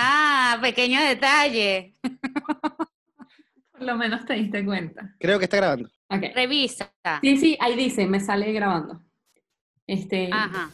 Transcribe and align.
Ah, 0.00 0.58
pequeño 0.60 1.00
detalle. 1.00 1.94
Por 3.72 3.82
lo 3.82 3.96
menos 3.96 4.24
te 4.24 4.34
diste 4.34 4.64
cuenta. 4.64 5.14
Creo 5.18 5.38
que 5.38 5.44
está 5.44 5.56
grabando. 5.56 5.88
Revisa. 6.08 6.92
Sí, 7.20 7.36
sí, 7.36 7.58
ahí 7.60 7.76
dice, 7.76 8.06
me 8.06 8.20
sale 8.20 8.52
grabando. 8.52 9.02
Este, 9.86 10.30
Ajá. 10.32 10.70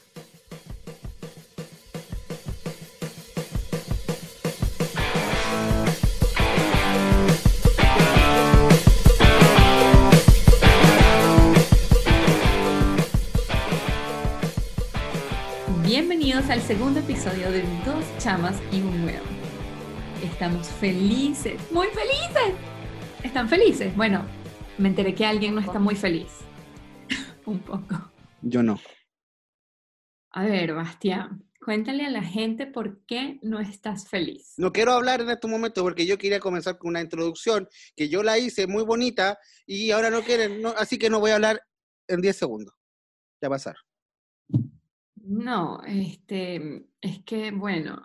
Bienvenidos 15.97 16.51
al 16.51 16.61
segundo 16.61 16.98
episodio 16.98 17.53
de 17.53 17.62
Dos 17.87 18.05
Chamas 18.19 18.61
y 18.73 18.80
un 18.80 19.05
Huevo. 19.05 19.25
Estamos 20.25 20.66
felices, 20.66 21.71
muy 21.71 21.87
felices. 21.87 22.52
¿Están 23.23 23.48
felices? 23.48 23.95
Bueno, 23.95 24.27
me 24.77 24.88
enteré 24.88 25.15
que 25.15 25.25
alguien 25.25 25.55
no 25.55 25.61
está 25.61 25.79
muy 25.79 25.95
feliz. 25.95 26.33
un 27.47 27.61
poco. 27.61 28.11
Yo 28.43 28.65
no. 28.65 28.80
A 30.33 30.43
ver, 30.45 30.75
Bastián, 30.75 31.49
cuéntale 31.65 32.05
a 32.05 32.11
la 32.11 32.24
gente 32.24 32.66
por 32.66 33.05
qué 33.07 33.38
no 33.43 33.61
estás 33.61 34.09
feliz. 34.09 34.55
No 34.57 34.73
quiero 34.73 34.95
hablar 34.95 35.21
en 35.21 35.30
este 35.30 35.47
momento 35.47 35.85
porque 35.85 36.07
yo 36.07 36.19
quería 36.19 36.41
comenzar 36.41 36.77
con 36.77 36.88
una 36.88 37.02
introducción 37.02 37.69
que 37.95 38.09
yo 38.09 38.24
la 38.24 38.37
hice 38.37 38.66
muy 38.66 38.83
bonita 38.83 39.38
y 39.65 39.93
ahora 39.93 40.11
no 40.11 40.23
quieren, 40.23 40.61
no- 40.61 40.74
así 40.77 40.99
que 40.99 41.09
no 41.09 41.21
voy 41.21 41.30
a 41.30 41.37
hablar 41.37 41.63
en 42.09 42.21
10 42.21 42.37
segundos. 42.37 42.74
Ya 43.40 43.49
pasar. 43.49 43.77
No, 45.27 45.80
este, 45.87 46.87
es 47.01 47.25
que, 47.25 47.51
bueno, 47.51 48.03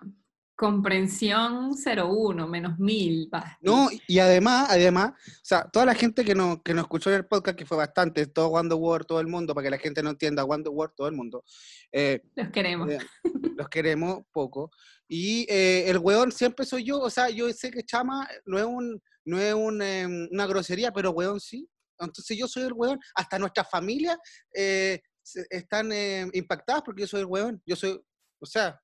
comprensión 0.55 1.71
01, 1.73 2.47
menos 2.47 2.77
1000, 2.79 3.29
Basti. 3.29 3.57
No, 3.61 3.89
y 4.07 4.19
además, 4.19 4.67
además, 4.69 5.11
o 5.11 5.39
sea, 5.43 5.63
toda 5.69 5.85
la 5.85 5.95
gente 5.95 6.25
que 6.25 6.35
nos, 6.35 6.61
que 6.63 6.73
nos 6.73 6.83
escuchó 6.83 7.09
en 7.09 7.17
el 7.17 7.25
podcast, 7.27 7.57
que 7.57 7.65
fue 7.65 7.77
bastante, 7.77 8.25
todo 8.27 8.49
Wonder 8.49 8.77
World, 8.77 9.05
todo 9.07 9.19
el 9.19 9.27
mundo, 9.27 9.53
para 9.53 9.65
que 9.65 9.71
la 9.71 9.77
gente 9.77 10.03
no 10.03 10.09
entienda 10.09 10.43
Wonder 10.43 10.71
World, 10.73 10.95
todo 10.95 11.07
el 11.07 11.15
mundo, 11.15 11.43
eh, 11.91 12.21
Los 12.35 12.49
queremos. 12.49 12.89
eh, 12.89 12.99
los 13.57 13.69
queremos 13.69 14.19
poco. 14.31 14.71
Y 15.07 15.45
eh, 15.49 15.89
el 15.89 15.97
weón 15.97 16.31
siempre 16.31 16.65
soy 16.65 16.83
yo, 16.83 16.99
o 16.99 17.09
sea, 17.09 17.29
yo 17.29 17.51
sé 17.53 17.71
que 17.71 17.83
chama 17.83 18.27
no 18.45 18.59
es, 18.59 18.65
un, 18.65 19.01
no 19.25 19.39
es 19.39 19.53
un, 19.53 19.81
em, 19.81 20.27
una 20.31 20.45
grosería, 20.45 20.91
pero 20.91 21.11
weón 21.11 21.39
sí. 21.39 21.67
Entonces 21.97 22.37
yo 22.37 22.47
soy 22.47 22.63
el 22.63 22.73
weón, 22.73 22.99
hasta 23.15 23.39
nuestra 23.39 23.63
familia 23.63 24.17
eh, 24.53 25.01
están 25.49 25.91
eh, 25.91 26.27
impactadas 26.33 26.81
porque 26.83 27.01
yo 27.01 27.07
soy 27.07 27.21
el 27.21 27.25
weón. 27.25 27.61
Yo 27.65 27.75
soy, 27.75 27.99
o 28.39 28.45
sea, 28.45 28.81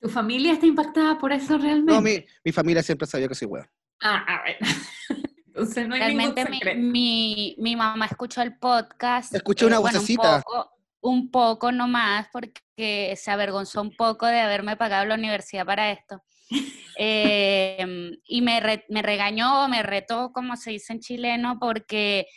¿Tu 0.00 0.08
familia 0.10 0.52
está 0.52 0.66
impactada 0.66 1.16
por 1.18 1.32
eso 1.32 1.56
realmente? 1.56 1.92
no, 1.92 2.00
mi, 2.02 2.24
mi 2.44 2.52
familia 2.52 2.82
siempre 2.82 3.06
sabía 3.06 3.26
que 3.28 3.34
soy 3.34 3.48
weón. 3.48 3.66
Ah, 4.02 4.24
a 4.26 4.42
ver. 4.42 4.58
Entonces 5.46 5.88
no 5.88 5.94
hay 5.94 6.00
Realmente 6.00 6.44
mi, 6.50 6.60
mi, 6.76 7.56
mi 7.58 7.76
mamá 7.76 8.06
escuchó 8.06 8.42
el 8.42 8.58
podcast. 8.58 9.34
Escuché 9.34 9.64
una 9.66 9.78
bueno, 9.78 9.98
vocecita. 9.98 10.36
Un 10.36 10.42
poco, 10.42 10.70
un 11.00 11.30
poco 11.30 11.72
nomás, 11.72 12.28
porque 12.32 13.14
se 13.16 13.30
avergonzó 13.30 13.80
un 13.80 13.96
poco 13.96 14.26
de 14.26 14.40
haberme 14.40 14.76
pagado 14.76 15.06
la 15.06 15.14
universidad 15.14 15.64
para 15.64 15.90
esto. 15.90 16.22
Eh, 16.96 17.84
y 18.28 18.40
me, 18.42 18.60
re- 18.60 18.84
me 18.88 19.02
regañó, 19.02 19.66
me 19.66 19.82
retó, 19.82 20.30
como 20.32 20.54
se 20.54 20.70
dice 20.70 20.92
en 20.92 21.00
chileno, 21.00 21.58
porque 21.58 22.28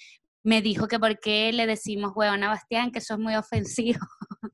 me 0.48 0.62
dijo 0.62 0.88
que 0.88 0.98
por 0.98 1.20
qué 1.20 1.52
le 1.52 1.68
decimos 1.68 2.14
huevón 2.16 2.42
a 2.42 2.48
Bastián, 2.48 2.90
que 2.94 3.00
eso 3.00 3.16
es 3.16 3.20
muy 3.20 3.36
ofensivo. 3.36 4.00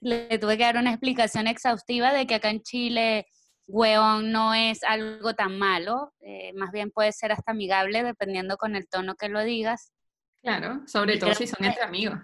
le 0.00 0.38
tuve 0.38 0.56
que 0.56 0.62
dar 0.64 0.78
una 0.78 0.88
explicación 0.88 1.46
exhaustiva 1.48 2.14
de 2.14 2.26
que 2.26 2.36
acá 2.36 2.48
en 2.48 2.62
Chile 2.62 3.26
hueón 3.66 4.32
no 4.32 4.54
es 4.54 4.82
algo 4.84 5.34
tan 5.34 5.58
malo, 5.58 6.14
eh, 6.20 6.54
más 6.54 6.70
bien 6.72 6.90
puede 6.90 7.12
ser 7.12 7.30
hasta 7.32 7.52
amigable 7.52 8.02
dependiendo 8.02 8.56
con 8.56 8.74
el 8.74 8.88
tono 8.88 9.16
que 9.16 9.28
lo 9.28 9.44
digas. 9.44 9.92
Claro, 10.40 10.80
sobre 10.86 11.16
Y 11.16 11.18
todo 11.18 11.34
si 11.34 11.46
son 11.46 11.58
que- 11.60 11.66
entre 11.66 11.82
amigos. 11.82 12.18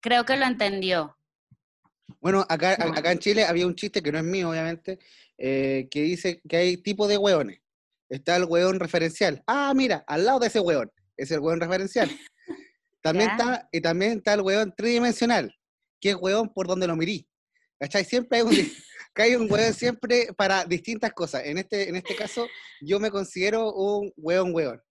Creo 0.00 0.24
que 0.24 0.36
lo 0.36 0.46
entendió. 0.46 1.16
Bueno, 2.20 2.46
acá, 2.48 2.74
acá 2.74 3.10
en 3.10 3.18
Chile 3.18 3.44
había 3.46 3.66
un 3.66 3.74
chiste 3.74 4.00
que 4.00 4.12
no 4.12 4.18
es 4.18 4.24
mío, 4.24 4.50
obviamente, 4.50 5.00
eh, 5.38 5.88
que 5.90 6.02
dice 6.02 6.40
que 6.48 6.56
hay 6.56 6.76
tipo 6.76 7.08
de 7.08 7.18
hueones. 7.18 7.60
Está 8.08 8.36
el 8.36 8.44
hueón 8.44 8.78
referencial. 8.78 9.42
Ah, 9.48 9.72
mira, 9.74 10.04
al 10.06 10.24
lado 10.24 10.38
de 10.38 10.46
ese 10.46 10.60
hueón. 10.60 10.90
Es 11.16 11.30
el 11.32 11.40
hueón 11.40 11.60
referencial. 11.60 12.08
También 13.02 13.28
Ya. 13.30 13.36
está, 13.36 13.68
y 13.72 13.80
también 13.80 14.12
está 14.18 14.34
el 14.34 14.42
hueón 14.42 14.74
tridimensional, 14.76 15.54
que 16.00 16.10
es 16.10 16.16
hueón 16.16 16.52
por 16.52 16.66
donde 16.66 16.86
lo 16.86 16.96
mirí. 16.96 17.26
¿Cachai? 17.78 18.04
Siempre 18.04 18.38
hay 18.38 18.44
un, 18.44 18.50
hay 19.14 19.34
un 19.36 19.50
hueón 19.50 19.72
siempre 19.74 20.28
para 20.36 20.64
distintas 20.64 21.12
cosas. 21.12 21.44
En 21.44 21.56
este, 21.58 21.88
en 21.88 21.96
este 21.96 22.14
caso, 22.14 22.46
yo 22.80 23.00
me 23.00 23.10
considero 23.10 23.72
un 23.72 24.12
hueón 24.16 24.54
hueón. 24.54 24.82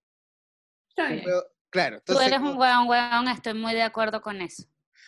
Está 0.90 1.04
Un 1.04 1.10
bien. 1.12 1.26
hueón- 1.26 1.44
claro. 1.70 2.02
Tú 2.06 2.20
eres 2.20 2.40
un 2.40 2.58
hueón, 2.58 2.88
hueón, 2.88 3.28
estoy 3.28 3.54
muy 3.54 3.74
de 3.74 3.84
acuerdo 3.84 4.22
con 4.22 4.42
eso. 4.42 4.64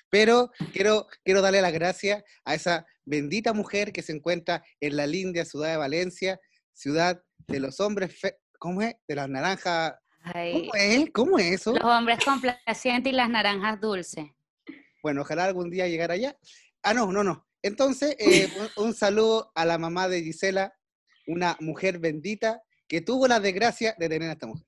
Pero 0.09 0.51
quiero, 0.73 1.07
quiero 1.23 1.41
darle 1.41 1.61
las 1.61 1.71
gracias 1.73 2.23
a 2.45 2.53
esa 2.53 2.85
bendita 3.05 3.53
mujer 3.53 3.91
que 3.93 4.01
se 4.03 4.11
encuentra 4.11 4.63
en 4.79 4.95
la 4.97 5.07
linda 5.07 5.43
ciudad 5.45 5.69
de 5.71 5.77
Valencia, 5.77 6.39
ciudad 6.73 7.21
de 7.47 7.59
los 7.59 7.79
hombres, 7.79 8.19
fe- 8.19 8.37
¿cómo 8.59 8.81
es? 8.81 8.93
De 9.07 9.15
las 9.15 9.27
naranjas, 9.29 9.93
Ay, 10.23 10.67
¿cómo 10.69 10.75
es? 10.75 11.09
¿Cómo 11.11 11.39
es 11.39 11.45
eso? 11.61 11.73
los 11.73 11.83
hombres 11.83 12.19
complacientes 12.23 13.11
y 13.11 13.15
las 13.15 13.29
naranjas 13.29 13.79
dulces. 13.79 14.25
Bueno, 15.01 15.21
ojalá 15.21 15.45
algún 15.45 15.69
día 15.69 15.87
llegar 15.87 16.11
allá. 16.11 16.35
Ah, 16.83 16.93
no, 16.93 17.11
no, 17.11 17.23
no. 17.23 17.47
Entonces, 17.63 18.15
eh, 18.19 18.49
un, 18.77 18.85
un 18.85 18.93
saludo 18.93 19.51
a 19.55 19.65
la 19.65 19.77
mamá 19.77 20.07
de 20.07 20.21
Gisela, 20.23 20.73
una 21.27 21.57
mujer 21.59 21.99
bendita 21.99 22.61
que 22.87 23.01
tuvo 23.01 23.27
la 23.27 23.39
desgracia 23.39 23.95
de 23.97 24.09
tener 24.09 24.29
a 24.29 24.33
esta 24.33 24.47
mujer. 24.47 24.65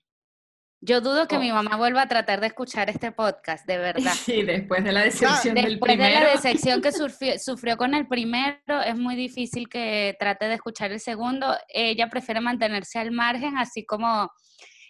Yo 0.85 0.99
dudo 0.99 1.27
que 1.29 1.37
Oh. 1.37 1.39
mi 1.39 1.49
mamá 1.51 1.77
vuelva 1.77 2.01
a 2.01 2.07
tratar 2.09 2.41
de 2.41 2.47
escuchar 2.47 2.89
este 2.89 3.11
podcast, 3.13 3.65
de 3.65 3.77
verdad. 4.09 4.11
Sí, 4.13 4.43
después 4.43 4.83
de 4.83 4.91
la 4.91 5.01
decepción 5.03 5.55
del 5.55 5.65
Después 5.71 5.97
de 5.97 6.09
la 6.09 6.31
decepción 6.31 6.81
que 6.81 6.91
sufrió, 6.91 7.39
sufrió 7.39 7.77
con 7.77 7.93
el 7.93 8.07
primero, 8.07 8.81
es 8.85 8.97
muy 8.97 9.15
difícil 9.15 9.69
que 9.69 10.15
trate 10.19 10.47
de 10.47 10.55
escuchar 10.55 10.91
el 10.91 10.99
segundo. 10.99 11.55
Ella 11.69 12.09
prefiere 12.09 12.41
mantenerse 12.41 12.99
al 12.99 13.11
margen, 13.11 13.57
así 13.57 13.85
como 13.85 14.29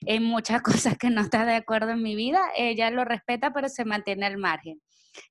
en 0.05 0.23
muchas 0.23 0.61
cosas 0.91 0.97
que 0.97 1.09
no 1.09 1.21
está 1.21 1.45
de 1.45 1.55
acuerdo 1.55 1.91
en 1.91 2.01
mi 2.03 2.15
vida. 2.15 2.41
Ella 2.57 2.89
lo 2.89 3.05
respeta, 3.05 3.53
pero 3.53 3.69
se 3.69 3.85
mantiene 3.85 4.25
al 4.25 4.37
margen. 4.37 4.81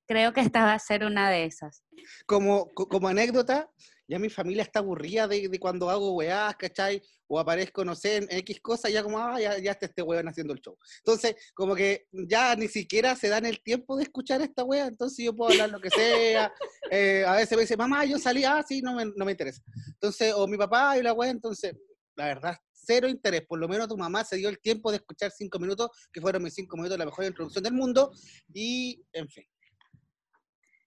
Creo 0.07 0.33
que 0.33 0.41
esta 0.41 0.65
va 0.65 0.75
a 0.75 0.79
ser 0.79 1.05
una 1.05 1.29
de 1.31 1.45
esas. 1.45 1.83
como, 2.27 2.69
co- 2.73 2.87
como 2.89 3.09
anécdota, 3.09 3.69
ya 4.07 4.19
mi 4.19 4.29
familia 4.29 4.63
está 4.63 4.79
aburrida 4.81 5.27
de, 5.27 5.49
de 5.49 5.59
cuando 5.59 5.89
hago 5.91 6.13
weás, 6.15 6.55
¿cachai? 6.57 7.03
O 7.27 7.41
aparezco, 7.41 7.85
no 7.85 7.95
sé, 7.97 8.17
en 8.19 8.27
X 8.31 8.61
cosas, 8.61 8.93
ya 8.93 9.03
como, 9.03 9.19
ah, 9.19 9.41
ya, 9.41 9.59
ya 9.59 9.73
está 9.73 9.87
este 9.87 10.03
weón 10.03 10.29
haciendo 10.29 10.53
el 10.53 10.61
show. 10.61 10.77
Entonces, 10.99 11.35
como 11.55 11.75
que 11.75 12.07
ya 12.13 12.55
ni 12.55 12.69
siquiera 12.69 13.17
se 13.17 13.29
dan 13.29 13.47
el 13.47 13.61
tiempo 13.63 13.97
de 13.97 14.05
escuchar 14.05 14.41
esta 14.43 14.63
wea, 14.65 14.87
entonces 14.87 15.25
yo 15.25 15.35
puedo 15.35 15.51
hablar 15.51 15.71
lo 15.71 15.81
que 15.81 15.91
sea. 15.91 16.53
eh, 16.91 17.25
a 17.27 17.35
veces 17.37 17.57
me 17.57 17.63
dice, 17.63 17.77
mamá, 17.77 18.05
yo 18.05 18.19
salí, 18.19 18.45
ah, 18.45 18.63
sí, 18.69 18.83
no 18.83 18.95
me, 18.95 19.07
no 19.07 19.25
me 19.25 19.33
interesa. 19.33 19.63
Entonces, 19.89 20.33
o 20.37 20.47
mi 20.47 20.59
papá 20.59 20.97
y 20.99 21.03
la 21.03 21.13
wea, 21.13 21.31
entonces, 21.31 21.75
la 22.17 22.27
verdad, 22.27 22.59
cero 22.73 23.09
interés. 23.09 23.43
Por 23.47 23.59
lo 23.59 23.69
menos 23.69 23.89
tu 23.89 23.97
mamá 23.97 24.25
se 24.25 24.37
dio 24.37 24.49
el 24.49 24.61
tiempo 24.61 24.91
de 24.91 24.99
escuchar 24.99 25.31
cinco 25.31 25.59
minutos, 25.59 25.91
que 26.13 26.21
fueron 26.21 26.43
mis 26.43 26.55
cinco 26.55 26.77
minutos, 26.77 26.99
la 26.99 27.07
mejor 27.07 27.25
introducción 27.25 27.65
del 27.65 27.75
mundo, 27.75 28.13
y, 28.53 29.03
en 29.13 29.29
fin. 29.29 29.45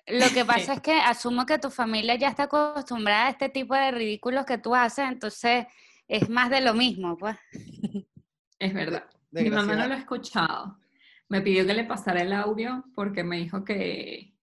Lo 0.07 0.29
que 0.29 0.45
pasa 0.45 0.73
es 0.73 0.81
que 0.81 0.93
asumo 0.93 1.45
que 1.45 1.57
tu 1.57 1.71
familia 1.71 2.15
ya 2.15 2.29
está 2.29 2.43
acostumbrada 2.43 3.27
a 3.27 3.29
este 3.31 3.49
tipo 3.49 3.73
de 3.75 3.91
ridículos 3.91 4.45
que 4.45 4.57
tú 4.57 4.75
haces, 4.75 5.05
entonces 5.09 5.65
es 6.07 6.29
más 6.29 6.49
de 6.49 6.61
lo 6.61 6.73
mismo, 6.73 7.17
pues. 7.17 7.35
Es 8.59 8.73
verdad. 8.73 9.05
Mi 9.31 9.49
mamá 9.49 9.75
no 9.75 9.87
lo 9.87 9.93
ha 9.95 9.97
escuchado. 9.97 10.79
Me 11.27 11.41
pidió 11.41 11.65
que 11.65 11.73
le 11.73 11.83
pasara 11.83 12.21
el 12.21 12.31
audio 12.31 12.85
porque 12.93 13.23
me 13.23 13.37
dijo 13.37 13.65
que 13.65 14.33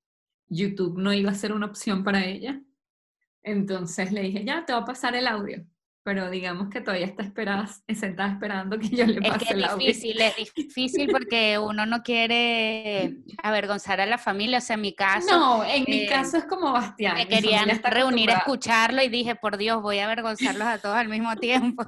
YouTube 0.49 0.99
no 0.99 1.13
iba 1.15 1.31
a 1.31 1.35
ser 1.35 1.53
una 1.53 1.67
opción 1.67 2.05
para 2.05 2.25
ella. 2.27 2.61
Entonces 3.43 4.13
le 4.13 4.23
dije, 4.23 4.45
ya, 4.45 4.67
te 4.67 4.73
voy 4.73 4.83
a 4.83 4.85
pasar 4.85 5.15
el 5.15 5.27
audio. 5.27 5.65
Pero 6.05 6.31
digamos 6.31 6.69
que 6.69 6.81
todavía 6.81 7.07
está 7.07 7.23
esperada, 7.23 7.69
sentada 7.95 8.33
esperando 8.33 8.77
que 8.77 8.89
yo 8.89 9.07
le 9.07 9.21
Es 9.25 9.33
pase 9.33 9.45
que 9.47 9.53
el 9.55 9.65
es 9.65 9.77
difícil, 9.79 10.21
es 10.21 10.53
difícil 10.55 11.09
porque 11.13 11.59
uno 11.61 11.87
no 11.87 12.03
quiere 12.03 13.19
avergonzar 13.43 14.01
a 14.01 14.07
la 14.07 14.19
familia, 14.19 14.59
o 14.59 14.61
sea, 14.61 14.75
en 14.75 14.81
mi 14.81 14.95
caso, 14.97 15.31
No, 15.31 15.65
en 15.65 15.85
mi 15.87 16.01
eh, 16.03 16.07
caso 16.09 16.39
es 16.39 16.45
como 16.47 16.73
Bastián. 16.73 17.15
me 17.15 17.25
mi 17.27 17.31
querían 17.31 17.69
reunir 17.85 18.31
a 18.33 18.39
escucharlo 18.39 19.01
y 19.03 19.09
dije, 19.09 19.37
por 19.37 19.57
Dios, 19.59 19.81
voy 19.81 20.01
a 20.01 20.07
avergonzarlos 20.07 20.67
a 20.67 20.79
todos 20.79 20.97
al 20.97 21.09
mismo 21.09 21.37
tiempo. 21.77 21.85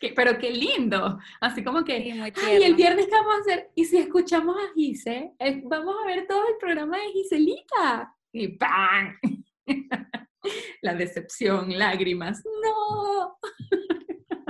Que- 0.00 0.12
Pero 0.14 0.36
qué 0.38 0.50
lindo. 0.50 1.18
Así 1.40 1.64
como 1.64 1.82
que, 1.84 2.02
Sí, 2.02 2.12
muy 2.12 2.32
ay, 2.44 2.62
el 2.62 2.74
viernes 2.74 3.06
qué 3.06 3.12
vamos 3.12 3.36
a 3.36 3.40
hacer. 3.40 3.70
Y 3.74 3.84
si 3.86 3.96
escuchamos 3.98 4.56
a 4.56 4.72
Gise, 4.74 5.32
Eh, 5.38 5.62
vamos 5.64 5.94
a 6.02 6.06
ver 6.06 6.26
todo 6.26 6.42
el 6.46 6.56
programa 6.60 6.98
de 6.98 7.12
Giselita. 7.12 8.14
Y 8.32 8.48
¡pam! 8.48 9.16
La 10.82 10.94
decepción, 10.94 11.78
lágrimas. 11.78 12.42
No. 12.62 13.36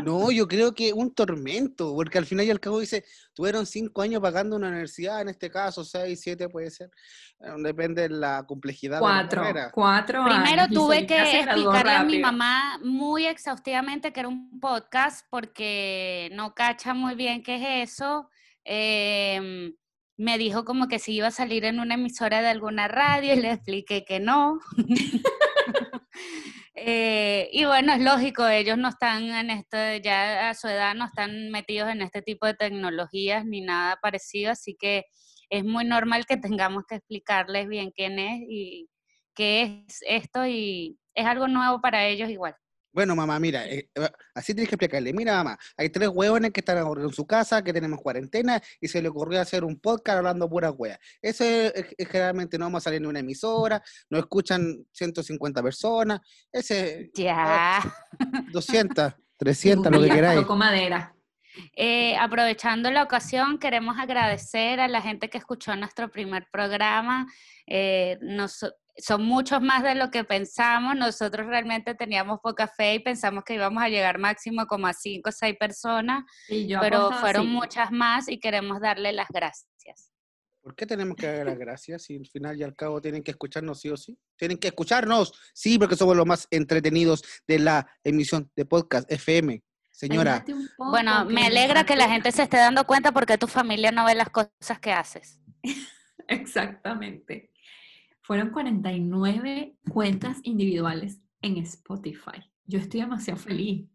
No, 0.03 0.31
yo 0.31 0.49
creo 0.49 0.75
que 0.75 0.93
un 0.93 1.15
tormento, 1.15 1.95
porque 1.95 2.19
al 2.19 2.27
final 2.27 2.47
y 2.47 2.51
al 2.51 2.61
cabo 2.61 2.81
dice, 2.81 3.05
tuvieron 3.35 3.67
cinco 3.67 4.03
años 4.03 4.21
pagando 4.21 4.57
una 4.57 4.69
universidad, 4.69 5.21
en 5.21 5.29
este 5.29 5.51
caso, 5.51 5.85
seis, 5.85 6.21
siete 6.21 6.49
puede 6.49 6.71
ser, 6.71 6.91
eh, 7.41 7.53
depende 7.59 8.03
de 8.03 8.09
la 8.11 8.45
complejidad 8.47 9.01
de 9.01 9.07
la 9.07 9.29
Cuatro, 9.29 9.71
cuatro 9.73 10.25
Primero 10.25 10.63
años, 10.63 10.75
tuve 10.75 11.07
que 11.07 11.41
explicarle 11.41 11.93
a 11.93 12.05
mi 12.05 12.19
mamá 12.19 12.79
muy 12.83 13.27
exhaustivamente 13.27 14.13
que 14.13 14.21
era 14.21 14.29
un 14.29 14.59
podcast 14.61 15.27
porque 15.31 16.31
no 16.33 16.55
cacha 16.55 16.95
muy 16.95 17.15
bien 17.15 17.43
qué 17.43 17.57
es 17.57 17.91
eso. 17.91 18.29
Em, 18.65 19.75
me 20.17 20.37
dijo 20.37 20.65
como 20.65 20.87
que 20.87 20.99
si 20.99 21.15
iba 21.15 21.29
a 21.29 21.33
salir 21.33 21.65
en 21.65 21.81
una 21.81 21.95
emisora 21.95 22.43
de 22.43 22.49
alguna 22.49 22.89
radio 22.89 23.35
y 23.35 23.41
le 23.41 23.53
expliqué 23.53 24.05
que 24.05 24.21
no. 24.21 24.59
Eh, 26.83 27.51
y 27.53 27.67
bueno, 27.67 27.93
es 27.93 28.01
lógico, 28.01 28.47
ellos 28.49 28.79
no 28.79 28.89
están 28.89 29.25
en 29.25 29.51
esto, 29.51 29.77
ya 30.03 30.49
a 30.49 30.55
su 30.55 30.67
edad 30.67 30.95
no 30.95 31.05
están 31.05 31.51
metidos 31.51 31.91
en 31.91 32.01
este 32.01 32.23
tipo 32.23 32.47
de 32.47 32.55
tecnologías 32.55 33.45
ni 33.45 33.61
nada 33.61 33.99
parecido, 34.01 34.53
así 34.53 34.77
que 34.81 35.05
es 35.51 35.63
muy 35.63 35.85
normal 35.85 36.25
que 36.25 36.39
tengamos 36.39 36.85
que 36.89 36.95
explicarles 36.97 37.69
bien 37.69 37.91
quién 37.95 38.19
es 38.19 38.41
y 38.49 38.89
qué 39.35 39.85
es 39.89 39.99
esto 40.07 40.47
y 40.47 40.99
es 41.15 41.27
algo 41.27 41.49
nuevo 41.49 41.83
para 41.83 42.07
ellos 42.07 42.31
igual. 42.31 42.55
Bueno, 42.93 43.15
mamá, 43.15 43.39
mira, 43.39 43.67
eh, 43.67 43.89
eh, 43.95 44.09
así 44.35 44.53
tienes 44.55 44.69
que 44.69 44.75
explicarle. 44.75 45.13
Mira, 45.13 45.37
mamá, 45.37 45.59
hay 45.77 45.91
tres 45.91 46.09
hueones 46.09 46.51
que 46.53 46.61
están 46.61 46.79
en 46.79 47.13
su 47.13 47.27
casa, 47.27 47.63
que 47.63 47.73
tenemos 47.73 48.01
cuarentena, 48.01 48.61
y 48.81 48.89
se 48.89 49.01
le 49.01 49.09
ocurrió 49.09 49.41
hacer 49.41 49.63
un 49.65 49.79
podcast 49.79 50.19
hablando 50.19 50.49
pura 50.49 50.71
hueá. 50.73 50.99
Eso 51.23 51.45
es, 51.45 51.73
generalmente 52.11 52.59
no 52.59 52.65
vamos 52.67 52.83
a 52.83 52.85
salir 52.85 52.99
en 53.01 53.07
una 53.07 53.21
emisora, 53.21 53.83
nos 54.09 54.21
escuchan 54.21 54.77
150 54.93 55.63
personas, 55.63 56.21
ese 56.53 57.11
Ya. 57.15 57.81
200, 58.53 59.15
300, 59.37 59.93
lo 59.93 60.03
que 60.03 60.09
queráis. 60.09 60.47
madera. 60.49 61.15
Eh, 61.77 62.17
aprovechando 62.17 62.91
la 62.91 63.03
ocasión, 63.03 63.59
queremos 63.59 63.99
agradecer 63.99 64.81
a 64.81 64.89
la 64.89 65.03
gente 65.03 65.29
que 65.29 65.39
escuchó 65.39 65.75
nuestro 65.77 66.11
primer 66.11 66.47
programa. 66.53 67.27
Eh, 67.67 68.19
nos- 68.21 68.65
son 69.03 69.25
muchos 69.25 69.61
más 69.61 69.83
de 69.83 69.95
lo 69.95 70.11
que 70.11 70.25
pensamos. 70.25 70.95
Nosotros 70.97 71.47
realmente 71.47 71.95
teníamos 71.95 72.41
poca 72.43 72.69
fe 72.69 72.95
y 72.95 72.99
pensamos 73.01 73.45
que 73.45 73.55
íbamos 73.55 73.83
a 73.83 73.89
llegar 73.89 74.19
máximo 74.19 74.67
como 74.67 74.87
a 74.87 74.93
cinco 74.93 75.31
o 75.31 75.33
seis 75.33 75.57
personas, 75.59 76.25
Y 76.49 76.67
yo 76.67 76.81
pero 76.81 77.11
fueron 77.13 77.47
así. 77.47 77.51
muchas 77.51 77.91
más 77.93 78.29
y 78.29 78.39
queremos 78.39 78.81
darle 78.81 79.13
las 79.13 79.29
gracias. 79.29 80.11
¿Por 80.63 80.77
qué 80.77 80.85
tenemos 80.87 81.17
que 81.17 81.27
dar 81.27 81.47
las 81.47 81.59
gracias 81.59 82.03
si 82.03 82.17
al 82.17 82.27
final 82.27 82.59
y 82.59 82.63
al 82.63 82.77
cabo 82.77 83.01
tienen 83.01 83.23
que 83.23 83.31
escucharnos 83.31 83.81
sí 83.81 83.89
o 83.89 83.97
sí? 83.97 84.19
Tienen 84.37 84.59
que 84.59 84.69
escucharnos, 84.69 85.33
sí, 85.55 85.79
porque 85.79 85.97
somos 85.97 86.15
los 86.17 86.27
más 86.27 86.47
entretenidos 86.51 87.23
de 87.47 87.61
la 87.61 87.91
emisión 88.05 88.51
de 88.55 88.67
podcast 88.67 89.11
FM. 89.11 89.63
Señora, 89.91 90.45
poco, 90.45 90.91
Bueno, 90.91 91.25
me 91.25 91.47
alegra 91.47 91.85
que 91.85 91.97
la 91.97 92.09
gente 92.09 92.31
se 92.31 92.43
esté 92.43 92.59
dando 92.59 92.87
cuenta 92.87 93.11
porque 93.13 93.39
tu 93.39 93.47
familia 93.47 93.91
no 93.91 94.05
ve 94.05 94.15
las 94.15 94.29
cosas 94.29 94.79
que 94.81 94.93
haces. 94.93 95.41
Exactamente. 96.29 97.50
Fueron 98.31 98.51
49 98.51 99.75
cuentas 99.93 100.39
individuales 100.45 101.21
en 101.43 101.57
Spotify. 101.57 102.39
Yo 102.65 102.79
estoy 102.79 103.01
demasiado 103.01 103.41
feliz. 103.41 103.89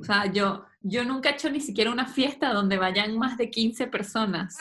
O 0.00 0.02
sea, 0.02 0.32
yo, 0.32 0.64
yo 0.80 1.04
nunca 1.04 1.28
he 1.28 1.32
hecho 1.34 1.50
ni 1.50 1.60
siquiera 1.60 1.90
una 1.90 2.06
fiesta 2.06 2.54
donde 2.54 2.78
vayan 2.78 3.18
más 3.18 3.36
de 3.36 3.50
15 3.50 3.88
personas. 3.88 4.56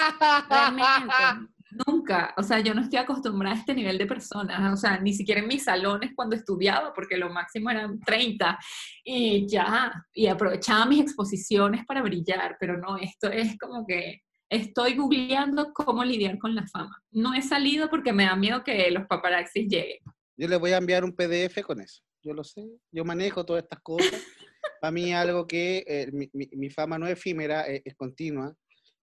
Realmente. 0.49 1.49
Nunca. 1.87 2.33
O 2.35 2.43
sea, 2.43 2.59
yo 2.59 2.73
no 2.73 2.81
estoy 2.81 2.99
acostumbrada 2.99 3.55
a 3.55 3.59
este 3.59 3.73
nivel 3.73 3.97
de 3.97 4.05
personas. 4.05 4.73
O 4.73 4.75
sea, 4.75 4.99
ni 4.99 5.13
siquiera 5.13 5.39
en 5.39 5.47
mis 5.47 5.63
salones 5.63 6.11
cuando 6.13 6.35
estudiaba, 6.35 6.91
porque 6.93 7.15
lo 7.15 7.29
máximo 7.29 7.69
eran 7.69 7.97
30. 8.01 8.59
Y 9.05 9.47
ya. 9.47 9.93
Y 10.13 10.27
aprovechaba 10.27 10.87
mis 10.87 10.99
exposiciones 10.99 11.85
para 11.85 12.01
brillar. 12.01 12.57
Pero 12.59 12.77
no, 12.77 12.97
esto 12.97 13.29
es 13.29 13.57
como 13.57 13.87
que 13.87 14.23
estoy 14.49 14.95
googleando 14.95 15.71
cómo 15.73 16.03
lidiar 16.03 16.37
con 16.39 16.55
la 16.55 16.65
fama. 16.67 17.01
No 17.11 17.33
he 17.33 17.41
salido 17.41 17.89
porque 17.89 18.13
me 18.13 18.25
da 18.25 18.35
miedo 18.35 18.63
que 18.63 18.89
los 18.91 19.05
paparazzis 19.07 19.67
lleguen. 19.67 19.99
Yo 20.37 20.47
les 20.47 20.59
voy 20.59 20.71
a 20.71 20.77
enviar 20.77 21.03
un 21.03 21.15
PDF 21.15 21.61
con 21.63 21.81
eso. 21.81 22.01
Yo 22.23 22.33
lo 22.33 22.43
sé, 22.43 22.61
yo 22.91 23.05
manejo 23.05 23.45
todas 23.45 23.63
estas 23.63 23.79
cosas. 23.81 24.11
Para 24.81 24.91
mí 24.91 25.13
algo 25.13 25.47
que 25.47 25.83
eh, 25.87 26.09
mi, 26.11 26.29
mi- 26.33 26.49
mi 26.53 26.69
fama 26.69 26.97
no 26.97 27.07
es 27.07 27.13
efímera, 27.13 27.61
es, 27.63 27.81
es 27.85 27.95
continua. 27.95 28.53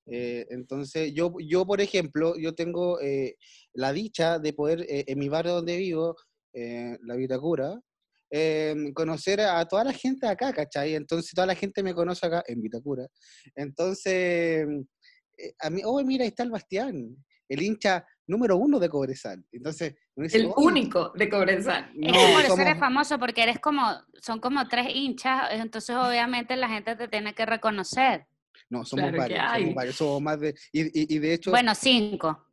Eh, 0.07 0.47
entonces, 0.51 1.13
yo, 1.15 1.33
yo, 1.39 1.65
por 1.65 1.81
ejemplo, 1.81 2.35
yo 2.37 2.55
tengo 2.55 3.01
eh, 3.01 3.37
la 3.73 3.93
dicha 3.93 4.39
de 4.39 4.53
poder, 4.53 4.81
eh, 4.89 5.05
en 5.07 5.19
mi 5.19 5.29
barrio 5.29 5.55
donde 5.55 5.77
vivo, 5.77 6.17
eh, 6.53 6.99
la 7.03 7.15
Vitacura, 7.17 7.81
eh, 8.31 8.75
conocer 8.95 9.41
a 9.41 9.65
toda 9.67 9.85
la 9.85 9.93
gente 9.93 10.27
acá, 10.27 10.53
¿cachai? 10.53 10.95
Entonces, 10.95 11.31
toda 11.35 11.47
la 11.47 11.55
gente 11.55 11.83
me 11.83 11.95
conoce 11.95 12.27
acá 12.27 12.43
en 12.47 12.61
Vitacura. 12.61 13.07
Entonces, 13.55 14.13
eh, 14.13 14.67
a 15.61 15.71
mí, 15.71 15.83
oh, 15.85 16.03
mira, 16.05 16.23
ahí 16.25 16.29
está 16.29 16.43
el 16.43 16.51
Bastián, 16.51 17.17
el 17.49 17.63
hincha 17.63 18.07
número 18.27 18.57
uno 18.57 18.79
de 18.79 18.89
Cobresal. 18.89 19.45
Entonces, 19.53 19.95
uno 20.15 20.25
dice, 20.25 20.39
El 20.39 20.47
"Oye, 20.47 20.67
único 20.69 21.11
de 21.15 21.29
Cobresal. 21.29 21.91
Es 21.95 22.13
no, 22.13 22.19
que 22.19 22.33
por 22.33 22.41
eso 22.41 22.49
somos- 22.49 22.67
eres 22.67 22.79
famoso, 22.79 23.19
porque 23.19 23.43
eres 23.43 23.59
como, 23.59 23.83
son 24.21 24.41
como 24.41 24.67
tres 24.69 24.87
hinchas, 24.95 25.49
entonces 25.53 25.95
obviamente 25.97 26.57
la 26.57 26.69
gente 26.69 26.97
te 26.97 27.09
tiene 27.09 27.35
que 27.35 27.45
reconocer. 27.47 28.27
No, 28.71 28.85
somos 28.85 29.11
Claro 29.11 29.19
varios, 29.19 29.51
somos 29.61 29.75
varios, 29.75 29.97
somos 29.97 30.23
más 30.23 30.41
de... 30.41 30.55
Y, 30.73 30.83
y- 30.99 31.17
y 31.17 31.19
de 31.19 31.35
hecho, 31.35 31.51
Bueno, 31.51 31.75
cinco. 31.75 32.47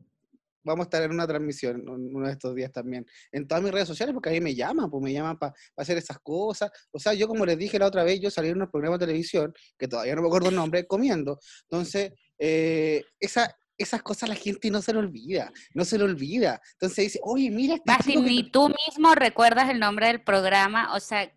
Vamos 0.64 0.84
a 0.84 0.88
estar 0.88 1.04
en 1.04 1.12
una 1.12 1.28
transmisión 1.28 1.88
un- 1.90 2.16
uno 2.16 2.28
de 2.28 2.34
estos 2.34 2.54
días 2.56 2.72
también, 2.72 3.06
en 3.32 3.48
todas 3.48 3.64
mis 3.64 3.72
redes 3.72 3.88
sociales, 3.88 4.14
porque 4.14 4.30
a 4.30 4.34
mí 4.34 4.42
me 4.42 4.56
llaman, 4.56 4.90
pues 4.90 5.04
me 5.04 5.14
llaman 5.14 5.38
para 5.38 5.54
hacer 5.78 5.98
esas 5.98 6.20
cosas. 6.20 6.70
O 6.92 7.00
sea, 7.00 7.14
yo 7.14 7.28
como 7.28 7.46
les 7.46 7.58
dije 7.58 7.80
la 7.80 7.88
otra 7.88 8.04
vez, 8.04 8.20
yo 8.20 8.30
salí 8.30 8.50
en 8.50 8.62
un 8.62 8.70
programa 8.70 8.98
de 8.98 9.06
televisión, 9.06 9.54
que 9.78 9.88
todavía 9.88 10.16
no 10.16 10.22
me 10.22 10.28
acuerdo 10.28 10.50
el 10.50 10.56
nombre, 10.56 10.86
comiendo. 10.86 11.40
Entonces, 11.64 12.14
eh, 12.38 13.04
esa, 13.20 13.56
esas 13.78 14.02
cosas 14.04 14.28
la 14.30 14.36
gente 14.36 14.70
no 14.70 14.82
se 14.82 14.92
le 14.94 15.00
olvida, 15.00 15.52
no 15.74 15.86
se 15.86 15.98
le 15.98 16.04
olvida. 16.04 16.62
Entonces 16.74 17.06
dice, 17.06 17.20
oye, 17.24 17.50
mira, 17.50 17.76
este 17.76 17.84
Basti, 17.86 18.12
chico 18.12 18.24
que- 18.24 18.30
ni 18.30 18.52
tú 18.52 18.68
mismo 18.88 19.16
recuerdas 19.16 19.70
el 19.70 19.80
nombre 19.80 20.08
del 20.08 20.22
programa, 20.24 20.94
o 20.96 21.00
sea, 21.00 21.32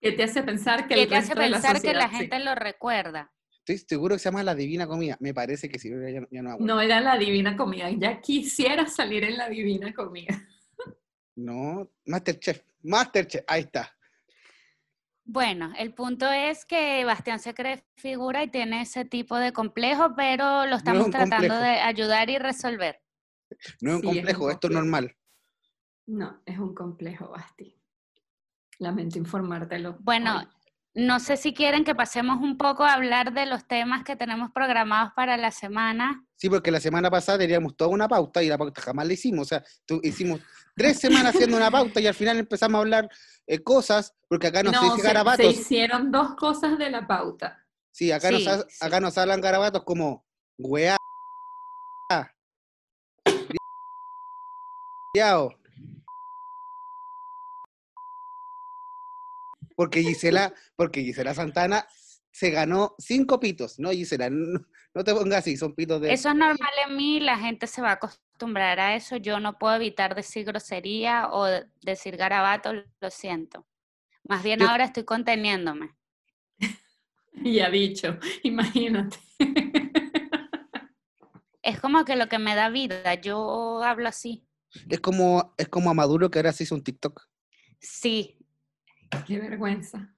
¿Qué 0.00 0.10
te 0.12 0.24
hace 0.24 0.42
pensar 0.42 0.88
que 0.88 0.94
que 0.96 1.02
el 1.04 1.08
te 1.10 1.16
hace 1.16 1.34
resto 1.34 1.40
de 1.42 1.48
la 1.50 1.56
pensar 1.60 1.80
que 1.82 1.94
la 1.94 2.08
sí? 2.08 2.16
gente 2.16 2.38
lo 2.40 2.54
recuerda. 2.56 3.32
Estoy 3.64 3.78
seguro 3.78 4.16
que 4.16 4.18
se 4.18 4.24
llama 4.24 4.42
La 4.42 4.56
Divina 4.56 4.88
Comida. 4.88 5.16
Me 5.20 5.32
parece 5.32 5.68
que 5.68 5.78
sí, 5.78 5.88
pero 5.88 6.08
ya, 6.08 6.20
no- 6.20 6.26
ya 6.32 6.42
no 6.42 6.48
me 6.48 6.54
acuerdo. 6.54 6.74
No 6.74 6.80
era 6.80 7.00
la 7.00 7.16
divina 7.16 7.56
comida. 7.56 7.90
Ya 7.90 8.20
quisiera 8.20 8.86
salir 8.88 9.22
en 9.22 9.36
la 9.38 9.48
divina 9.48 9.94
comida. 9.94 10.36
No, 11.36 11.88
Masterchef, 12.06 12.60
Masterchef, 12.82 13.44
ahí 13.46 13.62
está. 13.62 13.96
Bueno, 15.24 15.72
el 15.78 15.94
punto 15.94 16.30
es 16.30 16.64
que 16.64 17.04
Bastián 17.04 17.38
se 17.38 17.54
cree 17.54 17.84
figura 17.96 18.42
y 18.42 18.50
tiene 18.50 18.82
ese 18.82 19.04
tipo 19.04 19.36
de 19.36 19.52
complejo, 19.52 20.14
pero 20.16 20.66
lo 20.66 20.74
estamos 20.76 21.08
tratando 21.10 21.36
complejo. 21.54 21.56
de 21.62 21.80
ayudar 21.80 22.28
y 22.30 22.38
resolver. 22.38 23.00
No 23.80 23.90
es 23.90 23.94
un 23.96 24.00
Sí, 24.02 24.08
es 24.08 24.12
un 24.12 24.14
complejo, 24.16 24.50
esto 24.50 24.66
es 24.66 24.74
normal. 24.74 25.16
No, 26.06 26.42
es 26.44 26.58
un 26.58 26.74
complejo, 26.74 27.28
Basti. 27.28 27.78
Lamento 28.80 29.18
informártelo. 29.18 29.96
Bueno, 30.00 30.38
hoy. 30.40 30.46
No 30.94 31.20
sé 31.20 31.36
si 31.38 31.54
quieren 31.54 31.84
que 31.84 31.94
pasemos 31.94 32.42
un 32.42 32.58
poco 32.58 32.84
a 32.84 32.92
hablar 32.92 33.32
de 33.32 33.46
los 33.46 33.66
temas 33.66 34.04
que 34.04 34.14
tenemos 34.16 34.50
programados 34.52 35.12
para 35.16 35.36
la 35.38 35.50
semana. 35.50 36.22
Sí, 36.36 36.50
porque 36.50 36.70
la 36.70 36.80
semana 36.80 37.10
pasada 37.10 37.38
teníamos 37.38 37.76
toda 37.76 37.90
una 37.90 38.08
pauta 38.08 38.42
y 38.42 38.48
la 38.48 38.58
pauta 38.58 38.82
jamás 38.82 39.06
la 39.06 39.12
hicimos. 39.14 39.46
O 39.46 39.48
sea, 39.48 39.64
tu- 39.86 40.00
hicimos 40.02 40.40
tres 40.76 40.98
semanas 41.00 41.34
haciendo 41.34 41.56
una 41.56 41.70
pauta 41.70 41.98
y 42.00 42.06
al 42.06 42.14
final 42.14 42.38
empezamos 42.38 42.78
a 42.78 42.82
hablar 42.82 43.08
eh, 43.46 43.62
cosas, 43.62 44.14
porque 44.28 44.48
acá 44.48 44.62
no, 44.62 44.72
se 44.72 44.84
dice 44.84 44.96
se, 44.96 45.02
garabatos. 45.02 45.54
se 45.54 45.60
hicieron 45.60 46.10
dos 46.12 46.34
cosas 46.36 46.76
de 46.78 46.90
la 46.90 47.06
pauta. 47.06 47.64
Sí, 47.90 48.12
acá, 48.12 48.30
nos, 48.30 48.42
Sí, 48.42 48.48
ha- 48.48 48.58
sí. 48.68 48.76
acá 48.80 49.00
nos 49.00 49.16
hablan 49.18 49.40
garabatos 49.40 49.84
como 49.84 50.26
weá. 50.58 50.96
Porque 59.82 60.00
Gisela, 60.00 60.54
porque 60.76 61.02
Gisela 61.02 61.34
Santana 61.34 61.84
se 62.30 62.50
ganó 62.50 62.94
cinco 62.98 63.40
pitos, 63.40 63.80
¿no, 63.80 63.90
Gisela? 63.90 64.30
No, 64.30 64.60
no 64.94 65.02
te 65.02 65.12
pongas 65.12 65.40
así, 65.40 65.56
son 65.56 65.74
pitos 65.74 66.00
de... 66.00 66.12
Eso 66.12 66.28
es 66.28 66.36
normal 66.36 66.70
en 66.88 66.96
mí, 66.96 67.18
la 67.18 67.36
gente 67.36 67.66
se 67.66 67.82
va 67.82 67.90
a 67.90 67.94
acostumbrar 67.94 68.78
a 68.78 68.94
eso. 68.94 69.16
Yo 69.16 69.40
no 69.40 69.58
puedo 69.58 69.74
evitar 69.74 70.14
decir 70.14 70.44
grosería 70.46 71.28
o 71.32 71.46
de- 71.46 71.66
decir 71.80 72.16
garabato, 72.16 72.72
lo 72.74 73.10
siento. 73.10 73.66
Más 74.22 74.44
bien 74.44 74.60
Yo- 74.60 74.68
ahora 74.68 74.84
estoy 74.84 75.02
conteniéndome. 75.04 75.96
Y 77.44 77.58
ha 77.58 77.68
dicho, 77.70 78.18
imagínate. 78.44 79.16
Es 81.62 81.80
como 81.80 82.04
que 82.04 82.14
lo 82.14 82.28
que 82.28 82.38
me 82.38 82.54
da 82.54 82.68
vida, 82.68 83.14
yo 83.14 83.82
hablo 83.82 84.08
así. 84.08 84.46
Es 84.88 85.00
como, 85.00 85.54
es 85.58 85.68
como 85.68 85.90
a 85.90 85.94
Maduro 85.94 86.30
que 86.30 86.38
ahora 86.38 86.52
se 86.52 86.62
hizo 86.62 86.76
un 86.76 86.84
TikTok. 86.84 87.20
Sí, 87.80 88.38
Qué 89.26 89.38
vergüenza. 89.38 90.14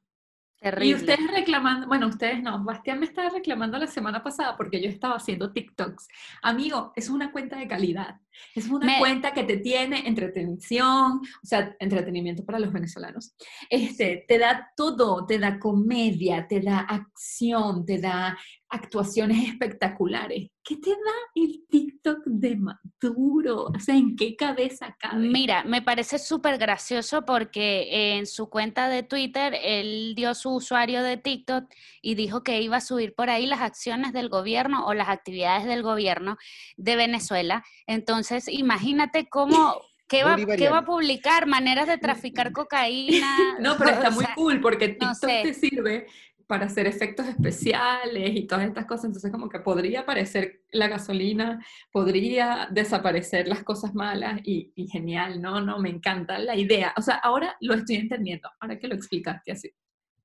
terrible. 0.61 0.87
Y 0.87 0.95
ustedes 0.95 1.31
reclamando, 1.31 1.87
bueno, 1.87 2.09
ustedes 2.09 2.43
no, 2.43 2.63
Bastián 2.65 3.01
me 3.01 3.07
estaba 3.07 3.29
reclamando 3.31 3.79
la 3.79 3.87
semana 3.87 4.23
pasada 4.23 4.57
porque 4.57 4.81
yo 4.83 4.89
estaba 4.89 5.17
haciendo 5.17 5.53
TikToks. 5.53 6.09
Amigo, 6.43 6.93
es 6.97 7.09
una 7.09 7.33
cuenta 7.33 7.57
de 7.57 7.69
calidad. 7.69 8.21
Es 8.55 8.69
una 8.69 8.87
Me- 8.87 8.99
cuenta 8.99 9.33
que 9.33 9.45
te 9.45 9.59
tiene 9.59 10.07
entretención, 10.07 11.21
o 11.21 11.47
sea, 11.47 11.75
entretenimiento 11.79 12.45
para 12.45 12.59
los 12.59 12.73
venezolanos. 12.73 13.35
Este, 13.71 14.25
te 14.29 14.38
da 14.38 14.71
todo, 14.76 15.26
te 15.26 15.38
da 15.38 15.59
comedia, 15.59 16.47
te 16.49 16.61
da 16.61 16.81
acción, 16.81 17.85
te 17.85 17.99
da 17.99 18.37
actuaciones 18.69 19.49
espectaculares. 19.49 20.50
¿Qué 20.64 20.76
te 20.79 20.91
da 20.91 20.97
el 21.37 21.64
TikTok 21.71 22.23
de 22.25 22.57
Maduro? 22.57 23.67
O 23.67 23.79
sea, 23.79 23.95
¿en 23.95 24.17
qué 24.17 24.35
cabeza 24.35 24.97
cabe? 24.99 25.29
Mira, 25.29 25.62
me 25.62 25.83
parece 25.83 26.19
súper 26.19 26.59
gracioso 26.59 27.25
porque 27.25 28.17
en 28.17 28.26
su 28.26 28.49
cuenta 28.49 28.88
de 28.88 29.03
Twitter 29.03 29.55
él 29.62 30.14
dio 30.17 30.35
su 30.35 30.55
usuario 30.55 31.03
de 31.03 31.19
TikTok 31.19 31.67
y 32.03 32.14
dijo 32.14 32.43
que 32.43 32.62
iba 32.62 32.79
a 32.79 32.81
subir 32.81 33.14
por 33.14 33.31
ahí 33.31 33.47
las 33.47 33.61
acciones 33.61 34.12
del 34.12 34.29
gobierno 34.29 34.87
o 34.87 34.95
las 34.95 35.09
actividades 35.09 35.67
del 35.67 35.83
gobierno 35.83 36.37
de 36.76 36.97
Venezuela. 36.97 37.62
Entonces, 37.87 38.24
imagínate 38.49 39.28
cómo, 39.28 39.81
¿qué 40.09 40.25
va, 40.25 40.37
qué 40.37 40.69
va 40.69 40.78
a 40.78 40.85
publicar? 40.85 41.47
Maneras 41.47 41.87
de 41.87 41.99
traficar 41.99 42.52
cocaína. 42.52 43.37
No, 43.61 43.76
pero 43.76 43.90
está 43.90 44.11
muy 44.11 44.26
cool 44.35 44.61
porque 44.61 44.88
no 45.00 45.12
TikTok 45.12 45.31
sé. 45.31 45.40
te 45.43 45.54
sirve 45.54 46.07
para 46.47 46.66
hacer 46.66 46.87
efectos 46.87 47.26
especiales 47.26 48.37
y 48.37 48.47
todas 48.47 48.66
estas 48.66 48.87
cosas. 48.87 49.07
Entonces, 49.07 49.31
como 49.31 49.49
que 49.49 49.61
podría 49.61 50.00
aparecer 50.00 50.62
la 50.73 50.88
gasolina, 50.88 51.64
podría 51.90 52.69
desaparecer 52.71 53.49
las 53.49 53.62
cosas 53.62 53.95
malas 53.95 54.40
y, 54.45 54.73
y 54.75 54.88
genial, 54.88 55.40
¿no? 55.40 55.61
No, 55.61 55.78
me 55.78 55.88
encanta 55.88 56.38
la 56.38 56.57
idea. 56.57 56.93
O 56.97 57.02
sea, 57.02 57.16
ahora 57.16 57.57
lo 57.61 57.75
estoy 57.75 57.97
entendiendo, 57.97 58.50
ahora 58.61 58.78
que 58.78 58.88
lo 58.88 58.95
explicaste 58.95 59.52
así. 59.52 59.73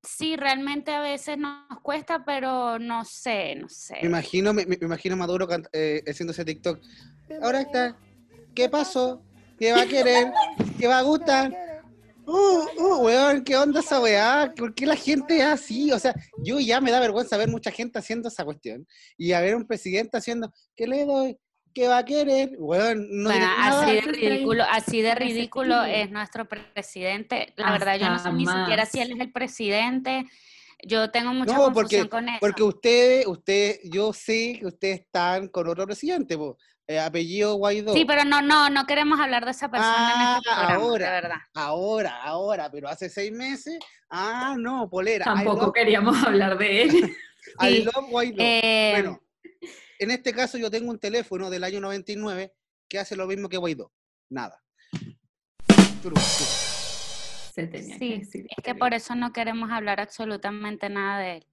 Sí, 0.02 0.36
realmente 0.36 0.92
a 0.92 1.00
veces 1.00 1.36
nos 1.36 1.80
cuesta, 1.82 2.24
pero 2.24 2.78
no 2.78 3.04
sé, 3.04 3.54
no 3.56 3.68
sé. 3.68 3.98
Me 4.02 4.08
imagino, 4.08 4.54
me, 4.54 4.64
me 4.64 4.78
imagino 4.80 5.16
Maduro 5.16 5.46
eh, 5.72 6.02
haciendo 6.08 6.32
ese 6.32 6.44
TikTok. 6.44 6.80
Ahora 7.42 7.60
está. 7.60 7.96
¿Qué 8.54 8.68
pasó? 8.68 9.22
¿Qué 9.58 9.72
va 9.72 9.82
a 9.82 9.86
querer? 9.86 10.32
¿Qué 10.78 10.86
va 10.86 10.98
a 10.98 11.02
gustar? 11.02 11.52
Uh, 12.26 12.64
uh, 12.78 12.96
weón, 13.04 13.44
¿qué 13.44 13.56
onda 13.56 13.80
esa 13.80 14.00
weá? 14.00 14.52
¿Por 14.56 14.74
qué 14.74 14.86
la 14.86 14.96
gente 14.96 15.38
es 15.38 15.44
así? 15.44 15.92
O 15.92 15.98
sea, 15.98 16.14
yo 16.44 16.60
ya 16.60 16.80
me 16.80 16.90
da 16.90 17.00
vergüenza 17.00 17.36
ver 17.36 17.48
mucha 17.48 17.70
gente 17.70 17.98
haciendo 17.98 18.28
esa 18.28 18.44
cuestión. 18.44 18.86
Y 19.18 19.32
a 19.32 19.40
ver 19.40 19.54
un 19.54 19.66
presidente 19.66 20.16
haciendo, 20.16 20.52
¿qué 20.74 20.86
le 20.86 21.04
doy? 21.04 21.36
¿Qué 21.74 21.86
va 21.88 21.98
a 21.98 22.04
querer? 22.04 22.52
No 22.52 22.66
Bueno, 22.66 23.02
nada. 23.06 23.82
así 23.82 23.92
de 23.94 24.00
ridículo, 24.00 24.64
así 24.68 25.02
de 25.02 25.14
ridículo 25.14 25.82
es 25.84 26.10
nuestro 26.10 26.46
presidente. 26.48 27.52
La 27.56 27.70
verdad, 27.72 27.96
yo 27.98 28.08
no 28.10 28.18
sé 28.18 28.32
ni 28.32 28.46
siquiera 28.46 28.86
si 28.86 29.00
él 29.00 29.12
es 29.12 29.20
el 29.20 29.32
presidente. 29.32 30.26
Yo 30.82 31.10
tengo 31.10 31.32
mucha 31.34 31.52
No, 31.54 31.64
confusión 31.64 32.08
porque, 32.08 32.08
con 32.08 32.28
eso. 32.28 32.38
porque 32.40 32.62
ustedes, 32.62 33.26
usted, 33.26 33.80
yo 33.84 34.12
sé 34.12 34.56
que 34.58 34.66
ustedes 34.66 35.00
están 35.00 35.48
con 35.48 35.68
otro 35.68 35.84
presidente, 35.86 36.38
po, 36.38 36.56
eh, 36.86 36.98
apellido 36.98 37.54
Guaidó. 37.56 37.92
Sí, 37.94 38.04
pero 38.06 38.24
no, 38.24 38.40
no, 38.40 38.70
no 38.70 38.86
queremos 38.86 39.20
hablar 39.20 39.44
de 39.44 39.50
esa 39.50 39.70
persona 39.70 40.14
en 40.14 40.36
este 40.38 40.50
Ah, 40.50 40.56
programa, 40.56 40.84
ahora. 40.84 41.06
de 41.06 41.12
verdad. 41.20 41.36
Ahora, 41.54 42.22
ahora, 42.22 42.70
pero 42.70 42.88
hace 42.88 43.10
seis 43.10 43.30
meses, 43.30 43.78
ah, 44.08 44.56
no, 44.58 44.88
polera. 44.88 45.24
Tampoco 45.26 45.66
love- 45.66 45.72
queríamos 45.74 46.16
hablar 46.26 46.56
de 46.58 46.82
él. 46.82 47.16
I 47.60 47.66
Sí, 47.68 47.82
love 47.84 48.06
Guaidó. 48.08 48.36
Eh, 48.42 48.90
Bueno, 48.94 49.20
en 50.00 50.10
este 50.10 50.32
caso 50.32 50.56
yo 50.56 50.70
tengo 50.70 50.90
un 50.90 50.98
teléfono 50.98 51.50
del 51.50 51.62
año 51.62 51.78
99 51.78 52.54
que 52.88 52.98
hace 52.98 53.14
lo 53.14 53.26
mismo 53.26 53.48
que 53.48 53.58
Guaidó. 53.58 53.92
Nada. 54.30 54.62
Turu, 56.02 56.14
turu. 56.14 56.20
Se 57.54 57.66
tenía 57.66 57.98
que 57.98 58.06
sí, 58.06 58.18
decir. 58.18 58.46
es 58.56 58.64
que 58.64 58.74
por 58.74 58.94
eso 58.94 59.14
no 59.14 59.32
queremos 59.32 59.70
hablar 59.70 60.00
absolutamente 60.00 60.88
nada 60.88 61.20
de 61.20 61.36
él. 61.36 61.46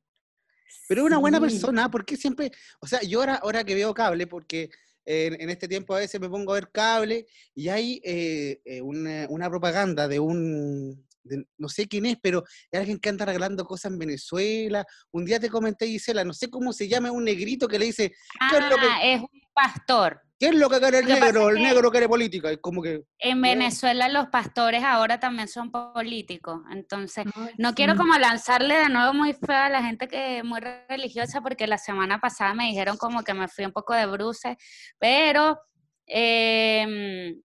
Pero 0.88 1.02
es 1.02 1.08
una 1.08 1.18
buena 1.18 1.42
persona, 1.42 1.92
porque 1.92 2.16
siempre, 2.16 2.52
o 2.80 2.88
sea, 2.88 3.02
yo 3.02 3.20
ahora, 3.20 3.36
ahora 3.36 3.64
que 3.66 3.76
veo 3.76 3.94
cable, 3.94 4.28
porque 4.28 4.70
en, 5.06 5.42
en 5.42 5.50
este 5.50 5.68
tiempo 5.68 5.94
a 5.94 6.00
veces 6.00 6.20
me 6.22 6.30
pongo 6.30 6.52
a 6.52 6.56
ver 6.56 6.72
cable 6.72 7.28
y 7.54 7.68
hay 7.68 8.02
eh, 8.04 8.62
eh, 8.64 8.82
una, 8.82 9.28
una 9.30 9.50
propaganda 9.50 10.08
de 10.08 10.20
un, 10.20 11.07
de- 11.28 11.46
no 11.58 11.70
sé 11.70 11.88
quién 11.88 12.06
es, 12.06 12.18
pero 12.22 12.44
es 12.72 12.80
alguien 12.80 13.00
que 13.00 13.10
anda 13.10 13.24
arreglando 13.24 13.66
cosas 13.66 13.92
en 13.92 14.00
Venezuela. 14.00 14.86
Un 15.12 15.26
día 15.26 15.40
te 15.40 15.50
comenté, 15.50 15.88
Gisela, 15.88 16.24
no 16.24 16.34
sé 16.34 16.50
cómo 16.50 16.74
se 16.74 16.88
llama, 16.88 17.12
un 17.12 17.24
negrito 17.26 17.68
que 17.68 17.80
le 17.80 17.86
dice, 17.86 18.12
¿Qué 18.50 18.58
es 18.58 18.64
lo 18.70 18.76
que- 18.76 18.82
Ah, 18.90 19.00
es 19.04 19.22
un 19.22 19.30
pastor. 19.54 20.22
¿qué 20.40 20.50
es 20.50 20.56
lo 20.56 20.70
que 20.70 20.78
quiere 20.80 21.00
el 21.00 21.06
negro? 21.08 21.50
El 21.50 21.64
negro 21.64 21.90
quiere 21.90 22.08
política. 22.08 22.52
Es 22.52 22.60
como 22.62 22.80
que, 22.84 23.02
En. 23.18 23.42
Venezuela 23.42 24.08
los 24.08 24.28
pastores 24.28 24.84
ahora 24.84 25.20
también 25.20 25.48
son 25.48 25.72
políticos. 25.72 26.62
Entonces, 26.72 27.26
Ay, 27.34 27.54
No 27.58 27.70
sí. 27.70 27.76
quiero 27.76 27.96
como 27.96 28.16
lanzarle 28.20 28.76
de 28.76 28.90
nuevo 28.90 29.16
muy 29.16 29.34
feo 29.34 29.56
a 29.58 29.70
la 29.70 29.82
gente 29.82 30.08
que 30.08 30.38
es 30.38 30.44
muy 30.44 30.60
religiosa, 30.60 31.42
porque 31.42 31.66
la 31.66 31.80
semana 31.80 32.20
pasada 32.20 32.54
me 32.54 32.66
dijeron 32.68 32.98
como 32.98 33.24
que 33.24 33.34
me 33.34 33.48
fui 33.48 33.66
un 33.66 33.72
poco 33.72 33.96
de 33.96 34.06
bruces, 34.06 34.58
pero 35.00 35.58
em, 36.06 37.42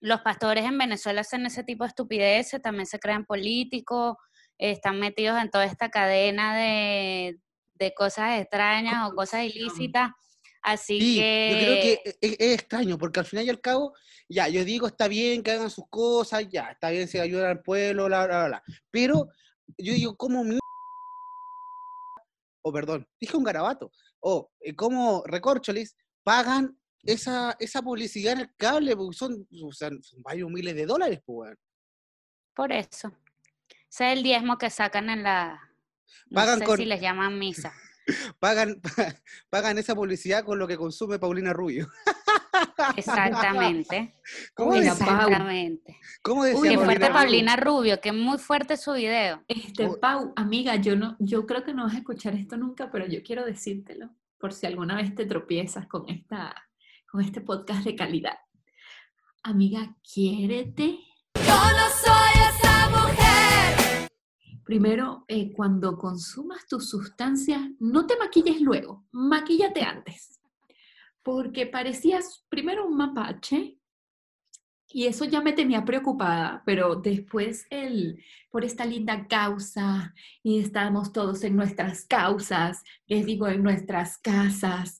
los 0.00 0.20
pastores 0.20 0.64
en 0.64 0.78
Venezuela 0.78 1.22
hacen 1.22 1.46
ese 1.46 1.64
tipo 1.64 1.84
de 1.84 1.88
estupideces, 1.88 2.62
también 2.62 2.86
se 2.86 2.98
crean 2.98 3.24
políticos, 3.24 4.16
están 4.58 4.98
metidos 4.98 5.40
en 5.40 5.50
toda 5.50 5.64
esta 5.64 5.90
cadena 5.90 6.56
de, 6.56 7.40
de 7.74 7.94
cosas 7.94 8.40
extrañas 8.40 9.08
o 9.08 9.14
cosas 9.14 9.44
ilícitas. 9.44 10.10
Así 10.62 10.98
Sí, 10.98 11.16
que, 11.16 11.48
yo 11.50 11.58
creo 11.58 11.80
que 11.80 11.92
e- 12.04 12.18
es, 12.20 12.36
es 12.38 12.54
extraño, 12.54 12.98
porque 12.98 13.20
al 13.20 13.26
final 13.26 13.46
y 13.46 13.50
al 13.50 13.60
cabo, 13.60 13.94
ya, 14.28 14.48
yo 14.48 14.64
digo, 14.64 14.86
está 14.88 15.08
bien 15.08 15.42
que 15.42 15.52
hagan 15.52 15.70
sus 15.70 15.84
cosas, 15.88 16.48
ya, 16.48 16.70
está 16.72 16.90
bien 16.90 17.06
si 17.08 17.18
ayudan 17.18 17.46
al 17.50 17.62
pueblo, 17.62 18.06
bla, 18.06 18.26
bla, 18.26 18.46
bla. 18.46 18.62
Pero 18.90 19.28
yo 19.76 19.92
digo, 19.92 20.16
¿cómo 20.16 20.42
mi... 20.44 20.58
O 22.64 22.72
perdón, 22.72 23.08
dije 23.20 23.36
un 23.36 23.44
garabato. 23.44 23.92
O 24.20 24.50
eh, 24.60 24.74
cómo 24.74 25.22
Recorcholis 25.24 25.96
pagan 26.24 26.76
esa, 27.04 27.56
esa 27.58 27.82
publicidad 27.82 28.34
en 28.34 28.40
el 28.40 28.54
cable, 28.56 28.96
porque 28.96 29.16
son, 29.16 29.46
o 29.62 29.72
sea, 29.72 29.90
son 30.00 30.22
varios 30.22 30.50
miles 30.50 30.74
de 30.74 30.86
dólares, 30.86 31.20
pues, 31.24 31.56
por 32.54 32.72
eso. 32.72 33.12
Ese 33.88 34.12
es 34.12 34.18
el 34.18 34.22
diezmo 34.22 34.58
que 34.58 34.68
sacan 34.68 35.08
en 35.10 35.22
la... 35.22 35.60
No 36.28 36.34
Pagan 36.34 36.58
sé 36.58 36.64
con- 36.64 36.76
si 36.76 36.84
les 36.84 37.00
llaman 37.00 37.38
misa. 37.38 37.72
Pagan, 38.40 38.80
pagan 39.50 39.78
esa 39.78 39.94
publicidad 39.94 40.44
con 40.44 40.58
lo 40.58 40.66
que 40.66 40.76
consume 40.76 41.18
Paulina 41.18 41.52
Rubio. 41.52 41.88
Exactamente. 42.96 44.14
¿Cómo. 44.54 44.74
Exactamente. 44.74 45.98
cómo 46.22 46.44
decía 46.44 46.60
Uy, 46.60 46.68
Qué 46.68 46.74
Paulina 46.76 46.84
fuerte 46.84 47.06
Rubio. 47.08 47.20
Paulina 47.20 47.56
Rubio, 47.56 48.00
que 48.00 48.12
muy 48.12 48.38
fuerte 48.38 48.76
su 48.76 48.92
video. 48.94 49.44
Este. 49.48 49.88
Pau, 50.00 50.32
amiga, 50.36 50.76
yo 50.76 50.96
no, 50.96 51.16
yo 51.18 51.46
creo 51.46 51.64
que 51.64 51.74
no 51.74 51.84
vas 51.84 51.94
a 51.94 51.98
escuchar 51.98 52.34
esto 52.34 52.56
nunca, 52.56 52.90
pero 52.90 53.06
yo 53.06 53.22
quiero 53.22 53.44
decírtelo, 53.44 54.10
por 54.38 54.52
si 54.52 54.66
alguna 54.66 54.96
vez 54.96 55.14
te 55.14 55.26
tropiezas 55.26 55.86
con 55.86 56.08
esta, 56.08 56.54
con 57.10 57.22
este 57.22 57.40
podcast 57.40 57.84
de 57.84 57.96
calidad. 57.96 58.38
Amiga, 59.42 59.96
quiérete. 60.02 60.98
Yo 61.34 61.54
no 61.54 61.88
soy 62.04 62.32
esa 62.50 62.90
mujer. 62.90 64.08
Primero, 64.64 65.24
eh, 65.26 65.50
cuando 65.52 65.96
consumas 65.96 66.66
tus 66.68 66.90
sustancias, 66.90 67.62
no 67.80 68.06
te 68.06 68.16
maquilles 68.18 68.60
luego, 68.60 69.06
maquíllate 69.10 69.82
antes. 69.82 70.40
Porque 71.22 71.66
parecías 71.66 72.44
primero 72.50 72.86
un 72.86 72.96
mapache 72.96 73.78
y 74.90 75.06
eso 75.06 75.24
ya 75.24 75.40
me 75.40 75.52
tenía 75.52 75.84
preocupada, 75.84 76.62
pero 76.64 76.96
después 76.96 77.66
el, 77.70 78.22
por 78.50 78.64
esta 78.64 78.86
linda 78.86 79.26
causa 79.28 80.14
y 80.42 80.60
estábamos 80.60 81.12
todos 81.12 81.44
en 81.44 81.56
nuestras 81.56 82.06
causas, 82.06 82.82
les 83.06 83.26
digo, 83.26 83.48
en 83.48 83.62
nuestras 83.62 84.18
casas. 84.18 84.98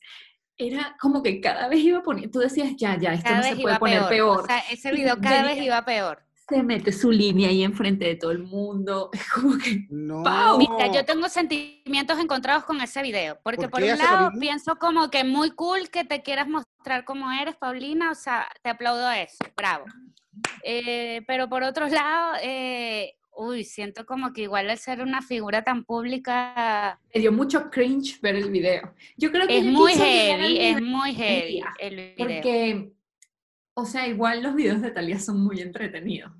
Era 0.61 0.97
como 0.99 1.23
que 1.23 1.39
cada 1.39 1.69
vez 1.69 1.79
iba 1.79 2.03
poniendo, 2.03 2.31
tú 2.31 2.39
decías, 2.39 2.75
ya, 2.75 2.97
ya, 2.99 3.13
esto 3.13 3.29
Cada 3.29 3.37
no 3.49 3.55
se 3.55 3.61
puede 3.61 3.79
poner 3.79 3.99
peor. 3.99 4.09
peor. 4.09 4.39
O 4.41 4.45
sea, 4.45 4.59
ese 4.69 4.91
video 4.91 5.17
cada 5.21 5.43
vez 5.43 5.57
iba 5.57 5.83
peor. 5.85 6.21
se 6.49 6.61
mete 6.63 6.91
su 6.91 7.11
línea 7.11 7.47
ahí 7.47 7.63
enfrente 7.63 8.05
de 8.05 8.15
todo 8.15 8.31
el 8.31 8.39
mundo. 8.39 9.09
Es 9.13 9.29
como 9.29 9.57
que 9.57 9.85
No. 9.89 10.21
Pau. 10.21 10.57
Mira, 10.57 10.91
yo 10.91 11.05
tengo 11.05 11.29
sentimientos 11.29 12.19
encontrados 12.19 12.65
con 12.65 12.81
ese 12.81 13.01
video, 13.01 13.39
porque 13.41 13.69
¿Por 13.69 13.81
un 13.81 13.97
lado 13.97 14.31
pienso 14.37 14.75
como 14.75 15.09
que 15.09 15.23
muy 15.23 15.51
cool 15.51 15.89
que 15.89 16.03
te 16.03 16.21
quieras 16.23 16.47
mostrar 16.49 17.05
como 17.05 17.31
eres, 17.31 17.55
Paulina, 17.55 18.11
o 18.11 18.15
sea, 18.15 18.47
te 18.61 18.69
aplaudo 18.69 19.09
eso, 19.11 19.37
bravo. 19.55 19.85
Eh, 20.63 21.21
pero 21.25 21.47
por 21.47 21.63
otro 21.63 21.87
lado, 21.87 22.33
eh, 22.41 23.15
uy, 23.31 23.63
siento 23.63 24.05
como 24.05 24.33
que 24.33 24.41
igual 24.43 24.69
al 24.69 24.77
ser 24.77 25.01
una 25.01 25.21
figura 25.21 25.63
tan 25.63 25.85
pública 25.85 26.99
me 27.13 27.21
dio 27.21 27.31
mucho 27.31 27.69
cringe 27.69 28.19
ver 28.21 28.35
el 28.35 28.51
video. 28.51 28.93
Yo 29.17 29.31
creo 29.31 29.47
que 29.47 29.59
es 29.59 29.65
muy 29.65 29.93
heavy, 29.93 30.57
es 30.59 30.81
muy 30.81 31.13
heavy 31.15 31.61
el 31.79 31.95
video. 31.95 32.15
Porque, 32.17 32.91
o 33.73 33.85
sea, 33.85 34.07
igual 34.07 34.43
los 34.43 34.55
videos 34.55 34.81
de 34.81 34.91
Talía 34.91 35.19
son 35.19 35.41
muy 35.43 35.61
entretenidos. 35.61 36.31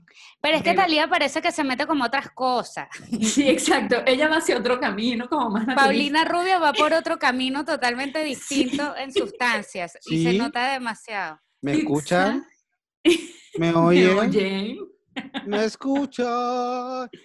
Pero 0.42 0.58
es 0.58 0.64
que 0.64 0.72
pero- 0.72 0.82
Talía 0.82 1.08
parece 1.08 1.42
que 1.42 1.52
se 1.52 1.64
mete 1.64 1.86
como 1.88 2.04
otras 2.04 2.32
cosas. 2.32 2.90
Sí, 3.22 3.48
exacto. 3.48 4.04
Ella 4.06 4.28
va 4.28 4.38
hacia 4.38 4.58
otro 4.58 4.80
camino, 4.80 5.30
como 5.30 5.50
más 5.50 5.66
Paulina 5.76 6.26
Rubio 6.26 6.60
va 6.60 6.74
por 6.74 6.94
otro 6.94 7.18
camino 7.18 7.64
totalmente 7.64 8.24
distinto 8.26 8.96
en 8.98 9.14
sustancias 9.14 9.98
y 10.06 10.24
se 10.24 10.32
Sí. 10.32 10.38
nota 10.38 10.74
demasiado. 10.74 11.40
¿Me 11.62 11.74
escuchan? 11.74 12.46
¿Me 13.58 13.74
Oye. 13.74 14.08
oyen? 14.14 14.16
¿Me 14.18 14.72
escuchan? 14.72 14.90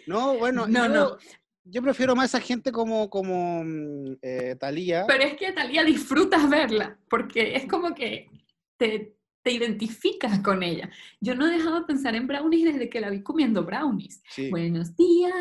No, 0.06 0.36
bueno, 0.38 0.66
No, 0.66 0.86
yo, 0.86 0.88
no. 0.88 1.16
yo 1.64 1.82
prefiero 1.82 2.14
más 2.14 2.34
a 2.34 2.40
gente 2.40 2.72
como, 2.72 3.08
como 3.10 3.62
mm, 3.64 4.16
eh, 4.22 4.56
Thalía. 4.58 5.04
Pero 5.06 5.24
es 5.24 5.36
que 5.36 5.52
Talía 5.52 5.84
disfrutas 5.84 6.48
verla, 6.48 6.98
porque 7.08 7.56
es 7.56 7.66
como 7.66 7.94
que 7.94 8.28
te, 8.76 9.16
te 9.42 9.52
identificas 9.52 10.40
con 10.40 10.62
ella. 10.62 10.90
Yo 11.20 11.34
no 11.34 11.46
he 11.46 11.52
dejado 11.52 11.80
de 11.80 11.86
pensar 11.86 12.14
en 12.14 12.26
brownies 12.26 12.72
desde 12.72 12.88
que 12.88 13.00
la 13.00 13.10
vi 13.10 13.22
comiendo 13.22 13.64
brownies. 13.64 14.22
Sí. 14.30 14.50
Buenos 14.50 14.96
días, 14.96 15.32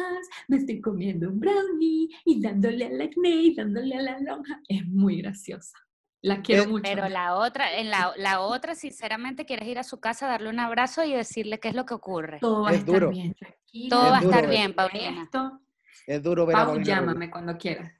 me 0.48 0.58
estoy 0.58 0.82
comiendo 0.82 1.30
un 1.30 1.40
brownie 1.40 2.10
y 2.26 2.42
dándole 2.42 2.86
al 2.86 3.02
acné 3.02 3.30
y 3.30 3.56
dándole 3.56 3.96
a 3.96 4.02
la 4.02 4.20
lonja. 4.20 4.62
Es 4.68 4.86
muy 4.86 5.22
graciosa. 5.22 5.78
La 6.24 6.42
quiero 6.42 6.66
mucho. 6.68 6.84
Pero 6.84 7.10
la 7.10 7.36
otra, 7.36 7.78
en 7.78 7.90
la, 7.92 8.14
la 8.16 8.40
otra, 8.40 8.76
sinceramente, 8.76 9.46
quieres 9.46 9.68
ir 9.68 9.78
a 9.78 9.84
su 9.84 10.00
casa, 10.00 10.26
darle 10.26 10.50
un 10.50 10.60
abrazo 10.60 11.04
y 11.04 11.12
decirle 11.14 11.60
qué 11.60 11.68
es 11.68 11.76
lo 11.76 11.86
que 11.86 11.94
ocurre. 11.94 12.40
Todo 12.40 12.64
va 12.64 12.70
a 12.70 12.72
Es 12.72 12.80
estar 12.80 12.94
duro. 12.94 13.10
bien, 13.10 13.36
tranquila. 13.36 13.90
Todo 13.90 14.10
va 14.12 14.18
a 14.18 14.22
estar 14.22 14.44
es 14.46 14.50
bien, 14.50 14.74
Paulina. 14.74 15.24
Esto, 15.24 15.60
Es 16.08 16.24
duro 16.24 16.46
ver 16.46 16.56
a 16.56 16.60
Pau, 16.60 16.68
Paulina 16.70 16.96
Rubio. 16.96 17.08
llámame 17.08 17.30
cuando 17.30 17.58
quieras. 17.58 17.92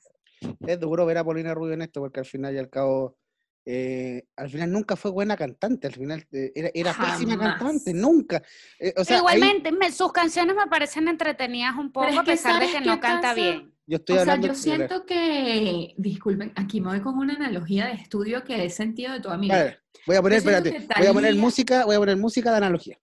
Es 0.66 0.80
duro 0.80 1.06
ver 1.06 1.18
a 1.18 1.24
Paulina 1.26 1.54
Rubio 1.54 1.74
en 1.74 1.82
esto, 1.82 2.00
porque 2.00 2.22
al 2.22 2.26
final 2.26 2.56
y 2.56 2.60
al 2.60 2.70
cabo, 2.70 3.18
eh, 3.66 4.24
al 4.38 4.50
final 4.50 4.72
nunca 4.72 4.96
fue 4.96 5.12
buena 5.12 5.36
cantante, 5.36 5.88
al 5.88 5.94
final 5.94 6.26
eh, 6.32 6.54
era, 6.56 6.70
era 6.74 6.94
pésima 6.94 7.38
cantante, 7.38 7.94
nunca. 7.94 8.42
Eh, 8.80 8.94
o 8.96 9.04
sea, 9.04 9.18
Pero 9.18 9.28
ahí 9.28 9.38
igualmente, 9.40 9.72
me- 9.74 9.92
sus 9.92 10.14
canciones 10.14 10.56
me 10.56 10.68
parecen 10.68 11.10
entretenidas 11.10 11.76
un 11.76 11.92
poco, 11.92 12.08
es 12.08 12.18
a 12.18 12.24
pesar 12.24 12.54
de 12.62 12.68
¿sabes 12.68 12.82
que 12.84 12.90
no 12.90 13.00
canta 13.02 13.22
pasa? 13.22 13.34
bien. 13.34 13.73
Yo 13.86 13.98
estoy 13.98 14.18
o 14.18 14.24
sea, 14.24 14.40
yo 14.40 14.56
siento 14.56 15.06
que, 15.06 15.94
disculpen, 15.98 16.54
aquí 16.56 16.80
me 16.80 16.88
voy 16.88 17.02
con 17.02 17.18
una 17.18 17.34
analogía 17.34 17.88
de 17.88 17.94
estudio 17.94 18.44
que 18.44 18.64
he 18.64 18.70
sentido 18.70 19.12
de 19.12 19.20
toda 19.20 19.38
mi 19.38 19.48
vida. 19.48 19.78
voy 20.08 20.16
a 20.16 20.22
poner, 20.22 20.38
espérate, 20.38 20.88
voy 20.98 21.08
a 21.08 21.14
poner 21.14 21.36
música, 21.36 21.86
voy 21.86 21.96
a 21.96 22.00
poner 22.00 22.18
música 22.18 22.52
de 22.52 22.58
analogía. 22.58 22.98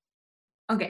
Ok. 0.69 0.83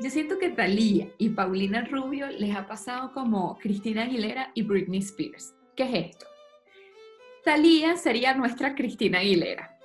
Yo 0.00 0.10
siento 0.10 0.38
que 0.38 0.50
Thalía 0.50 1.08
y 1.18 1.30
Paulina 1.30 1.84
Rubio 1.90 2.28
les 2.28 2.54
ha 2.54 2.66
pasado 2.68 3.12
como 3.12 3.58
Cristina 3.58 4.02
Aguilera 4.02 4.52
y 4.54 4.62
Britney 4.62 5.00
Spears. 5.00 5.54
¿Qué 5.74 5.84
es 5.84 6.10
esto? 6.10 6.26
Thalía 7.42 7.96
sería 7.96 8.34
nuestra 8.34 8.74
Cristina 8.74 9.18
Aguilera. 9.18 9.78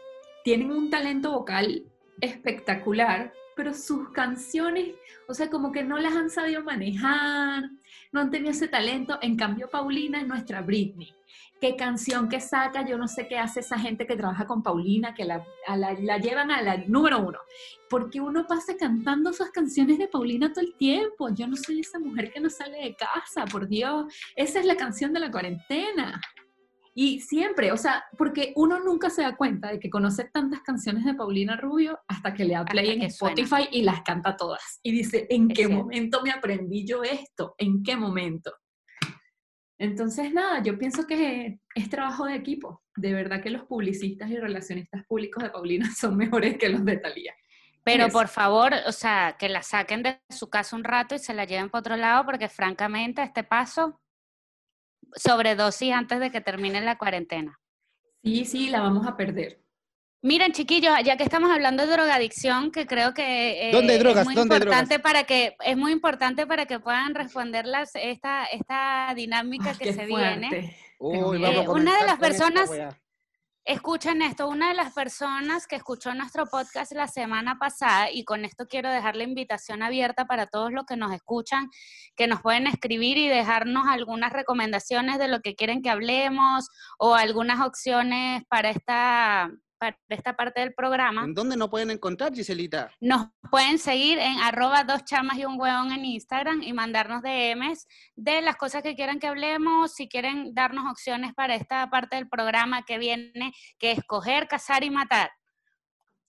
Tienen 0.43 0.71
un 0.71 0.89
talento 0.89 1.31
vocal 1.31 1.88
espectacular, 2.21 3.33
pero 3.55 3.73
sus 3.73 4.09
canciones, 4.09 4.95
o 5.27 5.33
sea, 5.33 5.49
como 5.49 5.71
que 5.71 5.83
no 5.83 5.97
las 5.97 6.13
han 6.13 6.29
sabido 6.29 6.63
manejar, 6.63 7.69
no 8.11 8.21
han 8.21 8.31
tenido 8.31 8.51
ese 8.51 8.67
talento. 8.67 9.19
En 9.21 9.35
cambio, 9.35 9.69
Paulina 9.69 10.21
es 10.21 10.27
nuestra 10.27 10.61
Britney 10.61 11.13
qué 11.59 11.75
canción 11.75 12.29
que 12.29 12.39
saca, 12.39 12.85
yo 12.85 12.97
no 12.97 13.07
sé 13.07 13.27
qué 13.27 13.37
hace 13.37 13.59
esa 13.59 13.77
gente 13.77 14.07
que 14.07 14.15
trabaja 14.15 14.45
con 14.45 14.63
Paulina, 14.63 15.13
que 15.13 15.25
la, 15.25 15.45
la, 15.67 16.17
llevan 16.17 16.51
a 16.51 16.61
la 16.61 16.77
número 16.77 17.19
uno. 17.19 17.39
Porque 17.89 18.21
uno 18.21 18.45
pasa 18.47 18.75
cantando 18.77 19.31
esas 19.31 19.49
canciones 19.51 19.97
de 19.97 20.07
Paulina 20.07 20.53
todo 20.53 20.63
el 20.63 20.75
tiempo. 20.75 21.29
Yo 21.29 21.47
no 21.47 21.55
soy 21.55 21.81
esa 21.81 21.99
mujer 21.99 22.31
que 22.31 22.39
no 22.39 22.49
sale 22.49 22.81
de 22.81 22.95
casa, 22.95 23.45
por 23.45 23.67
Dios. 23.67 24.13
Esa 24.35 24.59
es 24.59 24.65
la 24.65 24.75
canción 24.75 25.13
de 25.13 25.19
la 25.19 25.31
cuarentena. 25.31 26.21
Y 26.95 27.21
siempre, 27.21 27.71
o 27.71 27.77
sea, 27.77 28.03
porque 28.17 28.53
uno 28.55 28.79
nunca 28.79 29.09
se 29.09 29.21
da 29.21 29.35
cuenta 29.35 29.69
de 29.71 29.79
que 29.79 29.89
conoce 29.89 30.25
tantas 30.25 30.61
canciones 30.61 31.05
de 31.05 31.13
Paulina 31.13 31.55
Rubio 31.55 31.99
hasta 32.07 32.33
que 32.33 32.45
le 32.45 32.53
da 32.55 32.65
play 32.65 32.91
en 33.01 33.11
suena. 33.11 33.35
Spotify 33.35 33.67
y 33.71 33.83
las 33.83 34.01
canta 34.01 34.35
todas. 34.35 34.79
Y 34.83 34.91
dice, 34.91 35.27
¿en 35.29 35.51
Es 35.51 35.57
qué 35.57 35.65
cierto. 35.65 35.83
momento 35.83 36.21
me 36.23 36.31
aprendí 36.31 36.85
yo 36.85 37.03
esto? 37.03 37.55
¿En 37.57 37.83
qué 37.83 37.95
momento? 37.95 38.51
Entonces, 39.77 40.33
nada, 40.33 40.61
yo 40.61 40.77
pienso 40.77 41.07
que 41.07 41.59
es 41.73 41.89
trabajo 41.89 42.25
de 42.25 42.35
equipo. 42.35 42.83
De 42.97 43.13
verdad 43.13 43.41
que 43.41 43.49
los 43.49 43.63
publicistas 43.63 44.29
y 44.29 44.37
relacionistas 44.37 45.05
públicos 45.05 45.41
de 45.41 45.49
Paulina 45.51 45.89
son 45.97 46.17
mejores 46.17 46.57
que 46.57 46.69
los 46.69 46.83
de 46.83 46.97
Talía. 46.97 47.33
Pero 47.85 48.07
Eso. 48.07 48.13
por 48.17 48.27
favor, 48.27 48.73
o 48.87 48.91
sea, 48.91 49.37
que 49.39 49.47
la 49.47 49.63
saquen 49.63 50.03
de 50.03 50.19
su 50.29 50.49
casa 50.49 50.75
un 50.75 50.83
rato 50.83 51.15
y 51.15 51.19
se 51.19 51.33
la 51.33 51.45
lleven 51.45 51.69
para 51.69 51.79
otro 51.79 51.95
lado, 51.95 52.25
porque 52.25 52.49
francamente, 52.49 53.23
este 53.23 53.43
paso, 53.45 53.99
sobredosis 55.15 55.93
antes 55.93 56.19
de 56.19 56.31
que 56.31 56.41
termine 56.41 56.81
la 56.81 56.97
cuarentena. 56.97 57.59
Sí, 58.23 58.45
sí, 58.45 58.69
la 58.69 58.81
vamos 58.81 59.07
a 59.07 59.15
perder. 59.15 59.61
Miren, 60.21 60.51
chiquillos, 60.51 60.93
ya 61.05 61.15
que 61.15 61.23
estamos 61.23 61.49
hablando 61.49 61.85
de 61.85 61.93
drogadicción, 61.93 62.71
que 62.71 62.85
creo 62.85 63.13
que 63.13 63.69
eh, 63.69 63.71
¿Dónde 63.71 63.93
hay 63.93 63.99
drogas? 63.99 64.19
es 64.21 64.25
muy 64.25 64.35
¿Dónde 64.35 64.55
hay 64.55 64.61
importante 64.61 64.99
para 64.99 65.23
que 65.23 65.55
es 65.63 65.77
muy 65.77 65.93
importante 65.93 66.45
para 66.45 66.65
que 66.65 66.79
puedan 66.81 67.15
responder 67.15 67.65
las, 67.65 67.91
esta 67.95 68.43
esta 68.45 69.13
dinámica 69.15 69.69
Ay, 69.69 69.77
que 69.77 69.93
se 69.93 70.07
fuerte. 70.07 70.49
viene. 70.49 70.75
Tengo 70.99 71.29
Uy, 71.29 71.39
miedo. 71.39 71.51
vamos 71.53 71.67
a 71.67 71.79
Eh, 71.79 71.81
una 71.81 71.93
de 71.97 72.05
las 72.05 72.15
esta 72.15 72.19
personas-. 72.19 72.69
Escuchen 73.69 74.23
esto, 74.23 74.47
una 74.47 74.69
de 74.69 74.73
las 74.73 74.93
personas 74.93 75.67
que 75.67 75.75
escuchó 75.75 76.11
nuestro 76.15 76.47
podcast 76.47 76.91
la 76.93 77.07
semana 77.07 77.59
pasada, 77.59 78.09
y 78.11 78.23
con 78.23 78.43
esto 78.43 78.65
quiero 78.65 78.89
dejar 78.89 79.15
la 79.15 79.25
invitación 79.25 79.83
abierta 79.83 80.25
para 80.25 80.47
todos 80.47 80.71
los 80.71 80.87
que 80.87 80.97
nos 80.97 81.13
escuchan, 81.13 81.69
que 82.15 82.25
nos 82.25 82.41
pueden 82.41 82.65
escribir 82.65 83.19
y 83.19 83.27
dejarnos 83.27 83.85
algunas 83.87 84.33
recomendaciones 84.33 85.19
de 85.19 85.27
lo 85.27 85.41
que 85.41 85.53
quieren 85.53 85.83
que 85.83 85.91
hablemos 85.91 86.67
o 86.97 87.13
algunas 87.13 87.63
opciones 87.63 88.41
para 88.49 88.71
esta, 88.71 89.51
para 89.79 89.97
esta 90.09 90.35
parte 90.35 90.59
del 90.59 90.73
programa. 90.73 91.23
¿En 91.23 91.33
dónde 91.33 91.57
no 91.57 91.69
pueden 91.69 91.89
encontrar, 91.89 92.33
Giselita? 92.33 92.91
Nos 92.99 93.27
pueden 93.49 93.79
seguir 93.79 94.19
en 94.19 94.37
arroba 94.39 94.83
dos 94.83 95.05
chamas 95.05 95.37
y 95.37 95.45
un 95.45 95.59
hueón 95.59 95.91
en 95.91 96.05
Instagram 96.05 96.61
y 96.61 96.73
mandarnos 96.73 97.23
DMs 97.23 97.87
de 98.15 98.41
las 98.41 98.57
cosas 98.57 98.83
que 98.83 98.95
quieran 98.95 99.19
que 99.19 99.27
hablemos, 99.27 99.93
si 99.93 100.07
quieren 100.07 100.53
darnos 100.53 100.91
opciones 100.91 101.33
para 101.33 101.55
esta 101.55 101.89
parte 101.89 102.17
del 102.17 102.27
programa 102.27 102.83
que 102.83 102.97
viene, 102.97 103.53
que 103.79 103.91
es 103.91 104.03
coger, 104.05 104.47
cazar 104.47 104.83
y 104.83 104.89
matar, 104.89 105.31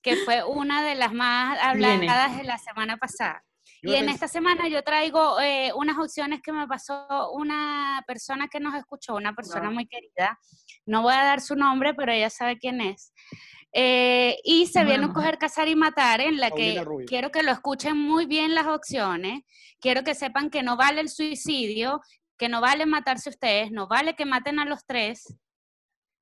que 0.01 0.17
fue 0.17 0.45
una 0.45 0.83
de 0.83 0.95
las 0.95 1.13
más 1.13 1.59
Viene. 1.77 1.95
habladas 1.95 2.37
de 2.37 2.45
la 2.45 2.59
semana 2.59 2.97
pasada. 2.97 3.45
Yo 3.83 3.93
Y 3.93 3.97
en 3.97 4.09
esta 4.09 4.29
semana 4.29 4.69
yo 4.69 4.83
traigo 4.83 5.41
eh, 5.41 5.73
unas 5.75 5.97
opciones 5.99 6.41
que 6.43 6.53
me 6.53 6.67
pasó 6.67 7.31
una 7.33 8.03
persona 8.07 8.49
que 8.49 8.61
nos 8.61 8.75
escuchó, 8.75 9.15
una 9.15 9.35
persona 9.35 9.71
muy 9.71 9.87
querida. 9.87 10.39
No 10.85 11.03
voy 11.03 11.15
a 11.15 11.25
dar 11.25 11.41
su 11.41 11.57
nombre, 11.57 11.95
pero 11.95 12.13
ella 12.13 12.29
sabe 12.31 12.59
quién 12.59 12.81
es. 12.81 13.13
Eh, 13.73 14.39
y 14.45 14.67
se 14.67 14.85
viene 14.85 15.07
un 15.07 15.13
coger, 15.13 15.39
cazar 15.39 15.69
y 15.69 15.77
matar, 15.77 16.21
en 16.21 16.39
la 16.41 16.51
Paulina 16.51 16.81
que 16.81 16.85
Rubio. 16.85 17.07
quiero 17.07 17.31
que 17.31 17.43
lo 17.43 17.53
escuchen 17.53 17.97
muy 17.97 18.27
bien 18.27 18.55
las 18.55 18.67
opciones. 18.67 19.43
Quiero 19.81 20.03
que 20.03 20.15
sepan 20.15 20.51
que 20.51 20.63
no 20.63 20.77
vale 20.77 21.01
el 21.01 21.09
suicidio, 21.09 22.01
que 22.37 22.49
no 22.49 22.61
vale 22.61 22.85
matarse 22.85 23.31
ustedes, 23.31 23.71
no 23.71 23.87
vale 23.87 24.15
que 24.15 24.25
maten 24.27 24.59
a 24.59 24.65
los 24.65 24.85
tres, 24.85 25.35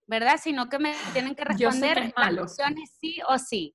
¿verdad? 0.07 0.39
Sino 0.43 0.69
que 0.69 0.79
me 0.79 0.95
tienen 1.13 1.35
que 1.35 1.45
responder 1.45 1.99
es 1.99 2.13
malo. 2.17 2.43
las 2.43 2.53
opciones 2.53 2.91
sí 3.01 3.19
o 3.27 3.39
sí. 3.39 3.75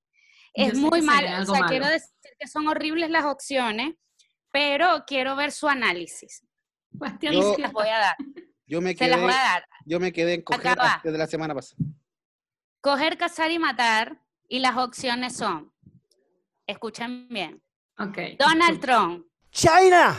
Es 0.54 0.76
muy 0.78 1.00
se 1.00 1.06
mal, 1.08 1.24
viene 1.24 1.42
o 1.42 1.46
sea, 1.46 1.66
quiero 1.66 1.86
malo. 1.86 1.94
decir 1.94 2.23
que 2.40 2.48
son 2.48 2.68
horribles 2.68 3.10
las 3.10 3.26
opciones, 3.26 3.96
pero 4.52 5.04
quiero 5.08 5.36
ver 5.36 5.52
su 5.52 5.68
análisis. 5.68 6.44
Bastián, 6.92 7.34
Y 7.34 7.42
Yo- 7.42 7.56
se 7.56 7.62
las 7.62 7.72
voy 7.74 7.88
a 7.88 7.98
dar, 7.98 8.16
Yo 8.68 8.82
me 8.82 8.92
se 8.92 8.96
quedé, 8.98 9.10
las 9.10 9.22
voy 9.22 9.32
a 9.32 9.36
dar. 9.36 9.66
yo 9.86 10.00
me 10.00 10.14
quedé 10.14 10.36
en 10.36 10.42
coger 10.44 10.78
desde 11.04 11.18
la 11.18 11.28
semana 11.28 11.56
pasada. 11.56 11.82
Coger, 12.82 13.18
cazar 13.18 13.50
y 13.52 13.60
matar, 13.60 14.22
y 14.48 14.60
las 14.60 14.78
opciones 14.78 15.36
son, 15.36 15.72
escuchen 16.68 17.28
bien, 17.30 17.62
Ok. 17.98 18.18
Donald 18.40 18.80
Trump, 18.80 19.26
China. 19.52 20.16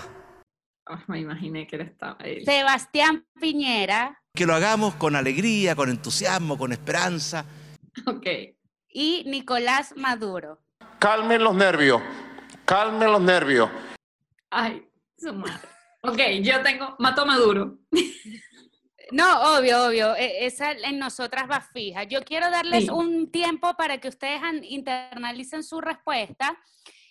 Oh, 0.86 0.98
me 1.08 1.20
imaginé 1.20 1.66
que 1.66 1.76
era 1.76 1.84
esta. 1.86 2.16
él. 2.20 2.44
Sebastián 2.44 3.26
Piñera 3.40 4.20
Que 4.34 4.44
lo 4.46 4.54
hagamos 4.54 4.94
con 4.96 5.16
alegría, 5.16 5.74
con 5.74 5.88
entusiasmo, 5.88 6.58
con 6.58 6.72
esperanza. 6.72 7.44
Ok. 8.06 8.26
y 8.88 9.24
Nicolás 9.26 9.94
Maduro. 9.96 10.63
Calmen 10.98 11.42
los 11.44 11.54
nervios, 11.54 12.00
calmen 12.64 13.12
los 13.12 13.20
nervios. 13.20 13.70
Ay, 14.50 14.86
su 15.18 15.32
madre. 15.34 15.68
Ok, 16.02 16.18
yo 16.42 16.62
tengo. 16.62 16.96
Mato 16.98 17.22
a 17.22 17.24
Maduro. 17.24 17.78
No, 19.10 19.56
obvio, 19.58 19.86
obvio. 19.86 20.14
e- 20.16 20.46
Esa 20.46 20.72
en 20.72 20.98
nosotras 20.98 21.44
va 21.50 21.60
fija. 21.60 22.04
Yo 22.04 22.22
quiero 22.24 22.50
darles 22.50 22.84
Sí. 22.84 22.90
un 22.90 23.30
tiempo 23.30 23.74
para 23.74 23.98
que 23.98 24.08
ustedes 24.08 24.40
internalicen 24.62 25.62
su 25.62 25.80
respuesta 25.80 26.58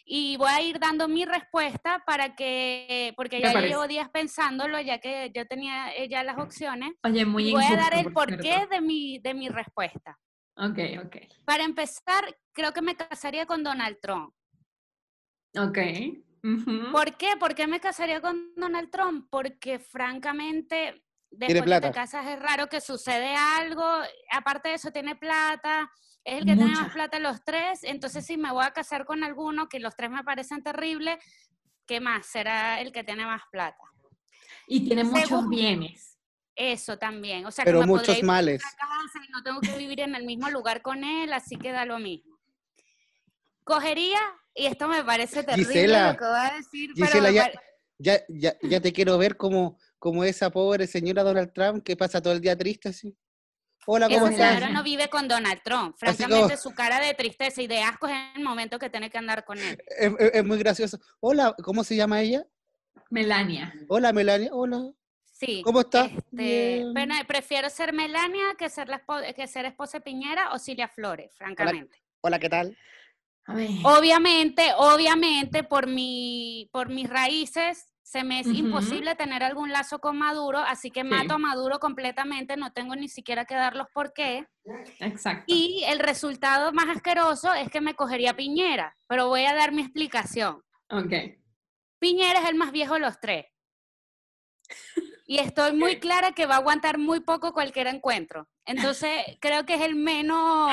y 0.05 0.35
voy 0.37 0.49
a 0.49 0.61
ir 0.61 0.79
dando 0.79 1.07
mi 1.07 1.23
respuesta 1.25 2.03
para 2.05 2.35
que, 2.35 3.13
porque 3.15 3.39
ya 3.39 3.53
yo 3.53 3.59
llevo 3.61 3.87
días 3.87 4.09
pensándolo, 4.09 4.79
ya 4.81 4.99
que 4.99 5.31
yo 5.33 5.45
tenía 5.47 5.93
eh, 5.95 6.09
ya 6.09 6.23
las 6.23 6.37
opciones. 6.39 6.91
Oye, 7.03 7.25
muy 7.25 7.49
y 7.49 7.53
voy 7.53 7.63
a 7.65 7.75
dar 7.77 7.93
el 7.93 8.05
por 8.11 8.27
porqué 8.29 8.67
de 8.69 8.81
mi, 8.81 9.19
de 9.19 9.33
mi 9.33 9.49
respuesta. 9.49 10.17
Ok, 10.55 10.79
ok. 11.05 11.15
Para 11.45 11.63
empezar, 11.63 12.37
creo 12.51 12.73
que 12.73 12.81
me 12.81 12.95
casaría 12.95 13.45
con 13.45 13.63
Donald 13.63 13.97
Trump. 14.01 14.33
Ok. 15.57 15.77
¿Por 16.91 17.15
qué? 17.17 17.37
¿Por 17.39 17.55
qué 17.55 17.67
me 17.67 17.79
casaría 17.79 18.21
con 18.21 18.53
Donald 18.55 18.89
Trump? 18.91 19.27
Porque 19.29 19.79
francamente, 19.79 21.03
después 21.31 21.63
que 21.81 21.87
te 21.87 21.91
casas 21.91 22.27
es 22.27 22.39
raro 22.39 22.67
que 22.67 22.81
sucede 22.81 23.33
algo. 23.35 23.83
Aparte 24.31 24.69
de 24.69 24.75
eso, 24.75 24.91
tiene 24.91 25.15
plata. 25.15 25.89
Es 26.23 26.39
el 26.39 26.45
que 26.45 26.55
tiene 26.55 26.71
más 26.71 26.93
plata 26.93 27.19
los 27.19 27.43
tres. 27.43 27.83
Entonces, 27.83 28.25
si 28.25 28.37
me 28.37 28.51
voy 28.51 28.65
a 28.65 28.71
casar 28.71 29.05
con 29.05 29.23
alguno, 29.23 29.67
que 29.69 29.79
los 29.79 29.95
tres 29.95 30.09
me 30.11 30.23
parecen 30.23 30.61
terribles, 30.63 31.17
¿qué 31.85 31.99
más? 31.99 32.25
Será 32.27 32.79
el 32.81 32.91
que 32.91 33.03
tiene 33.03 33.25
más 33.25 33.41
plata. 33.51 33.83
Y 34.67 34.85
tiene 34.85 35.03
muchos 35.03 35.27
Según- 35.29 35.49
bienes. 35.49 36.12
Eso 36.55 36.97
también. 36.97 37.45
O 37.45 37.51
sea, 37.51 37.65
Pero 37.65 37.79
que 37.79 37.85
me 37.87 37.91
muchos 37.91 38.17
ir 38.17 38.23
males. 38.23 38.61
a 38.63 38.75
casa 38.77 39.19
y 39.27 39.31
no 39.31 39.41
tengo 39.43 39.59
que 39.61 39.75
vivir 39.77 40.01
en 40.01 40.15
el 40.15 40.23
mismo 40.25 40.49
lugar 40.49 40.81
con 40.81 41.03
él, 41.03 41.33
así 41.33 41.55
que 41.57 41.71
da 41.71 41.85
lo 41.85 41.99
mismo. 41.99 42.37
Cogería, 43.63 44.19
y 44.53 44.65
esto 44.65 44.87
me 44.87 45.03
parece 45.03 45.43
terrible 45.43 45.73
Gisela, 45.73 46.11
lo 46.11 46.17
que 46.17 46.25
voy 46.25 46.35
a 46.39 46.53
decir, 46.55 46.91
pero 46.95 47.05
Gisela, 47.07 47.29
me 47.29 47.33
ya, 47.35 47.41
pare- 47.43 47.59
ya, 47.97 48.21
ya, 48.27 48.55
ya 48.61 48.81
te 48.81 48.91
quiero 48.93 49.17
ver 49.17 49.37
como, 49.37 49.77
como 49.97 50.23
esa 50.25 50.49
pobre 50.49 50.85
señora 50.85 51.23
Donald 51.23 51.53
Trump 51.53 51.83
que 51.83 51.95
pasa 51.95 52.21
todo 52.21 52.33
el 52.33 52.41
día 52.41 52.57
triste 52.57 52.89
así. 52.89 53.15
Hola, 53.85 54.07
¿cómo 54.07 54.27
Esa 54.27 54.49
señora 54.53 54.69
no 54.69 54.83
vive 54.83 55.09
con 55.09 55.27
Donald 55.27 55.61
Trump. 55.63 55.95
Francamente, 55.97 56.43
como- 56.43 56.57
su 56.57 56.73
cara 56.73 56.99
de 56.99 57.13
tristeza 57.13 57.61
y 57.61 57.67
de 57.67 57.81
asco 57.81 58.07
es 58.07 58.13
en 58.13 58.37
el 58.37 58.43
momento 58.43 58.79
que 58.79 58.89
tiene 58.89 59.09
que 59.09 59.17
andar 59.17 59.43
con 59.43 59.57
él. 59.59 59.77
Es, 59.97 60.11
es- 60.19 60.31
es 60.35 60.45
muy 60.45 60.57
gracioso. 60.57 60.99
Hola, 61.19 61.55
¿cómo 61.63 61.83
se 61.83 61.95
llama 61.95 62.21
ella? 62.21 62.45
Melania. 63.09 63.73
Hola, 63.89 64.13
Melania. 64.13 64.49
Hola. 64.53 64.91
Sí. 65.45 65.61
¿Cómo 65.63 65.81
estás? 65.81 66.11
Este, 66.11 66.85
prefiero 67.27 67.69
ser 67.69 67.93
Melania 67.93 68.55
que 68.57 68.69
ser, 68.69 68.87
la 68.89 69.05
espo- 69.05 69.33
que 69.33 69.47
ser 69.47 69.65
esposa 69.65 69.97
de 69.97 70.03
Piñera 70.03 70.53
o 70.53 70.59
Cilia 70.59 70.87
Flores, 70.87 71.33
francamente. 71.35 72.01
Hola, 72.21 72.39
¿qué 72.39 72.49
tal? 72.49 72.77
Obviamente, 73.83 74.71
obviamente, 74.77 75.63
por, 75.63 75.87
mi, 75.87 76.69
por 76.71 76.87
mis 76.89 77.09
raíces, 77.09 77.93
se 78.01 78.23
me 78.23 78.39
es 78.39 78.47
imposible 78.47 79.15
tener 79.15 79.43
algún 79.43 79.71
lazo 79.71 79.99
con 79.99 80.17
Maduro, 80.17 80.59
así 80.59 80.91
que 80.91 81.01
Sí. 81.01 81.07
mato 81.07 81.33
a 81.33 81.37
Maduro 81.37 81.79
completamente, 81.79 82.55
no 82.55 82.71
tengo 82.71 82.95
ni 82.95 83.09
siquiera 83.09 83.43
que 83.43 83.55
dar 83.55 83.75
los 83.75 83.89
por 83.89 84.13
qué. 84.13 84.47
Exacto. 84.99 85.43
Y 85.47 85.83
el 85.87 85.99
resultado 85.99 86.71
más 86.71 86.87
asqueroso 86.87 87.53
es 87.53 87.69
que 87.69 87.81
me 87.81 87.95
cogería 87.95 88.33
Piñera, 88.35 88.95
pero 89.07 89.27
voy 89.27 89.43
a 89.43 89.53
dar 89.53 89.73
mi 89.73 89.81
explicación. 89.81 90.63
Ok. 90.89 91.11
Piñera 91.99 92.39
es 92.43 92.49
el 92.49 92.55
más 92.55 92.71
viejo 92.71 92.93
de 92.93 92.99
los 93.01 93.19
tres. 93.19 93.45
Y 95.25 95.39
estoy 95.39 95.73
muy 95.73 95.99
clara 95.99 96.33
que 96.33 96.45
va 96.45 96.55
a 96.55 96.57
aguantar 96.57 96.97
muy 96.97 97.21
poco 97.21 97.53
cualquier 97.53 97.87
encuentro. 97.87 98.47
Entonces, 98.65 99.37
creo 99.39 99.65
que 99.65 99.75
es 99.75 99.81
el 99.81 99.95
menos. 99.95 100.71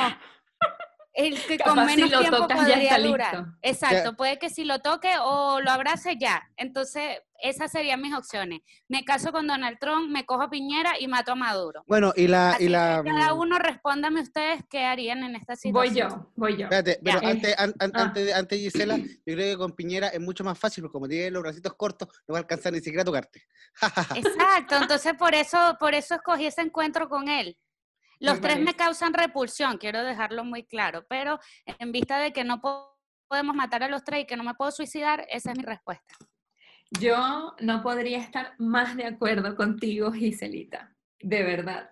El 1.12 1.42
que 1.44 1.58
con 1.58 1.74
Capaz 1.74 1.88
si 1.90 1.96
menos 1.96 2.10
lo 2.12 2.18
tiempo 2.20 2.36
tocas 2.38 2.58
ya 2.58 2.64
podría 2.74 2.82
está 2.96 2.98
durar. 3.08 3.34
listo. 3.36 3.52
Exacto, 3.62 4.16
puede 4.16 4.38
que 4.38 4.48
si 4.48 4.64
lo 4.64 4.78
toque 4.80 5.10
o 5.20 5.60
lo 5.60 5.70
abrace 5.72 6.16
ya. 6.18 6.48
Entonces, 6.56 7.18
esas 7.42 7.72
serían 7.72 8.00
mis 8.00 8.14
opciones. 8.14 8.60
Me 8.86 9.04
caso 9.04 9.32
con 9.32 9.46
Donald 9.48 9.78
Trump, 9.80 10.08
me 10.10 10.24
cojo 10.24 10.42
a 10.42 10.50
Piñera 10.50 10.92
y 11.00 11.08
mato 11.08 11.32
a 11.32 11.34
Maduro. 11.34 11.82
Bueno, 11.88 12.12
y 12.14 12.28
la... 12.28 12.50
Así 12.50 12.64
Y 12.64 12.68
la 12.68 13.02
que 13.04 13.10
cada 13.10 13.34
mm, 13.34 13.38
uno 13.40 13.58
respóndame 13.58 14.20
ustedes 14.20 14.62
qué 14.70 14.84
harían 14.84 15.24
en 15.24 15.34
esta 15.34 15.54
Voy 15.72 15.88
situación. 15.88 16.10
yo, 16.10 16.32
voy 16.36 16.56
yo. 16.56 16.64
Espérate, 16.64 17.00
pero 17.02 17.18
antes, 17.26 17.58
an- 17.58 17.74
an- 17.80 17.92
Ah. 17.94 18.02
antes, 18.02 18.26
de- 18.26 18.34
antes, 18.34 18.58
Gisela, 18.60 18.96
yo 18.98 19.06
creo 19.24 19.54
que 19.54 19.56
con 19.58 19.72
Piñera 19.72 20.08
es 20.08 20.20
mucho 20.20 20.44
más 20.44 20.56
fácil, 20.58 20.82
porque 20.82 20.92
como 20.92 21.08
tiene 21.08 21.30
los 21.32 21.42
bracitos 21.42 21.74
cortos, 21.74 22.08
no 22.28 22.34
va 22.34 22.38
a 22.38 22.42
alcanzar 22.42 22.72
ni 22.72 22.78
siquiera 22.78 23.02
a 23.02 23.06
tocarte. 23.06 23.42
Exacto, 24.14 24.76
entonces 24.76 25.14
por 25.14 25.34
eso, 25.34 25.76
por 25.80 25.94
eso 25.94 26.14
escogí 26.14 26.46
ese 26.46 26.60
encuentro 26.62 27.08
con 27.08 27.28
él. 27.28 27.56
Los 28.20 28.34
Me 28.36 28.40
tres 28.40 28.60
me 28.60 28.74
causan 28.74 29.14
repulsión, 29.14 29.78
quiero 29.78 30.04
dejarlo 30.04 30.44
muy 30.44 30.64
claro, 30.64 31.06
pero 31.08 31.40
en 31.66 31.90
vista 31.90 32.18
de 32.18 32.32
que 32.32 32.44
no 32.44 32.60
po- 32.60 32.98
podemos 33.28 33.56
matar 33.56 33.82
a 33.82 33.88
los 33.88 34.04
tres 34.04 34.22
y 34.22 34.26
que 34.26 34.36
no 34.36 34.44
me 34.44 34.54
puedo 34.54 34.70
suicidar, 34.70 35.26
esa 35.30 35.52
es 35.52 35.58
mi 35.58 35.64
respuesta. 35.64 36.14
Yo 37.00 37.54
no 37.60 37.82
podría 37.82 38.18
estar 38.18 38.54
más 38.58 38.96
de 38.96 39.06
acuerdo 39.06 39.56
contigo, 39.56 40.12
Giselita, 40.12 40.94
de 41.20 41.42
verdad. 41.42 41.90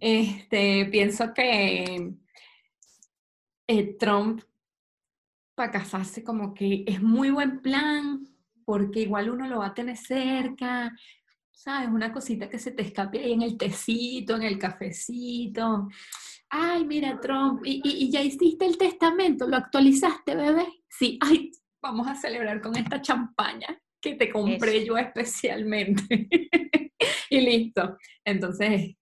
Este, 0.00 0.86
pienso 0.86 1.32
que 1.32 2.12
eh, 3.68 3.96
Trump 3.98 4.42
para 5.54 5.70
casarse 5.70 6.24
como 6.24 6.52
que 6.54 6.84
es 6.86 7.00
muy 7.02 7.30
buen 7.30 7.60
plan, 7.62 8.26
porque 8.64 9.00
igual 9.00 9.30
uno 9.30 9.46
lo 9.46 9.58
va 9.60 9.66
a 9.68 9.74
tener 9.74 9.96
cerca, 9.96 10.92
¿sabes? 11.62 11.90
Una 11.90 12.10
cosita 12.12 12.48
que 12.48 12.58
se 12.58 12.70
te 12.72 12.82
escape 12.82 13.18
ahí 13.18 13.32
en 13.32 13.42
el 13.42 13.58
tecito, 13.58 14.36
en 14.36 14.42
el 14.44 14.58
cafecito. 14.58 15.88
Ay, 16.48 16.84
mira, 16.86 17.20
Trump, 17.20 17.60
¿y, 17.66 17.82
y- 17.84 18.04
y 18.06 18.10
ya 18.10 18.22
hiciste 18.22 18.64
el 18.66 18.78
testamento? 18.78 19.46
¿Lo 19.46 19.56
actualizaste, 19.58 20.34
bebé? 20.34 20.66
Sí, 20.88 21.18
ay, 21.20 21.50
vamos 21.82 22.08
a 22.08 22.14
celebrar 22.14 22.60
con 22.62 22.74
esta 22.76 23.00
champaña 23.02 23.78
que 24.00 24.14
te 24.14 24.30
compré 24.30 24.78
Eso. 24.78 24.86
yo 24.86 24.96
especialmente. 24.98 26.28
y 27.30 27.40
listo. 27.40 27.98
Entonces, 28.24 28.96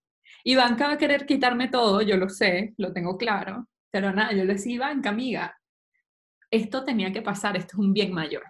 Ivanka 0.44 0.88
va 0.88 0.94
a 0.94 0.98
querer 0.98 1.26
quitarme 1.26 1.68
todo, 1.68 2.02
yo 2.02 2.16
lo 2.16 2.28
sé, 2.28 2.74
lo 2.76 2.92
tengo 2.92 3.16
claro, 3.16 3.68
pero 3.92 4.12
nada, 4.12 4.32
yo 4.32 4.44
le 4.44 4.54
decía, 4.54 4.74
Ivanka, 4.74 5.10
amiga, 5.10 5.56
esto 6.50 6.84
tenía 6.84 7.12
que 7.12 7.22
pasar, 7.22 7.56
esto 7.56 7.74
es 7.74 7.78
un 7.78 7.92
bien 7.92 8.12
mayor. 8.12 8.42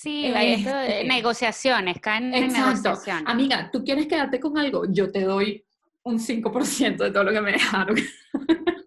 Sí, 0.00 0.26
esto 0.26 0.76
de 0.76 1.04
negociaciones, 1.04 1.98
caen 2.00 2.32
en 2.32 2.52
negociaciones. 2.52 3.24
Amiga, 3.26 3.68
¿tú 3.72 3.82
quieres 3.82 4.06
quedarte 4.06 4.38
con 4.38 4.56
algo? 4.56 4.84
Yo 4.88 5.10
te 5.10 5.22
doy 5.22 5.64
un 6.04 6.20
5% 6.20 6.98
de 6.98 7.10
todo 7.10 7.24
lo 7.24 7.32
que 7.32 7.40
me 7.40 7.50
dejaron. 7.52 7.96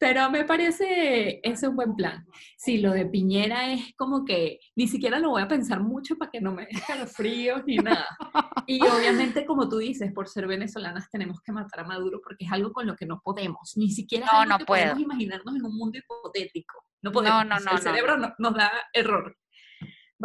Pero 0.00 0.30
me 0.30 0.44
parece, 0.44 1.40
es 1.42 1.62
un 1.64 1.74
buen 1.74 1.96
plan. 1.96 2.24
Sí, 2.56 2.78
lo 2.78 2.92
de 2.92 3.06
Piñera 3.06 3.72
es 3.72 3.94
como 3.96 4.24
que 4.24 4.60
ni 4.76 4.86
siquiera 4.86 5.18
lo 5.18 5.30
voy 5.30 5.42
a 5.42 5.48
pensar 5.48 5.80
mucho 5.80 6.16
para 6.16 6.30
que 6.30 6.40
no 6.40 6.52
me 6.52 6.66
dé 6.66 6.68
escalofríos 6.72 7.62
ni 7.66 7.78
nada. 7.78 8.06
Y 8.66 8.80
obviamente, 8.86 9.44
como 9.44 9.68
tú 9.68 9.78
dices, 9.78 10.12
por 10.12 10.28
ser 10.28 10.46
venezolanas 10.46 11.10
tenemos 11.10 11.40
que 11.40 11.50
matar 11.50 11.80
a 11.80 11.84
Maduro 11.84 12.20
porque 12.22 12.44
es 12.44 12.52
algo 12.52 12.72
con 12.72 12.86
lo 12.86 12.94
que 12.94 13.06
no 13.06 13.20
podemos. 13.24 13.72
Ni 13.76 13.90
siquiera 13.90 14.26
es 14.26 14.32
No, 14.32 14.38
algo 14.40 14.52
no 14.52 14.58
que 14.58 14.64
podemos 14.66 14.92
puedo. 14.92 15.04
imaginarnos 15.04 15.56
en 15.56 15.64
un 15.64 15.76
mundo 15.76 15.98
hipotético. 15.98 16.84
No 17.02 17.10
podemos. 17.10 17.46
no, 17.46 17.56
o 17.56 17.58
sea, 17.58 17.64
no, 17.72 17.78
el 17.78 17.84
no, 17.84 17.90
cerebro 17.90 18.18
no- 18.18 18.34
nos 18.38 18.54
da 18.54 18.70
error. 18.92 19.36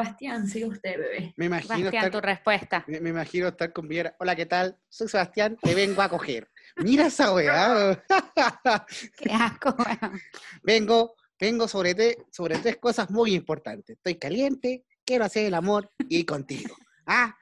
Bastián, 0.03 0.47
sigue 0.47 0.65
usted, 0.65 0.97
bebé. 0.97 1.33
Me 1.37 1.45
imagino, 1.45 1.83
Bastián, 1.83 2.09
tu 2.11 2.17
estar, 2.17 2.25
respuesta. 2.25 2.83
me, 2.87 2.99
me 2.99 3.09
imagino 3.11 3.47
estar 3.49 3.71
con 3.71 3.87
Piñera. 3.87 4.15
Hola, 4.19 4.35
¿qué 4.35 4.47
tal? 4.47 4.75
Soy 4.89 5.07
Sebastián, 5.07 5.55
te 5.61 5.75
vengo 5.75 6.01
a 6.01 6.09
coger. 6.09 6.49
Mira 6.77 7.05
esa 7.07 7.31
weá. 7.31 8.03
Qué 9.17 9.31
asco, 9.31 9.75
weón. 9.77 10.19
vengo, 10.63 11.15
vengo 11.39 11.67
sobre, 11.67 11.93
te- 11.93 12.17
sobre 12.31 12.57
tres 12.57 12.77
cosas 12.77 13.11
muy 13.11 13.35
importantes. 13.35 13.95
Estoy 13.97 14.15
caliente, 14.15 14.83
quiero 15.05 15.25
hacer 15.25 15.45
el 15.45 15.53
amor 15.53 15.89
y 16.09 16.23
contigo. 16.25 16.75
Ah, 17.05 17.35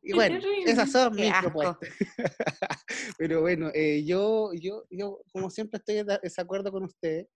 y 0.00 0.12
bueno, 0.12 0.38
esas 0.64 0.92
son 0.92 1.16
Qué 1.16 1.22
mis 1.24 1.32
asco. 1.32 1.50
propuestas. 1.50 1.88
Pero 3.18 3.40
bueno, 3.40 3.72
eh, 3.74 4.04
yo, 4.06 4.52
yo, 4.54 4.84
yo, 4.88 5.18
como 5.32 5.50
siempre, 5.50 5.78
estoy 5.78 5.98
en 5.98 6.06
desacuerdo 6.22 6.70
con 6.70 6.84
usted. 6.84 7.26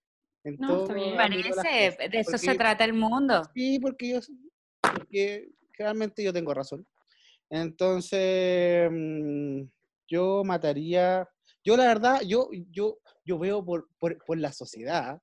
En 0.45 0.55
No, 0.57 0.67
todo 0.67 0.83
está 0.83 0.93
bien. 0.93 1.17
Parece, 1.17 1.97
de 2.09 2.19
eso 2.21 2.37
se 2.37 2.55
trata 2.55 2.85
el 2.85 2.93
mundo. 2.93 3.41
Sí, 3.53 3.77
porque 3.79 4.07
yo, 4.13 4.19
porque 4.93 5.49
realmente 5.77 6.23
yo 6.23 6.33
tengo 6.33 6.53
razón. 6.53 6.85
Entonces, 7.49 8.89
mm, 8.91 9.61
yo 10.07 10.43
mataría, 10.43 11.27
yo 11.63 11.77
la 11.77 11.85
verdad, 11.85 12.21
yo, 12.21 12.49
yo, 12.71 12.99
yo 13.23 13.39
veo 13.39 13.63
por, 13.63 13.87
por, 13.99 14.17
por 14.25 14.37
la 14.37 14.51
sociedad, 14.51 15.19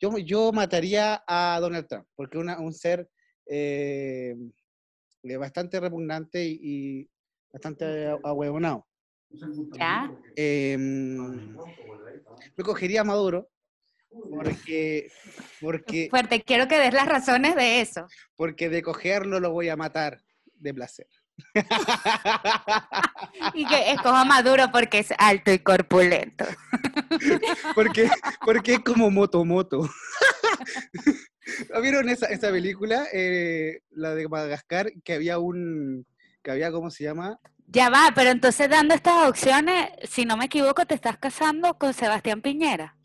yo, 0.00 0.16
yo 0.18 0.52
mataría 0.52 1.22
a 1.26 1.58
Donald 1.60 1.86
Trump, 1.88 2.06
porque 2.14 2.38
es 2.38 2.58
un 2.58 2.72
ser 2.72 3.08
eh, 3.46 4.36
eh, 5.22 5.36
bastante 5.36 5.80
repugnante 5.80 6.44
y, 6.44 6.58
y 6.62 7.10
bastante 7.52 8.06
ahueonado. 8.22 8.86
¿Ya? 9.78 10.12
Em, 10.36 11.56
me 12.56 12.64
cogería 12.64 13.00
a 13.00 13.04
Maduro, 13.04 13.50
porque, 14.30 15.10
porque, 15.60 16.08
Fuerte, 16.10 16.42
quiero 16.42 16.68
que 16.68 16.78
des 16.78 16.94
las 16.94 17.06
razones 17.06 17.54
de 17.56 17.80
eso. 17.80 18.06
porque 18.36 18.68
de 18.68 18.82
cogerlo 18.82 19.40
lo 19.40 19.50
voy 19.50 19.68
a 19.68 19.76
matar 19.76 20.20
de 20.54 20.74
placer. 20.74 21.06
Y 23.54 23.66
que 23.66 23.92
escoja 23.92 24.24
Maduro 24.24 24.70
porque 24.72 25.00
es 25.00 25.12
alto 25.18 25.52
y 25.52 25.58
corpulento. 25.58 26.46
Porque, 27.74 28.10
porque 28.44 28.74
es 28.74 28.80
como 28.80 29.10
moto 29.10 29.44
moto. 29.44 29.88
¿No 31.72 31.80
¿Vieron 31.80 32.08
esa, 32.08 32.26
esa 32.26 32.50
película? 32.50 33.06
Eh, 33.12 33.80
la 33.90 34.14
de 34.14 34.28
Madagascar, 34.28 34.90
que 35.04 35.12
había 35.12 35.38
un, 35.38 36.06
que 36.42 36.50
había, 36.50 36.72
¿cómo 36.72 36.90
se 36.90 37.04
llama? 37.04 37.38
Ya 37.68 37.90
va, 37.90 38.12
pero 38.14 38.30
entonces 38.30 38.68
dando 38.68 38.94
estas 38.94 39.28
opciones, 39.28 39.90
si 40.04 40.24
no 40.24 40.36
me 40.36 40.46
equivoco, 40.46 40.86
te 40.86 40.94
estás 40.94 41.18
casando 41.18 41.76
con 41.78 41.92
Sebastián 41.92 42.40
Piñera. 42.40 42.95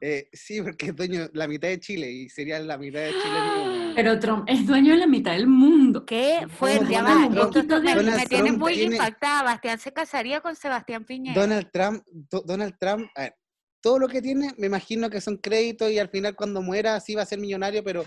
Eh, 0.00 0.28
sí, 0.32 0.62
porque 0.62 0.86
es 0.86 0.96
dueño 0.96 1.28
la 1.32 1.48
mitad 1.48 1.68
de 1.68 1.80
Chile 1.80 2.10
y 2.10 2.28
sería 2.28 2.58
la 2.60 2.78
mitad 2.78 3.00
de 3.00 3.10
Chile. 3.10 3.40
mío. 3.74 3.92
Pero 3.96 4.18
Trump 4.20 4.44
es 4.48 4.64
dueño 4.66 4.92
de 4.92 4.98
la 4.98 5.06
mitad 5.06 5.32
del 5.32 5.46
mundo. 5.48 6.04
¿Qué 6.06 6.46
fuerte? 6.48 6.86
Ya 6.92 7.02
Donald 7.02 7.34
Trump- 7.52 7.54
me, 7.82 7.94
Donald 7.94 8.16
me 8.16 8.26
tiene 8.26 8.44
Trump 8.48 8.58
muy 8.60 8.74
tiene- 8.74 8.94
impactada. 8.96 9.42
Bastián 9.42 9.78
se 9.78 9.92
casaría 9.92 10.40
con 10.40 10.54
Sebastián 10.56 11.04
Piñera. 11.04 11.40
Donald 11.40 11.68
Trump, 11.72 12.02
Do- 12.08 12.42
Donald 12.46 12.74
Trump, 12.78 13.08
a 13.16 13.22
ver, 13.22 13.34
todo 13.80 13.98
lo 13.98 14.08
que 14.08 14.20
tiene, 14.22 14.52
me 14.58 14.66
imagino 14.66 15.08
que 15.10 15.20
son 15.20 15.36
créditos 15.36 15.90
y 15.90 15.98
al 15.98 16.08
final 16.08 16.34
cuando 16.34 16.62
muera 16.62 16.98
sí 17.00 17.14
va 17.14 17.22
a 17.22 17.26
ser 17.26 17.38
millonario, 17.38 17.82
pero, 17.84 18.04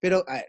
pero 0.00 0.24
a 0.28 0.34
ver, 0.34 0.46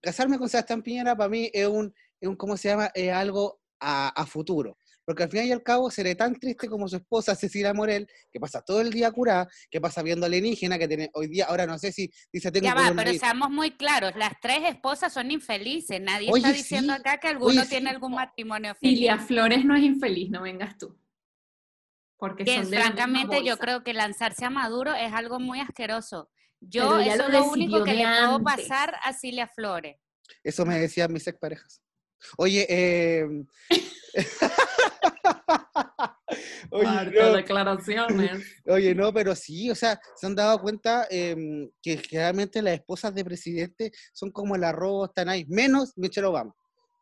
casarme 0.00 0.38
con 0.38 0.48
Sebastián 0.48 0.82
Piñera 0.82 1.16
para 1.16 1.28
mí 1.28 1.50
es 1.52 1.66
un, 1.66 1.92
es 2.20 2.28
un 2.28 2.36
¿cómo 2.36 2.56
se 2.56 2.68
llama? 2.68 2.90
Es 2.94 3.12
algo 3.12 3.60
a, 3.80 4.08
a 4.08 4.26
futuro. 4.26 4.77
Porque 5.08 5.22
al 5.22 5.30
final 5.30 5.46
y 5.46 5.52
al 5.52 5.62
cabo 5.62 5.90
seré 5.90 6.14
tan 6.14 6.38
triste 6.38 6.68
como 6.68 6.86
su 6.86 6.96
esposa 6.96 7.34
Cecilia 7.34 7.72
Morel, 7.72 8.06
que 8.30 8.38
pasa 8.38 8.60
todo 8.60 8.82
el 8.82 8.90
día 8.90 9.10
curada, 9.10 9.48
que 9.70 9.80
pasa 9.80 10.02
viendo 10.02 10.26
alienígena, 10.26 10.78
que 10.78 10.86
tiene 10.86 11.08
hoy 11.14 11.28
día, 11.28 11.46
ahora 11.46 11.64
no 11.64 11.78
sé 11.78 11.92
si 11.92 12.10
dice 12.30 12.52
tengo 12.52 12.66
Ya 12.66 12.74
va, 12.74 12.92
pero 12.94 13.14
seamos 13.14 13.48
muy 13.48 13.70
claros, 13.70 14.12
las 14.16 14.34
tres 14.38 14.64
esposas 14.64 15.10
son 15.10 15.30
infelices. 15.30 15.98
Nadie 15.98 16.28
Oye, 16.30 16.42
está 16.42 16.52
diciendo 16.52 16.92
sí, 16.92 17.00
acá 17.00 17.16
que 17.16 17.28
alguno 17.28 17.62
oye, 17.62 17.70
tiene 17.70 17.88
sí. 17.88 17.94
algún 17.94 18.16
matrimonio 18.16 18.74
feliz. 18.74 18.98
Cilia 18.98 19.18
Flores 19.18 19.64
no 19.64 19.74
es 19.74 19.82
infeliz, 19.82 20.28
no 20.28 20.42
vengas 20.42 20.76
tú. 20.76 20.94
Porque 22.18 22.44
Que, 22.44 22.56
son 22.56 22.70
de 22.70 22.76
francamente 22.76 23.42
yo 23.42 23.56
creo 23.56 23.82
que 23.82 23.94
lanzarse 23.94 24.44
a 24.44 24.50
Maduro 24.50 24.94
es 24.94 25.14
algo 25.14 25.40
muy 25.40 25.60
asqueroso. 25.60 26.28
Yo 26.60 26.98
eso 27.00 27.16
lo 27.16 27.24
es 27.28 27.32
lo 27.32 27.44
único 27.46 27.82
que 27.82 27.94
le 27.94 28.04
puedo 28.04 28.42
pasar 28.42 28.94
a 29.02 29.14
Cilia 29.14 29.48
Flores. 29.48 29.96
Eso 30.44 30.66
me 30.66 30.78
decían 30.78 31.10
mis 31.10 31.26
exparejas. 31.26 31.80
Oye, 32.36 32.66
eh... 32.68 33.26
Oye, 36.70 37.12
no, 37.14 37.32
declaraciones. 37.32 38.42
oye, 38.66 38.94
no, 38.94 39.12
pero 39.12 39.34
sí, 39.34 39.70
o 39.70 39.74
sea, 39.74 40.00
se 40.16 40.26
han 40.26 40.34
dado 40.34 40.60
cuenta 40.60 41.06
em, 41.10 41.70
que 41.82 41.98
generalmente 41.98 42.62
las 42.62 42.74
esposas 42.74 43.14
de 43.14 43.24
presidente 43.24 43.92
son 44.12 44.30
como 44.30 44.56
el 44.56 44.64
arroz, 44.64 45.08
están 45.08 45.28
ahí, 45.28 45.44
menos 45.48 45.92
Michelle 45.96 46.26
Obama, 46.26 46.54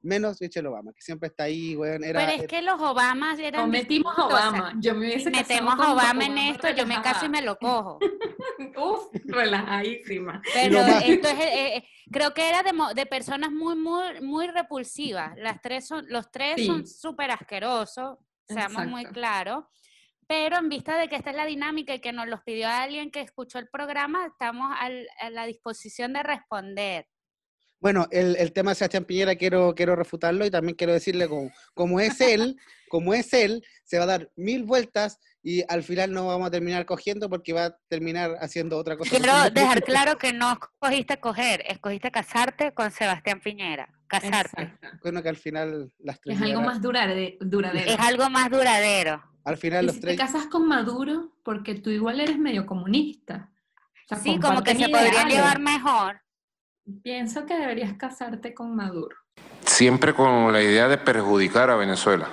menos 0.07 0.41
Michelle 0.41 0.69
Obama, 0.69 0.93
que 0.95 1.03
siempre 1.03 1.29
está 1.29 1.45
ahí, 1.45 1.77
weón, 1.77 2.03
era, 2.05 2.21
Pero 2.27 2.43
es 2.43 2.49
que 2.49 2.63
los 2.63 2.81
Obamas 2.81 3.39
eran 3.39 3.65
O 3.65 3.67
metimos 3.67 4.13
a 4.17 4.23
distintos, 4.23 4.35
o 4.35 4.37
sea, 4.41 4.49
Obama. 4.61 4.73
Yo 4.81 4.95
me 4.95 5.07
hubiese 5.07 5.31
metemos 5.31 5.75
con 5.77 5.85
a 5.87 5.93
Obama 5.93 6.25
en 6.25 6.39
esto, 6.39 6.71
yo 6.71 6.87
me 6.87 7.03
caso 7.03 7.27
y 7.27 7.29
me 7.29 7.43
lo 7.43 7.57
cojo. 7.59 7.99
Uf, 8.77 9.09
relajadísima. 9.25 10.41
Pero 10.55 10.79
esto 10.81 11.29
es, 11.29 11.39
eh, 11.39 11.77
eh, 11.77 11.89
creo 12.11 12.33
que 12.33 12.49
era 12.49 12.63
de, 12.63 12.73
mo- 12.73 12.95
de 12.95 13.07
personas 13.07 13.51
muy, 13.51 13.77
muy, 13.77 14.21
muy 14.23 14.47
repulsivas. 14.49 15.33
Las 15.37 15.61
tres 15.61 15.87
son, 15.87 16.07
los 16.09 16.31
tres 16.31 16.57
Sí. 16.57 16.67
son 16.67 16.87
súper 16.87 17.31
asquerosos, 17.31 18.19
seamos 18.49 18.87
muy 18.87 19.05
claros. 19.07 19.65
Pero 20.29 20.57
en 20.57 20.69
vista 20.69 20.97
de 20.99 21.09
que 21.09 21.17
esta 21.17 21.31
es 21.31 21.37
la 21.37 21.47
dinámica 21.47 21.95
y 21.95 22.01
que 22.01 22.13
nos 22.13 22.27
los 22.27 22.41
pidió 22.43 22.69
alguien 22.69 23.11
que 23.13 23.21
escuchó 23.21 23.59
el 23.59 23.69
programa, 23.69 24.27
estamos 24.27 24.75
al- 24.79 25.07
a 25.21 25.31
la 25.31 25.47
disposición 25.47 26.13
de 26.15 26.23
responder. 26.23 27.07
Bueno, 27.81 28.07
el, 28.11 28.37
el 28.37 28.53
tema 28.53 28.71
de 28.71 28.75
Sebastián 28.77 29.05
Piñera 29.05 29.37
quiero, 29.37 29.75
quiero 29.75 29.97
refutarlo 29.97 30.47
y 30.47 30.51
también 30.51 30.77
quiero 30.77 30.93
decirle 30.93 31.29
como, 31.29 31.51
como 31.75 32.01
es 32.01 32.21
él, 32.21 32.57
como 32.89 33.13
es 33.15 33.33
él, 33.33 33.65
se 33.85 33.99
va 33.99 34.05
a 34.05 34.09
dar 34.09 34.31
mil 34.37 34.65
vueltas 34.65 35.19
y 35.43 35.63
al 35.69 35.83
final 35.83 36.13
no 36.13 36.27
vamos 36.27 36.49
a 36.49 36.51
terminar 36.51 36.87
cogiendo 36.87 37.29
porque 37.29 37.53
va 37.53 37.67
a 37.67 37.77
terminar 37.89 38.37
haciendo 38.41 38.79
otra 38.79 38.97
cosa. 38.97 39.11
Quiero 39.11 39.51
dejar 39.51 39.83
claro 39.85 40.17
que 40.19 40.33
no 40.33 40.53
escogiste 40.53 41.19
coger, 41.21 41.63
escogiste 41.69 42.11
casarte 42.11 42.73
con 42.73 42.91
Sebastián 42.91 43.41
Piñera. 43.41 43.89
Casarte. 44.09 44.63
Exacto. 44.63 44.99
Bueno, 45.03 45.23
que 45.23 45.29
al 45.29 45.37
final 45.37 45.93
las 45.99 46.21
tres 46.21 46.37
Es 46.37 46.43
algo 46.43 46.61
más 46.63 46.81
durade- 46.81 47.37
duradero. 47.41 47.91
Es 47.91 47.99
algo 47.99 48.31
más 48.31 48.51
duradero. 48.51 49.23
Al 49.45 49.57
final 49.59 49.85
Y 49.85 49.87
los 49.89 49.95
si 49.97 50.01
te 50.01 50.07
tres... 50.09 50.19
casas 50.19 50.47
con 50.47 50.67
Maduro, 50.67 51.37
porque 51.45 51.75
tú 51.75 51.91
igual 51.91 52.21
eres 52.21 52.39
medio 52.39 52.67
comunista. 52.67 53.51
O 54.05 54.09
sea, 54.09 54.19
Sí, 54.19 54.39
como 54.41 54.63
que 54.63 54.75
se 54.77 54.89
podría 54.89 55.25
llevar 55.29 55.59
mejor. 55.61 56.21
Pienso 57.03 57.47
que 57.47 57.59
deberías 57.59 57.95
casarte 57.95 58.55
con 58.55 58.77
Maduro. 58.77 59.17
Siempre 59.65 60.15
con 60.15 60.53
la 60.53 60.63
idea 60.63 60.87
de 60.87 60.99
perjudicar 60.99 61.69
a 61.71 61.77
Venezuela. 61.77 62.29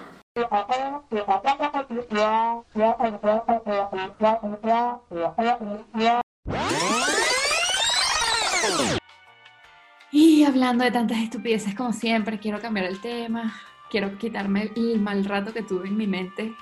Y 10.12 10.44
hablando 10.44 10.84
de 10.84 10.92
tantas 10.92 11.18
estupideces 11.18 11.74
como 11.74 11.92
siempre, 11.92 12.39
quiero 12.39 12.60
cambiar 12.62 12.86
el 12.86 13.02
tema. 13.02 13.60
Quiero 13.89 14.18
quitarme 14.20 14.72
el 14.76 15.00
mal 15.00 15.26
rato 15.26 15.52
que 15.52 15.63
tuve 15.63 15.88
en 15.88 15.98
mi 15.98 16.06
mente 16.06 16.54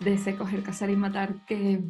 de 0.00 0.14
ese 0.14 0.36
coger, 0.36 0.64
cazar 0.64 0.90
y 0.90 0.96
matar 0.96 1.44
que 1.46 1.82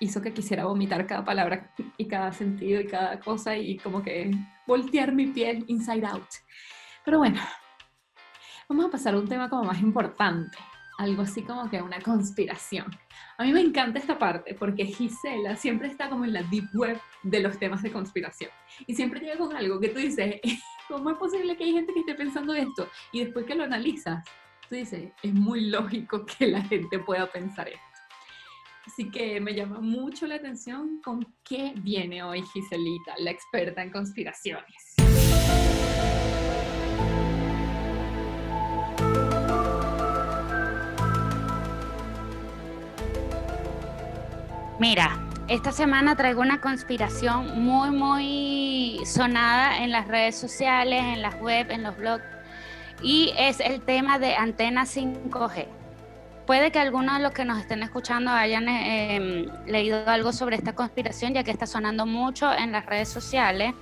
hizo 0.00 0.22
que 0.22 0.32
quisiera 0.32 0.64
vomitar 0.64 1.06
cada 1.06 1.24
palabra 1.24 1.72
y 1.96 2.06
cada 2.06 2.32
sentido 2.32 2.80
y 2.80 2.86
cada 2.86 3.18
cosa 3.20 3.56
y 3.56 3.78
como 3.78 4.02
que 4.02 4.30
voltear 4.66 5.12
mi 5.12 5.26
piel 5.26 5.64
inside 5.68 6.06
out. 6.06 6.28
Pero 7.04 7.18
bueno, 7.18 7.40
vamos 8.68 8.86
a 8.86 8.90
pasar 8.90 9.14
a 9.14 9.18
un 9.18 9.28
tema 9.28 9.48
como 9.48 9.64
más 9.64 9.80
importante, 9.80 10.58
algo 10.98 11.22
así 11.22 11.42
como 11.42 11.68
que 11.70 11.80
una 11.80 12.00
conspiración. 12.00 12.86
A 13.38 13.44
mí 13.44 13.52
me 13.52 13.60
encanta 13.60 13.98
esta 13.98 14.18
parte 14.18 14.54
porque 14.54 14.84
Gisela 14.84 15.56
siempre 15.56 15.88
está 15.88 16.08
como 16.08 16.24
en 16.24 16.32
la 16.32 16.42
deep 16.42 16.68
web 16.74 17.00
de 17.22 17.40
los 17.40 17.58
temas 17.58 17.82
de 17.82 17.92
conspiración 17.92 18.50
y 18.86 18.94
siempre 18.94 19.20
llega 19.20 19.38
con 19.38 19.56
algo 19.56 19.80
que 19.80 19.88
tú 19.88 19.98
dices, 19.98 20.40
¿cómo 20.88 21.10
es 21.10 21.16
posible 21.16 21.56
que 21.56 21.64
hay 21.64 21.72
gente 21.72 21.92
que 21.92 22.00
esté 22.00 22.14
pensando 22.14 22.54
esto? 22.54 22.88
Y 23.12 23.24
después 23.24 23.46
que 23.46 23.54
lo 23.54 23.64
analizas, 23.64 24.24
tú 24.68 24.74
dices, 24.74 25.12
es 25.22 25.34
muy 25.34 25.70
lógico 25.70 26.24
que 26.26 26.46
la 26.48 26.62
gente 26.62 26.98
pueda 26.98 27.26
pensar 27.26 27.68
esto. 27.68 27.87
Así 28.88 29.10
que 29.10 29.38
me 29.38 29.52
llama 29.52 29.80
mucho 29.80 30.26
la 30.26 30.36
atención 30.36 31.02
con 31.04 31.22
qué 31.44 31.74
viene 31.76 32.22
hoy 32.22 32.42
Giselita, 32.42 33.12
la 33.18 33.30
experta 33.30 33.82
en 33.82 33.90
conspiraciones. 33.90 34.94
Mira, 44.80 45.22
esta 45.48 45.70
semana 45.70 46.16
traigo 46.16 46.40
una 46.40 46.62
conspiración 46.62 47.62
muy, 47.62 47.90
muy 47.90 49.00
sonada 49.04 49.84
en 49.84 49.92
las 49.92 50.08
redes 50.08 50.34
sociales, 50.34 51.02
en 51.02 51.20
las 51.20 51.38
web, 51.42 51.70
en 51.70 51.82
los 51.82 51.94
blogs, 51.94 52.24
y 53.02 53.34
es 53.36 53.60
el 53.60 53.82
tema 53.82 54.18
de 54.18 54.34
antenas 54.34 54.96
5G. 54.96 55.77
Puede 56.48 56.72
que 56.72 56.78
algunos 56.78 57.18
de 57.18 57.22
los 57.22 57.32
que 57.34 57.44
nos 57.44 57.58
estén 57.58 57.82
escuchando 57.82 58.30
hayan 58.30 58.70
eh, 58.70 59.16
em, 59.16 59.46
leído 59.66 60.08
algo 60.08 60.32
sobre 60.32 60.56
esta 60.56 60.74
conspiración, 60.74 61.34
ya 61.34 61.44
que 61.44 61.50
está 61.50 61.66
sonando 61.66 62.06
mucho 62.06 62.50
en 62.50 62.72
las 62.72 62.86
redes 62.86 63.10
sociales. 63.10 63.74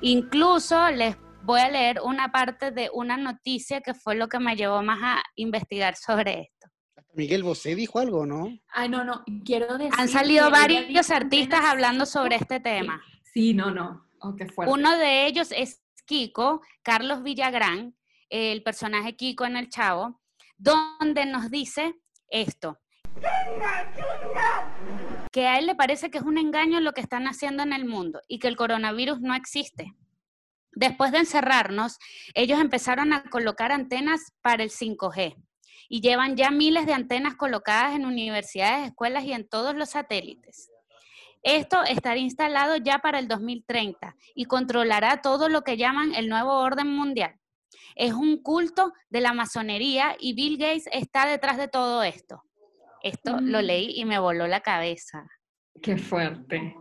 Incluso 0.00 0.90
les 0.90 1.16
voy 1.44 1.60
a 1.60 1.70
leer 1.70 2.00
una 2.02 2.32
parte 2.32 2.72
de 2.72 2.90
una 2.92 3.16
noticia 3.16 3.82
que 3.82 3.94
fue 3.94 4.16
lo 4.16 4.28
que 4.28 4.40
me 4.40 4.56
llevó 4.56 4.82
más 4.82 4.98
a 5.00 5.22
investigar 5.36 5.94
sobre 5.94 6.40
esto. 6.40 6.66
Miguel 7.14 7.44
Bosé 7.44 7.76
dijo 7.76 8.00
algo, 8.00 8.26
¿no? 8.26 8.48
Ay, 8.72 8.88
no, 8.88 9.04
no, 9.04 9.22
quiero 9.44 9.78
decir. 9.78 9.94
Han 9.96 10.08
salido 10.08 10.50
varios 10.50 11.12
artistas 11.12 11.60
hablando 11.64 12.04
sobre 12.04 12.34
5G. 12.36 12.40
este 12.40 12.58
tema. 12.58 13.00
Sí, 13.32 13.54
no, 13.54 13.70
no. 13.70 14.08
Oh, 14.22 14.34
qué 14.34 14.46
fuerte. 14.46 14.74
Uno 14.74 14.98
de 14.98 15.28
ellos 15.28 15.52
es 15.52 15.84
Kiko, 16.04 16.62
Carlos 16.82 17.22
Villagrán, 17.22 17.94
el 18.28 18.64
personaje 18.64 19.14
Kiko 19.14 19.44
en 19.44 19.56
El 19.56 19.68
Chavo, 19.68 20.20
donde 20.56 21.24
nos 21.24 21.52
dice 21.52 21.94
esto. 22.30 22.78
Que 25.32 25.46
a 25.46 25.58
él 25.58 25.66
le 25.66 25.74
parece 25.74 26.10
que 26.10 26.18
es 26.18 26.24
un 26.24 26.38
engaño 26.38 26.80
lo 26.80 26.92
que 26.92 27.00
están 27.00 27.26
haciendo 27.26 27.62
en 27.62 27.72
el 27.72 27.84
mundo 27.84 28.20
y 28.28 28.38
que 28.38 28.48
el 28.48 28.56
coronavirus 28.56 29.20
no 29.20 29.34
existe. 29.34 29.94
Después 30.72 31.12
de 31.12 31.18
encerrarnos, 31.18 31.98
ellos 32.34 32.60
empezaron 32.60 33.12
a 33.12 33.24
colocar 33.24 33.72
antenas 33.72 34.32
para 34.42 34.62
el 34.62 34.70
5G 34.70 35.34
y 35.88 36.00
llevan 36.00 36.36
ya 36.36 36.50
miles 36.50 36.86
de 36.86 36.92
antenas 36.92 37.34
colocadas 37.34 37.94
en 37.94 38.06
universidades, 38.06 38.88
escuelas 38.88 39.24
y 39.24 39.32
en 39.32 39.48
todos 39.48 39.74
los 39.74 39.90
satélites. 39.90 40.70
Esto 41.42 41.82
estará 41.84 42.18
instalado 42.18 42.76
ya 42.76 42.98
para 42.98 43.18
el 43.18 43.28
2030 43.28 44.14
y 44.34 44.44
controlará 44.44 45.22
todo 45.22 45.48
lo 45.48 45.62
que 45.62 45.76
llaman 45.76 46.14
el 46.14 46.28
nuevo 46.28 46.52
orden 46.58 46.88
mundial. 46.88 47.34
Es 47.96 48.12
un 48.12 48.42
culto 48.42 48.92
de 49.10 49.20
la 49.20 49.32
masonería 49.32 50.16
y 50.18 50.34
Bill 50.34 50.56
Gates 50.58 50.84
está 50.92 51.26
detrás 51.26 51.56
de 51.58 51.68
todo 51.68 52.02
esto. 52.02 52.42
Esto 53.02 53.40
lo 53.40 53.58
Mm. 53.60 53.64
leí 53.64 53.92
y 54.00 54.04
me 54.04 54.18
voló 54.18 54.46
la 54.46 54.60
cabeza. 54.60 55.26
Qué 55.82 55.96
fuerte. 55.96 56.74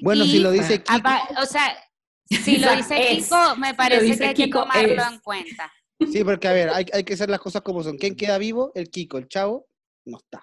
Bueno, 0.00 0.24
Y- 0.24 0.30
si 0.30 0.38
lo 0.40 0.50
dice 0.50 0.82
Kiko, 0.82 0.92
Apa- 0.96 1.28
o 1.42 1.46
sea, 1.46 1.76
si 2.28 2.58
lo 2.58 2.74
dice 2.76 3.12
es. 3.12 3.24
Kiko, 3.24 3.56
me 3.56 3.74
parece 3.74 4.16
que 4.18 4.24
hay 4.26 4.34
que 4.34 4.48
tomarlo 4.48 5.02
es. 5.02 5.12
en 5.12 5.18
cuenta. 5.20 5.72
sí, 6.10 6.24
porque 6.24 6.48
a 6.48 6.52
ver, 6.52 6.70
hay, 6.70 6.86
hay 6.92 7.04
que 7.04 7.14
hacer 7.14 7.30
las 7.30 7.40
cosas 7.40 7.62
como 7.62 7.82
son. 7.82 7.96
¿Quién 7.98 8.16
queda 8.16 8.38
vivo? 8.38 8.72
El 8.74 8.90
Kiko, 8.90 9.18
el 9.18 9.28
Chavo, 9.28 9.66
no 10.04 10.18
está. 10.18 10.42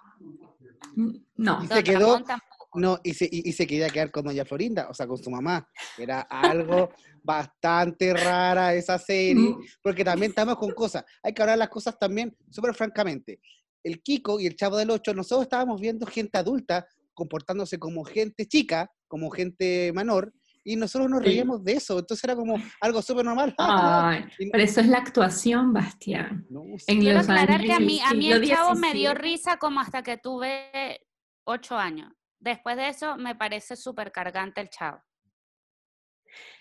No. 1.35 1.63
Y 1.63 1.67
se 1.67 1.83
quedó-. 1.83 2.23
No, 2.73 2.99
y 3.03 3.13
se, 3.13 3.25
y, 3.25 3.49
y 3.49 3.51
se 3.51 3.67
quería 3.67 3.89
quedar 3.89 4.11
con 4.11 4.23
Doña 4.23 4.45
Florinda, 4.45 4.87
o 4.89 4.93
sea, 4.93 5.05
con 5.07 5.17
su 5.17 5.29
mamá. 5.29 5.67
Era 5.97 6.21
algo 6.21 6.89
bastante 7.23 8.13
rara 8.13 8.73
esa 8.73 8.97
serie, 8.97 9.55
porque 9.83 10.03
también 10.05 10.31
estamos 10.31 10.55
con 10.57 10.71
cosas. 10.71 11.03
Hay 11.23 11.33
que 11.33 11.41
hablar 11.41 11.57
las 11.57 11.69
cosas 11.69 11.97
también, 11.99 12.35
súper 12.49 12.73
francamente. 12.73 13.39
El 13.83 14.01
Kiko 14.01 14.39
y 14.39 14.45
el 14.47 14.55
Chavo 14.55 14.77
del 14.77 14.89
Ocho, 14.91 15.13
nosotros 15.13 15.43
estábamos 15.43 15.81
viendo 15.81 16.05
gente 16.05 16.37
adulta 16.37 16.87
comportándose 17.13 17.77
como 17.77 18.03
gente 18.05 18.45
chica, 18.47 18.89
como 19.07 19.29
gente 19.29 19.91
menor, 19.93 20.33
y 20.63 20.75
nosotros 20.75 21.09
nos 21.09 21.21
Sí. 21.21 21.25
reíamos 21.25 21.63
de 21.63 21.73
eso. 21.73 21.99
Entonces 21.99 22.23
era 22.23 22.35
como 22.35 22.55
algo 22.79 23.01
súper 23.01 23.25
normal. 23.25 23.53
Ay, 23.57 24.25
pero 24.51 24.63
eso 24.63 24.79
es 24.79 24.87
la 24.87 24.99
actuación, 24.99 25.73
Bastián. 25.73 26.45
No, 26.49 26.63
sí. 26.77 26.85
En 26.87 26.99
Quiero 27.01 27.19
aclarar 27.19 27.61
años 27.61 27.65
que 27.65 27.73
a 27.73 27.79
mí, 27.79 27.99
a 28.05 28.13
mí 28.13 28.31
el 28.31 28.47
chavo 28.47 28.75
me 28.75 28.93
dio 28.93 29.13
risa 29.13 29.57
como 29.57 29.79
hasta 29.81 30.03
que 30.03 30.17
tuve 30.17 31.01
ocho 31.43 31.75
años. 31.77 32.13
Después 32.41 32.75
de 32.75 32.89
eso 32.89 33.17
me 33.17 33.35
parece 33.35 33.75
súper 33.75 34.11
cargante 34.11 34.61
el 34.61 34.69
chavo. 34.69 34.99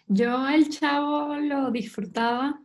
Yo 0.06 0.46
el 0.48 0.68
chavo 0.68 1.36
lo 1.36 1.70
disfrutaba. 1.70 2.60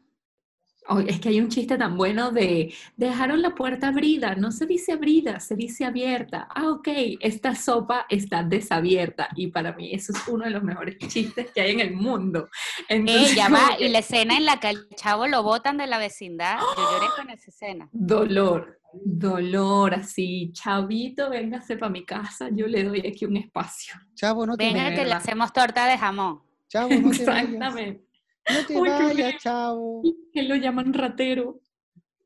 Oh, 0.87 0.99
es 0.99 1.19
que 1.19 1.29
hay 1.29 1.39
un 1.39 1.49
chiste 1.49 1.77
tan 1.77 1.97
bueno 1.97 2.29
de 2.29 2.71
dejaron 2.95 3.41
la 3.41 3.55
puerta 3.55 3.87
abrida, 3.87 4.35
no 4.35 4.51
se 4.51 4.67
dice 4.67 4.91
abrida, 4.91 5.39
se 5.39 5.55
dice 5.55 5.85
abierta. 5.85 6.47
Ah, 6.53 6.69
ok, 6.69 6.87
esta 7.21 7.55
sopa 7.55 8.05
está 8.07 8.43
desabierta 8.43 9.29
y 9.35 9.47
para 9.47 9.73
mí 9.73 9.91
eso 9.93 10.11
es 10.11 10.27
uno 10.27 10.45
de 10.45 10.51
los 10.51 10.61
mejores 10.61 10.97
chistes 11.07 11.49
que 11.51 11.61
hay 11.61 11.71
en 11.71 11.79
el 11.79 11.93
mundo. 11.93 12.49
Entonces, 12.87 13.31
Ella 13.31 13.49
va 13.49 13.79
y 13.79 13.87
la 13.87 13.99
escena 13.99 14.37
en 14.37 14.45
la 14.45 14.59
que 14.59 14.69
el 14.69 14.89
chavo 14.95 15.25
lo 15.25 15.41
botan 15.41 15.77
de 15.77 15.87
la 15.87 15.97
vecindad. 15.97 16.59
Yo 16.59 16.91
lloré 16.91 17.07
con 17.15 17.29
esa 17.31 17.49
escena. 17.49 17.89
Dolor, 17.91 18.79
dolor, 19.03 19.93
así, 19.95 20.51
chavito, 20.53 21.29
véngase 21.29 21.77
para 21.77 21.91
mi 21.91 22.05
casa, 22.05 22.49
yo 22.51 22.67
le 22.67 22.83
doy 22.83 22.99
aquí 23.07 23.25
un 23.25 23.37
espacio. 23.37 23.95
Chavo, 24.15 24.45
no 24.45 24.55
te 24.57 24.65
Venga 24.65 24.83
vayas. 24.83 24.99
que 24.99 25.05
le 25.05 25.13
hacemos 25.13 25.51
torta 25.53 25.87
de 25.87 25.97
jamón. 25.97 26.41
Chavo, 26.69 26.89
no 26.89 27.11
te 27.11 27.25
vayas. 27.25 27.43
Exactamente. 27.45 28.05
No 28.49 28.65
te 28.67 28.77
Uy, 28.77 28.89
vayas, 28.89 29.41
chavo. 29.41 30.01
Que 30.31 30.43
lo 30.43 30.55
llaman 30.55 30.93
ratero. 30.93 31.61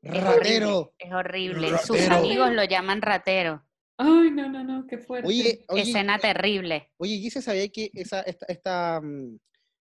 Es 0.02 0.12
Ratero. 0.22 0.78
horrible, 0.78 0.94
Es 0.98 1.12
horrible. 1.12 1.78
Sus 1.78 2.08
amigos 2.08 2.52
lo 2.52 2.64
llaman 2.64 3.02
ratero. 3.02 3.62
Ay, 3.98 4.30
no, 4.30 4.48
no, 4.48 4.64
no, 4.64 4.86
qué 4.86 4.96
fuerte. 4.98 5.28
Oye, 5.28 5.62
oye, 5.68 5.82
Escena 5.82 6.18
terrible. 6.18 6.90
oye, 6.96 7.18
Gise, 7.18 7.42
¿sabía 7.42 7.68
que 7.68 7.90
esa, 7.92 8.22
esta, 8.22 8.46
esta, 8.48 9.00
mm, 9.02 9.36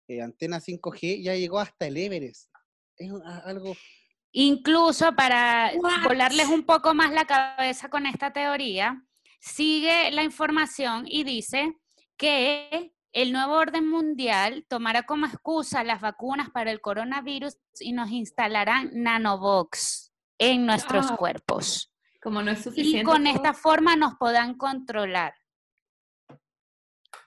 eh, 0.08 0.22
antena 0.22 0.58
5G 0.58 1.22
ya 1.22 1.34
llegó 1.34 1.58
hasta 1.58 1.86
el 1.86 1.96
Everest? 1.98 2.50
Es 2.96 3.10
algo... 3.44 3.74
Incluso 4.32 5.14
para 5.14 5.72
What? 5.76 6.04
volarles 6.04 6.48
un 6.48 6.64
poco 6.64 6.94
más 6.94 7.10
la 7.12 7.24
cabeza 7.24 7.88
con 7.90 8.06
esta 8.06 8.32
teoría, 8.32 9.02
sigue 9.40 10.10
la 10.12 10.22
información 10.22 11.04
y 11.06 11.24
dice 11.24 11.76
que 12.16 12.94
el 13.12 13.32
nuevo 13.32 13.54
orden 13.54 13.88
mundial 13.88 14.64
tomará 14.68 15.02
como 15.02 15.26
excusa 15.26 15.82
las 15.82 16.00
vacunas 16.00 16.50
para 16.50 16.70
el 16.70 16.80
coronavirus 16.80 17.56
y 17.80 17.92
nos 17.92 18.10
instalarán 18.10 18.90
nanobox 18.92 20.12
en 20.38 20.64
nuestros 20.64 21.10
Ah, 21.10 21.16
cuerpos. 21.16 21.92
Como 22.22 22.40
no 22.42 22.52
es 22.52 22.60
Y 22.60 22.62
suficiente. 22.64 23.04
con 23.04 23.24
todo- 23.24 23.34
esta 23.34 23.52
forma 23.54 23.96
nos 23.96 24.14
podrán 24.14 24.54
controlar. 24.54 25.34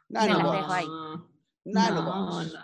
Nano, 0.08 0.28
las 0.36 0.38
no, 0.38 0.44
box, 0.46 0.58
dejo 0.60 0.72
ahí. 0.74 0.86
nano, 1.66 2.02
no, 2.02 2.26
box, 2.28 2.54
no. 2.54 2.60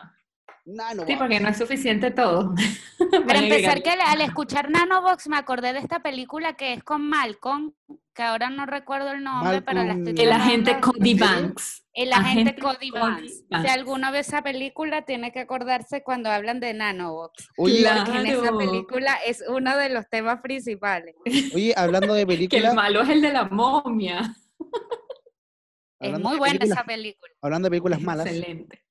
Sí, 1.07 1.15
porque 1.17 1.39
no 1.39 1.49
es 1.49 1.57
suficiente 1.57 2.11
todo. 2.11 2.53
Para 3.27 3.39
empezar, 3.39 3.81
que 3.81 3.89
al- 3.91 4.21
escuchar 4.21 4.69
Nanobox 4.69 5.27
me 5.27 5.37
acordé 5.37 5.73
de 5.73 5.79
esta 5.79 6.01
película 6.01 6.53
que 6.53 6.73
es 6.73 6.83
con 6.83 7.01
Malcolm, 7.07 7.73
que 8.13 8.23
ahora 8.23 8.49
no 8.49 8.65
recuerdo 8.65 9.11
el 9.11 9.23
nombre, 9.23 9.61
pero 9.61 9.83
la 9.83 9.93
estoy 9.93 10.13
El 10.17 10.31
agente 10.31 10.79
Cody. 10.79 11.13
Banks. 11.15 11.85
El 11.93 12.13
agente 12.13 12.51
Agente 12.51 12.61
Cody 12.61 12.91
Banks. 12.91 13.43
Si 13.61 13.67
alguno 13.67 14.11
ve 14.11 14.19
esa 14.19 14.41
película, 14.41 15.01
tiene 15.03 15.31
que 15.31 15.39
acordarse 15.39 16.03
cuando 16.03 16.29
hablan 16.29 16.59
de 16.59 16.73
Nanobox. 16.73 17.49
Oye, 17.57 17.79
Claro. 17.79 18.03
Porque 18.05 18.19
en 18.19 18.27
esa 18.27 18.57
película 18.57 19.15
es 19.25 19.43
uno 19.47 19.75
de 19.75 19.89
los 19.89 20.07
temas 20.09 20.41
principales. 20.41 21.15
oye, 21.53 21.73
hablando 21.75 22.13
de 22.13 22.25
Que 22.27 22.33
el 22.33 22.37
películas, 22.39 22.75
malo 22.75 23.01
es 23.01 23.09
el 23.09 23.21
de 23.21 23.33
la 23.33 23.45
momia. 23.45 24.35
Es 25.99 26.17
muy 26.19 26.37
buena 26.37 26.59
películas- 26.59 26.77
esa 26.77 26.83
película. 26.85 27.33
hablando 27.41 27.65
de 27.65 27.69
películas 27.71 28.01
malas, 28.01 28.27
Excelente. 28.27 28.83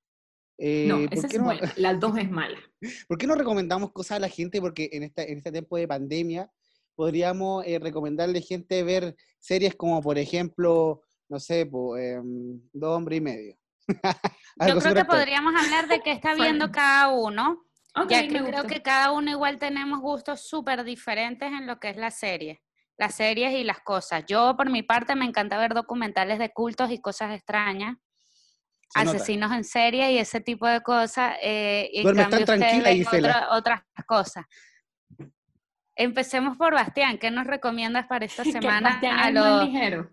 Eh, 0.59 0.87
No, 0.89 0.97
¿por, 1.09 1.15
esa 1.15 1.27
es 1.27 1.39
no, 1.39 1.45
buena. 1.45 1.73
La 1.77 1.95
dos 1.95 2.19
es 2.19 2.31
mala. 2.31 2.59
por 3.09 3.19
qué 3.19 3.27
no 3.27 3.35
recomendamos 3.35 3.93
cosas 3.93 4.19
a 4.19 4.21
la 4.21 4.29
gente? 4.29 4.61
Porque 4.61 4.91
en, 4.93 5.05
esta, 5.05 5.23
en 5.23 5.39
este 5.39 5.53
tiempo 5.53 5.77
de 5.77 5.89
pandemia 5.89 6.51
podríamos 6.95 7.65
eh, 7.65 7.79
recomendarle 7.79 8.41
gente 8.41 8.83
ver 8.83 9.17
series 9.39 9.77
como, 9.77 10.03
por 10.03 10.19
ejemplo, 10.19 11.03
no 11.29 11.39
sé, 11.39 11.65
po, 11.65 11.97
em, 11.97 12.61
Dos 12.73 12.97
Hombres 12.97 13.19
y 13.19 13.21
Medio. 13.21 13.57
Yo 14.67 14.79
creo 14.81 14.95
que 14.95 15.05
podríamos 15.05 15.55
hablar 15.55 15.89
de 15.89 16.01
qué 16.01 16.13
está 16.13 16.35
viendo 16.35 16.71
cada 16.73 17.09
uno, 17.09 17.65
Ok, 17.95 18.11
ya 18.11 18.29
que 18.29 18.43
creo 18.43 18.65
que 18.65 18.83
cada 18.83 19.13
uno 19.13 19.31
igual 19.31 19.59
tenemos 19.59 20.01
gustos 20.01 20.47
súper 20.47 20.85
diferentes 20.85 21.49
en 21.49 21.67
lo 21.67 21.79
que 21.79 21.91
es 21.91 21.97
la 21.97 22.11
serie. 22.11 22.63
Las 22.97 23.15
series 23.15 23.53
y 23.53 23.65
las 23.65 23.81
cosas. 23.81 24.25
Yo, 24.27 24.57
por 24.57 24.69
mi 24.71 24.83
parte, 24.83 25.15
me 25.15 25.25
encanta 25.25 25.57
ver 25.57 25.75
documentales 25.75 26.39
de 26.39 26.53
cultos 26.53 26.91
y 26.91 27.01
cosas 27.01 27.33
extrañas. 27.33 27.97
Se 28.89 29.05
nota. 29.05 29.17
asesinos 29.17 29.53
en 29.53 29.65
serie 29.65 30.13
y 30.13 30.19
ese 30.19 30.41
tipo 30.41 30.67
de 30.67 30.81
cosas. 30.83 31.37
Eh, 31.43 31.91
y 31.93 31.99
en 31.99 32.03
Duermes 32.05 32.23
tan 32.25 32.31
cambio 32.31 32.45
ustedes 32.45 32.61
tranquila, 32.61 32.89
ven 32.89 32.97
Gisela. 32.99 33.29
otra- 33.29 33.57
otras 33.57 33.83
cosas. 34.07 34.45
Empecemos 35.97 36.57
por 36.57 36.75
Bastián. 36.75 37.19
¿Qué 37.19 37.31
nos 37.31 37.47
recomiendas 37.47 38.07
para 38.07 38.25
esta 38.25 38.45
semana 38.71 39.01
los, 39.33 39.69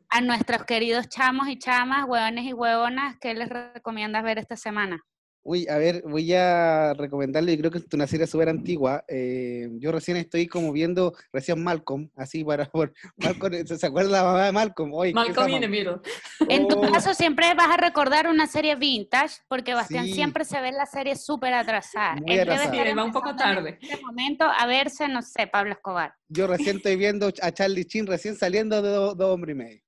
a 0.09 0.21
nuestros 0.21 0.63
queridos 0.63 1.07
chamos 1.09 1.47
y 1.47 1.57
chamas, 1.59 2.05
hueones 2.07 2.45
y 2.45 2.53
huevonas? 2.53 3.17
¿Qué 3.21 3.33
les 3.35 3.49
recomiendas 3.49 4.23
ver 4.23 4.39
esta 4.39 4.55
semana? 4.55 4.99
Uy, 5.47 5.67
a 5.67 5.77
ver, 5.77 6.01
voy 6.08 6.34
a 6.34 6.95
recomendarle, 6.95 7.51
yo 7.55 7.60
creo 7.60 7.71
que 7.71 7.77
es 7.77 7.86
una 7.93 8.08
serie 8.08 8.25
súper 8.25 8.49
antigua. 8.49 9.05
eh, 9.08 9.69
yo 9.73 9.91
recién 9.91 10.17
estoy 10.17 10.47
como 10.47 10.71
viendo, 10.71 11.13
recién 11.31 11.63
Malcolm, 11.63 12.10
así 12.15 12.43
para... 12.43 12.65
Por, 12.71 12.93
Malcolm, 13.17 13.63
¿se 13.67 13.86
acuerda 13.86 14.10
la 14.10 14.23
mamá 14.23 14.45
de 14.47 14.51
Malcolm? 14.51 14.91
¿qué 15.03 15.13
Malcolm 15.13 15.47
esa 15.47 15.49
in 15.55 15.62
the 15.62 15.67
mamá? 15.67 16.01
Middle. 16.39 16.55
En 16.55 16.67
tu 16.67 16.79
Oh, 16.79 16.91
caso 16.91 17.13
siempre 17.13 17.53
vas 17.53 17.69
a 17.69 17.77
recordar 17.77 18.27
una 18.27 18.47
serie 18.47 18.75
vintage, 18.75 19.36
porque 19.47 19.75
Bastián 19.75 20.05
Sí. 20.05 20.13
siempre 20.15 20.45
se 20.45 20.60
ve 20.60 20.71
la 20.71 20.88
serie 20.88 21.15
súper 21.15 21.53
atrasada. 21.53 22.15
Muy 22.15 22.23
Él 22.39 22.47
debe. 22.47 22.58
Sí, 22.89 22.93
va 22.97 23.03
un 23.03 23.12
poco 23.12 23.36
tarde. 23.36 23.77
En 23.81 23.89
este 23.91 24.03
momento 24.03 24.45
a 24.45 24.65
verse, 24.65 25.08
no 25.08 25.21
sé, 25.21 25.45
Pablo 25.45 25.73
Escobar. 25.73 26.12
Yo 26.27 26.47
recién 26.47 26.77
estoy 26.77 26.95
viendo 26.95 27.31
a 27.39 27.51
Charlie 27.51 27.86
Chin 27.86 28.08
recién 28.08 28.36
saliendo 28.36 28.81
de 28.81 28.89
Do- 28.89 29.13
Dos 29.13 29.29
Hombres 29.36 29.53
y 29.53 29.58
Medio. 29.60 29.81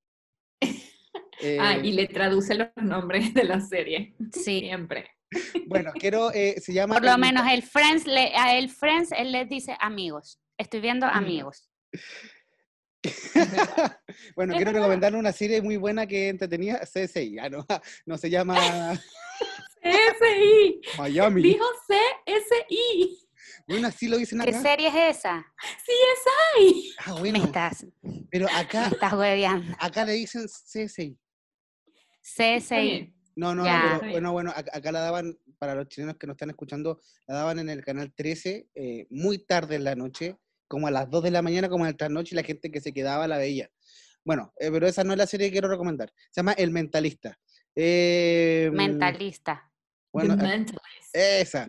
Eh, 1.42 1.58
Ah, 1.60 1.78
y 1.78 1.94
le 1.94 2.08
traduce 2.08 2.54
los 2.54 2.68
nombres 2.76 3.34
de 3.34 3.44
la 3.44 3.60
serie. 3.60 4.14
Sí. 4.32 4.60
Siempre. 4.60 5.10
Bueno, 5.68 5.92
quiero, 5.94 6.32
eh, 6.34 6.56
se 6.62 6.74
llama... 6.74 6.96
Por 6.96 7.04
lo 7.04 7.14
El 7.14 7.20
menos 7.20 7.46
el 7.52 7.64
Friends, 7.64 8.06
le, 8.06 8.34
a 8.36 8.58
el 8.58 8.70
Friends, 8.70 9.12
él 9.12 9.32
les 9.32 9.50
dice 9.50 9.76
amigos. 9.80 10.40
Estoy 10.58 10.80
viendo 10.80 11.06
amigos. 11.06 11.70
bueno, 14.36 14.56
quiero 14.56 14.72
recomendarle 14.72 15.18
una 15.20 15.32
serie 15.32 15.62
muy 15.62 15.78
buena 15.78 16.08
que 16.08 16.30
entretenía, 16.30 16.80
CSI, 16.80 17.36
ya 17.36 17.50
no, 17.50 17.66
no 18.06 18.18
se 18.18 18.30
llama 18.30 18.56
CSI. 19.82 20.82
Miami. 20.98 21.42
Dijo 21.44 21.66
CSI. 21.88 23.20
Bueno, 23.68 23.88
así 23.90 24.08
lo 24.08 24.18
dicen 24.18 24.40
¿Qué 24.40 24.54
serie 24.54 24.88
es 24.88 25.18
esa? 25.18 25.46
CSI. 25.58 26.96
Ah, 27.00 27.14
Me 27.16 27.20
bueno, 27.20 27.44
estás, 27.44 27.86
pero 28.32 28.46
me 28.48 28.54
acá, 28.54 28.88
estás 28.88 29.14
hueveando. 29.14 29.76
acá 29.80 30.06
le 30.06 30.14
dicen 30.14 30.46
CSI. 30.48 31.18
CSI. 32.22 33.14
No, 33.38 33.54
no, 33.54 33.64
pero 33.64 34.12
bueno, 34.12 34.32
bueno, 34.32 34.52
acá, 34.56 34.72
acá 34.74 34.92
la 34.92 35.00
daban, 35.00 35.38
para 35.60 35.76
los 35.76 35.88
chilenos 35.88 36.18
que 36.18 36.26
nos 36.26 36.34
están 36.34 36.50
escuchando, 36.50 37.00
la 37.28 37.36
daban 37.36 37.60
en 37.60 37.70
el 37.70 37.86
canal 37.86 38.12
13, 38.12 38.68
eh, 38.74 39.06
muy 39.12 39.38
tarde 39.38 39.76
en 39.76 39.84
la 39.84 39.94
noche, 39.94 40.38
como 40.68 40.88
a 40.88 40.92
las 40.92 41.08
2 41.12 41.22
de 41.22 41.32
la 41.32 41.44
mañana, 41.44 41.70
como 41.70 41.86
en 41.86 41.90
el 41.90 41.98
trasnoche, 41.98 42.34
y 42.34 42.36
la 42.36 42.44
gente 42.44 42.72
que 42.72 42.82
se 42.82 42.94
quedaba 42.94 43.28
la 43.28 43.38
veía. 43.38 43.70
Bueno, 44.26 44.52
eh, 44.60 44.72
pero 44.72 44.88
esa 44.88 45.04
no 45.04 45.14
es 45.14 45.20
la 45.20 45.28
serie 45.28 45.48
que 45.48 45.52
quiero 45.52 45.70
recomendar. 45.70 46.12
Se 46.32 46.42
llama 46.42 46.54
El 46.54 46.72
Mentalista. 46.72 47.40
Eh, 47.76 48.72
Mentalista. 48.74 49.72
Bueno, 50.12 50.36
The 50.36 50.44
eh, 50.44 50.48
Mentalist. 50.48 51.16
esa. 51.16 51.68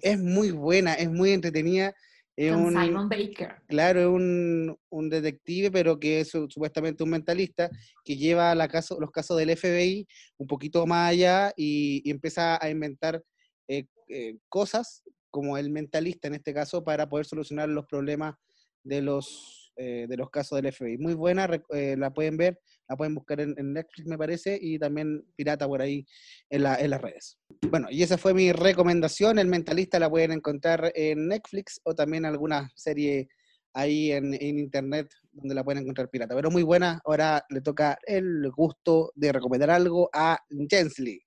Es 0.00 0.20
muy 0.20 0.52
buena, 0.52 0.94
es 0.94 1.10
muy 1.10 1.32
entretenida. 1.32 1.92
Es 2.36 2.52
Con 2.52 2.62
un, 2.64 2.72
Simon 2.84 3.08
Baker. 3.08 3.56
Claro, 3.68 4.00
es 4.00 4.06
un, 4.06 4.76
un 4.90 5.08
detective, 5.08 5.70
pero 5.70 5.98
que 6.00 6.20
es 6.20 6.30
su- 6.30 6.48
supuestamente 6.50 7.04
un 7.04 7.10
mentalista 7.10 7.70
que 8.04 8.16
lleva 8.16 8.54
la 8.56 8.66
caso, 8.68 8.98
los 9.00 9.10
casos 9.12 9.36
del 9.38 9.50
FBI 9.50 10.06
un 10.38 10.46
poquito 10.48 10.84
más 10.86 11.10
allá 11.10 11.52
y, 11.56 12.02
y 12.04 12.10
empieza 12.10 12.58
a 12.62 12.70
inventar 12.70 13.22
eh, 13.68 13.84
eh, 14.08 14.36
cosas 14.48 15.02
como 15.30 15.56
el 15.58 15.70
mentalista 15.70 16.28
en 16.28 16.34
este 16.34 16.52
caso 16.52 16.82
para 16.82 17.08
poder 17.08 17.26
solucionar 17.26 17.68
los 17.68 17.86
problemas 17.86 18.34
de 18.82 19.00
los, 19.00 19.72
eh, 19.76 20.06
de 20.08 20.16
los 20.16 20.28
casos 20.30 20.60
del 20.60 20.72
FBI. 20.72 20.98
Muy 20.98 21.14
buena, 21.14 21.48
la 21.96 22.12
pueden 22.12 22.36
ver, 22.36 22.60
la 22.88 22.96
pueden 22.96 23.14
buscar 23.14 23.40
en, 23.40 23.54
en 23.58 23.72
Netflix 23.72 24.06
me 24.06 24.18
parece 24.18 24.58
y 24.60 24.78
también 24.78 25.24
pirata 25.36 25.66
por 25.66 25.80
ahí 25.80 26.04
en, 26.50 26.64
la- 26.64 26.76
en 26.76 26.90
las 26.90 27.00
redes. 27.00 27.38
Bueno, 27.70 27.88
y 27.90 28.02
esa 28.02 28.18
fue 28.18 28.34
mi 28.34 28.52
recomendación. 28.52 29.38
El 29.38 29.48
Mentalista 29.48 29.98
la 29.98 30.10
pueden 30.10 30.32
encontrar 30.32 30.92
en 30.94 31.28
Netflix 31.28 31.80
o 31.84 31.94
también 31.94 32.24
alguna 32.24 32.70
serie 32.74 33.28
ahí 33.72 34.12
en, 34.12 34.34
en 34.34 34.58
internet 34.58 35.12
donde 35.32 35.54
la 35.54 35.64
pueden 35.64 35.82
encontrar 35.82 36.08
pirata. 36.08 36.34
Pero 36.34 36.50
muy 36.50 36.62
buena. 36.62 37.00
Ahora 37.04 37.44
le 37.48 37.60
toca 37.60 37.98
el 38.06 38.50
gusto 38.50 39.12
de 39.14 39.32
recomendar 39.32 39.70
algo 39.70 40.08
a 40.12 40.38
Jensley. 40.68 41.20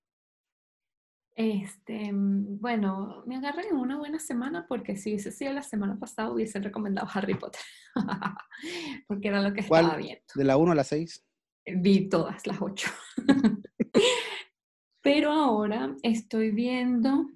Este, 1.36 2.10
bueno, 2.14 3.22
me 3.28 3.36
agarré 3.36 3.68
en 3.68 3.76
una 3.76 3.96
buena 3.98 4.18
semana 4.18 4.66
porque 4.68 4.96
si 4.96 5.12
hubiese 5.12 5.32
sido 5.32 5.54
la 5.54 5.62
semana 5.62 6.00
pasada 6.00 6.32
hubiesen 6.32 6.64
recomendado 6.64 7.08
Harry 7.14 7.36
Potter. 7.36 7.62
porque 9.08 9.28
era 9.28 9.42
lo 9.42 9.54
que 9.54 9.64
¿Cuál? 9.68 9.86
estaba 9.86 10.02
viendo. 10.02 10.24
De 10.34 10.44
la 10.44 10.58
1 10.58 10.72
a 10.72 10.76
la 10.76 10.84
6. 10.84 11.24
Vi 11.76 12.10
todas 12.10 12.48
las 12.48 12.60
ocho. 12.60 12.90
Pero 15.08 15.32
ahora 15.32 15.96
estoy 16.04 16.52
viendo 16.52 17.30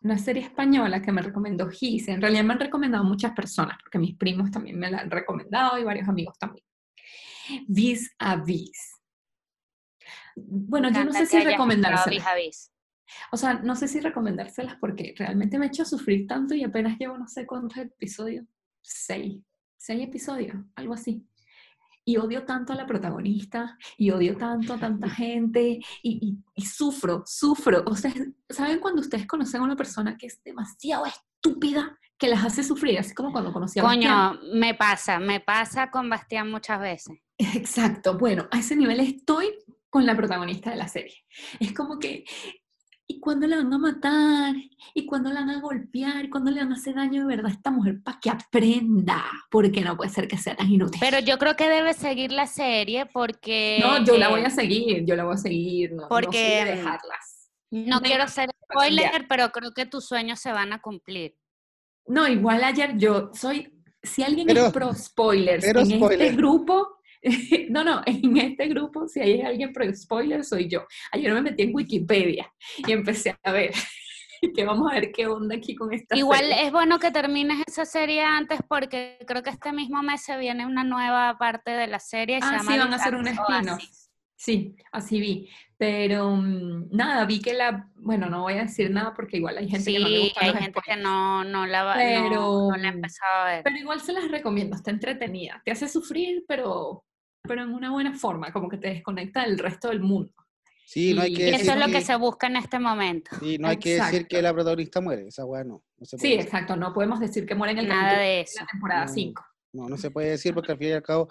una 0.00 0.16
serie 0.16 0.42
española 0.42 1.02
que 1.02 1.12
me 1.12 1.20
recomendó 1.20 1.68
Gise. 1.68 2.12
En 2.12 2.22
realidad 2.22 2.44
me 2.44 2.54
han 2.54 2.60
recomendado 2.60 3.04
muchas 3.04 3.32
personas, 3.32 3.76
porque 3.82 3.98
mis 3.98 4.16
primos 4.16 4.50
también 4.50 4.78
me 4.78 4.90
la 4.90 5.00
han 5.00 5.10
recomendado 5.10 5.78
y 5.78 5.84
varios 5.84 6.08
amigos 6.08 6.38
también. 6.38 6.64
Vis 7.68 8.10
a 8.18 8.36
Vis. 8.36 9.02
Bueno, 10.34 10.90
yo 10.90 11.04
no 11.04 11.12
sé 11.12 11.26
si 11.26 11.40
recomendárselas. 11.40 12.24
Vis. 12.36 12.72
O 13.32 13.36
sea, 13.36 13.52
no 13.52 13.76
sé 13.76 13.86
si 13.86 14.00
recomendárselas 14.00 14.76
porque 14.76 15.14
realmente 15.14 15.58
me 15.58 15.66
ha 15.66 15.68
hecho 15.68 15.84
sufrir 15.84 16.26
tanto 16.26 16.54
y 16.54 16.64
apenas 16.64 16.98
llevo 16.98 17.18
no 17.18 17.28
sé 17.28 17.44
cuántos 17.44 17.76
episodios. 17.76 18.46
Seis. 18.80 19.42
Seis 19.76 20.02
episodios, 20.04 20.56
algo 20.74 20.94
así. 20.94 21.22
Y 22.06 22.16
odio 22.18 22.44
tanto 22.44 22.72
a 22.72 22.76
la 22.76 22.86
protagonista 22.86 23.78
y 23.96 24.10
odio 24.10 24.36
tanto 24.36 24.74
a 24.74 24.78
tanta 24.78 25.08
gente 25.08 25.80
y, 26.02 26.28
y- 26.28 26.36
y 26.54 26.62
sufro, 26.66 27.22
sufro. 27.26 27.82
O 27.86 27.96
sea, 27.96 28.12
¿saben 28.48 28.78
cuando 28.80 29.00
ustedes 29.00 29.26
conocen 29.26 29.60
a 29.62 29.64
una 29.64 29.76
persona 29.76 30.16
que 30.18 30.26
es 30.26 30.42
demasiado 30.44 31.06
estúpida 31.06 31.98
que 32.18 32.28
las 32.28 32.44
hace 32.44 32.62
sufrir? 32.62 32.98
Así 32.98 33.14
como 33.14 33.32
cuando 33.32 33.52
conocí 33.52 33.78
a 33.78 33.84
Bastián. 33.84 34.36
Coño, 34.38 34.54
me 34.54 34.74
pasa, 34.74 35.18
me 35.18 35.40
pasa 35.40 35.90
con 35.90 36.10
Bastián 36.10 36.50
muchas 36.50 36.78
veces. 36.80 37.18
Exacto, 37.38 38.18
bueno, 38.18 38.48
a 38.50 38.58
ese 38.58 38.76
nivel 38.76 39.00
estoy 39.00 39.54
con 39.88 40.04
la 40.06 40.16
protagonista 40.16 40.70
de 40.70 40.76
la 40.76 40.88
serie. 40.88 41.24
Es 41.58 41.72
como 41.72 41.98
que 41.98 42.24
¿y 43.06 43.20
cuándo 43.20 43.46
la 43.46 43.56
van 43.56 43.72
a 43.72 43.78
matar? 43.78 44.54
¿Y 44.94 45.06
cuándo 45.06 45.30
la 45.30 45.40
van 45.40 45.50
a 45.50 45.60
golpear? 45.60 46.24
¿Y 46.24 46.30
cuándo 46.30 46.50
le 46.50 46.60
van 46.60 46.72
a 46.72 46.76
hacer 46.76 46.94
daño 46.94 47.22
de 47.22 47.26
verdad 47.26 47.46
a 47.50 47.54
esta 47.54 47.70
mujer 47.70 48.02
para 48.02 48.18
que 48.20 48.30
aprenda? 48.30 49.24
Porque 49.50 49.80
no 49.82 49.96
puede 49.96 50.10
ser 50.10 50.26
que 50.28 50.38
sea 50.38 50.56
tan 50.56 50.70
inútil. 50.70 51.00
Pero 51.00 51.18
yo 51.20 51.38
creo 51.38 51.56
que 51.56 51.68
debe 51.68 51.92
seguir 51.94 52.32
la 52.32 52.46
serie 52.46 53.06
porque... 53.06 53.78
no, 53.82 54.04
yo 54.04 54.16
la 54.16 54.26
eh, 54.26 54.30
voy 54.30 54.40
a 54.42 54.50
seguir, 54.50 55.04
yo 55.04 55.16
la 55.16 55.24
voy 55.24 55.34
a 55.34 55.38
seguir, 55.38 55.92
no, 55.92 56.02
no 56.02 56.08
Porque, 56.08 56.38
de 56.38 56.62
mm, 56.74 56.76
dejarlas. 56.78 57.50
No 57.70 58.00
Me- 58.00 58.06
quiero 58.06 58.24
cambiar. 58.26 58.50
spoiler, 58.72 59.26
pero 59.28 59.50
creo 59.50 59.72
que 59.72 59.86
tus 59.86 60.06
sueños 60.06 60.40
se 60.40 60.52
van 60.52 60.72
a 60.72 60.80
cumplir. 60.80 61.36
No, 62.06 62.26
igual 62.28 62.62
ayer 62.64 62.96
yo 62.96 63.30
soy, 63.34 63.82
si 64.02 64.22
alguien 64.22 64.46
Pero- 64.46 64.66
es 64.66 64.72
pro 64.72 64.94
spoilers 64.94 65.64
en 65.64 65.86
spoiler. 65.86 66.22
este 66.22 66.36
grupo, 66.36 66.93
no, 67.70 67.82
no, 67.84 68.02
en 68.06 68.36
este 68.36 68.68
grupo, 68.68 69.08
si 69.08 69.20
hay 69.20 69.40
alguien 69.42 69.72
pro 69.72 69.84
spoilers, 69.94 70.48
soy 70.48 70.68
yo. 70.68 70.86
Ayer 71.12 71.32
me 71.32 71.42
metí 71.42 71.62
en 71.64 71.74
Wikipedia 71.74 72.52
y 72.86 72.92
empecé 72.92 73.34
a 73.42 73.52
ver, 73.52 73.72
que 74.54 74.64
vamos 74.64 74.90
a 74.90 74.94
ver 74.94 75.10
qué 75.12 75.26
onda 75.26 75.56
aquí 75.56 75.74
con 75.74 75.92
esta 75.92 76.16
Igual 76.16 76.40
serie. 76.40 76.66
es 76.66 76.72
bueno 76.72 76.98
que 76.98 77.10
termines 77.10 77.62
esa 77.66 77.84
serie 77.86 78.22
antes 78.22 78.60
porque 78.68 79.18
creo 79.26 79.42
que 79.42 79.50
este 79.50 79.72
mismo 79.72 80.02
mes 80.02 80.22
se 80.22 80.36
viene 80.38 80.66
una 80.66 80.84
nueva 80.84 81.36
parte 81.38 81.70
de 81.70 81.86
la 81.86 81.98
serie. 81.98 82.40
se 82.40 82.46
Ah, 82.46 82.58
sí, 82.60 82.78
van 82.78 82.92
a 82.92 82.96
hacer 82.96 83.14
un 83.14 83.26
spin-off. 83.26 83.82
Sí, 84.36 84.76
así 84.92 85.20
vi. 85.20 85.48
Pero 85.78 86.30
mm, 86.36 86.88
nada, 86.90 87.24
vi 87.24 87.40
que 87.40 87.54
la, 87.54 87.88
bueno, 87.96 88.28
no 88.28 88.42
voy 88.42 88.54
a 88.54 88.62
decir 88.64 88.90
nada 88.90 89.14
porque 89.14 89.38
igual 89.38 89.56
hay 89.56 89.68
gente 89.70 89.90
que 89.92 89.98
no 89.98 90.08
le 90.08 90.16
Sí, 90.16 90.22
gustan 90.24 90.44
hay 90.44 90.50
los 90.50 90.58
gente 90.60 90.80
que 90.84 90.92
spoilers. 90.92 91.02
no, 91.02 91.44
no 91.44 91.66
la 91.66 91.84
va, 91.84 91.94
Pero, 91.94 92.68
no, 92.70 92.76
la 92.76 92.88
ha 92.88 92.92
empezado 92.92 93.42
a 93.42 93.44
ver. 93.46 93.62
Pero 93.64 93.76
igual 93.78 94.00
se 94.02 94.12
las 94.12 94.30
recomiendo, 94.30 94.76
está 94.76 94.90
entretenida. 94.90 95.62
Te 95.64 95.70
hace 95.70 95.88
sufrir, 95.88 96.44
pero, 96.46 97.04
pero 97.46 97.62
en 97.62 97.74
una 97.74 97.90
buena 97.90 98.14
forma, 98.14 98.52
como 98.52 98.68
que 98.68 98.78
te 98.78 98.88
desconecta 98.88 99.42
del 99.42 99.58
resto 99.58 99.88
del 99.88 100.00
mundo. 100.00 100.32
Sí, 100.86 101.14
no 101.14 101.22
hay 101.22 101.32
Y 101.32 101.36
que 101.36 101.42
Y 101.42 101.44
decir 101.46 101.60
eso 101.62 101.72
es 101.72 101.78
lo 101.78 101.86
que, 101.86 101.92
que 101.92 102.00
se 102.02 102.16
busca 102.16 102.46
en 102.46 102.56
este 102.56 102.78
momento. 102.78 103.30
sí, 103.40 103.56
no 103.58 103.68
hay 103.68 103.76
que 103.78 103.94
decir 103.94 104.26
que 104.26 104.42
la 104.42 104.52
protagonista 104.52 105.00
muere. 105.00 105.28
Esa 105.28 105.44
weá 105.44 105.64
no. 105.64 105.82
no 105.98 106.06
se 106.06 106.16
puede 106.16 106.28
Sí, 106.30 106.36
decir. 106.36 106.44
exacto, 106.46 106.76
no 106.76 106.92
podemos 106.92 107.20
decir 107.20 107.46
que 107.46 107.54
muere 107.54 107.72
en 107.72 107.78
el 107.80 107.88
Nada 107.88 108.18
de 108.18 108.40
eso. 108.42 108.60
la 108.60 108.66
temporada 108.66 109.06
No. 109.06 109.12
5. 109.12 109.44
No, 109.72 109.88
no 109.88 109.96
se 109.96 110.10
puede 110.10 110.30
decir 110.30 110.54
porque 110.54 110.72
al 110.72 110.78
fin 110.78 110.88
y 110.88 110.92
al 110.92 111.02
cabo 111.02 111.28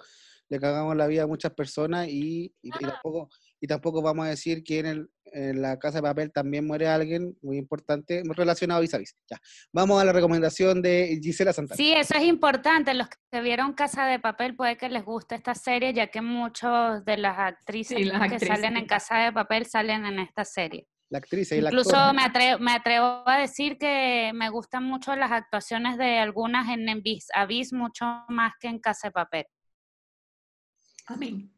le 0.48 0.60
cagamos 0.60 0.94
la 0.96 1.06
vida 1.06 1.22
a 1.22 1.26
muchas 1.26 1.52
personas 1.54 2.06
y, 2.08 2.52
y- 2.62 2.68
y 2.68 2.70
tampoco, 2.70 3.30
y 3.60 3.66
tampoco 3.66 4.02
vamos 4.02 4.26
a 4.26 4.30
decir 4.30 4.62
que 4.62 4.80
en, 4.80 4.86
el- 4.86 5.10
en 5.34 5.60
la 5.60 5.78
casa 5.78 5.98
de 5.98 6.02
papel 6.02 6.32
también 6.32 6.66
muere 6.66 6.86
alguien 6.86 7.36
muy 7.42 7.58
importante 7.58 8.22
relacionado 8.24 8.78
a 8.78 8.80
vis 8.80 8.94
a 8.94 8.98
vis. 8.98 9.16
Ya. 9.28 9.36
Vamos 9.72 10.00
a 10.00 10.04
la 10.04 10.12
recomendación 10.12 10.80
de 10.80 11.18
Gisela 11.20 11.52
Santana. 11.52 11.76
Sí, 11.76 11.92
eso 11.92 12.14
es 12.14 12.22
importante. 12.22 12.94
Los 12.94 13.08
que 13.30 13.40
vieron 13.40 13.72
Casa 13.74 14.06
de 14.06 14.20
Papel 14.20 14.54
puede 14.54 14.76
que 14.76 14.88
les 14.88 15.04
guste 15.04 15.34
esta 15.34 15.54
serie, 15.54 15.92
ya 15.92 16.06
que 16.06 16.22
muchos 16.22 17.04
de 17.04 17.16
las 17.16 17.38
actrices 17.38 17.98
Sí, 17.98 18.04
las 18.04 18.18
que 18.20 18.34
actrices 18.36 18.48
salen 18.48 18.76
en 18.76 18.86
Casa 18.86 19.18
de 19.18 19.32
Papel 19.32 19.66
salen 19.66 20.06
en 20.06 20.20
esta 20.20 20.44
serie. 20.44 20.86
La 21.10 21.18
actriz 21.18 21.52
y 21.52 21.56
Incluso 21.56 21.96
actor. 21.96 22.14
me 22.14 22.22
atrevo, 22.22 22.58
me 22.60 22.72
atrevo 22.72 23.28
a 23.28 23.38
decir 23.38 23.76
que 23.78 24.32
me 24.34 24.48
gustan 24.50 24.84
mucho 24.84 25.14
las 25.16 25.32
actuaciones 25.32 25.98
de 25.98 26.18
algunas 26.18 26.68
en, 26.68 26.88
en 26.88 27.02
Vis 27.02 27.26
a 27.34 27.44
Vis, 27.46 27.72
mucho 27.72 28.04
más 28.28 28.52
que 28.58 28.68
en 28.68 28.78
Casa 28.78 29.08
de 29.08 29.12
Papel. 29.12 29.46
Amén. 31.06 31.53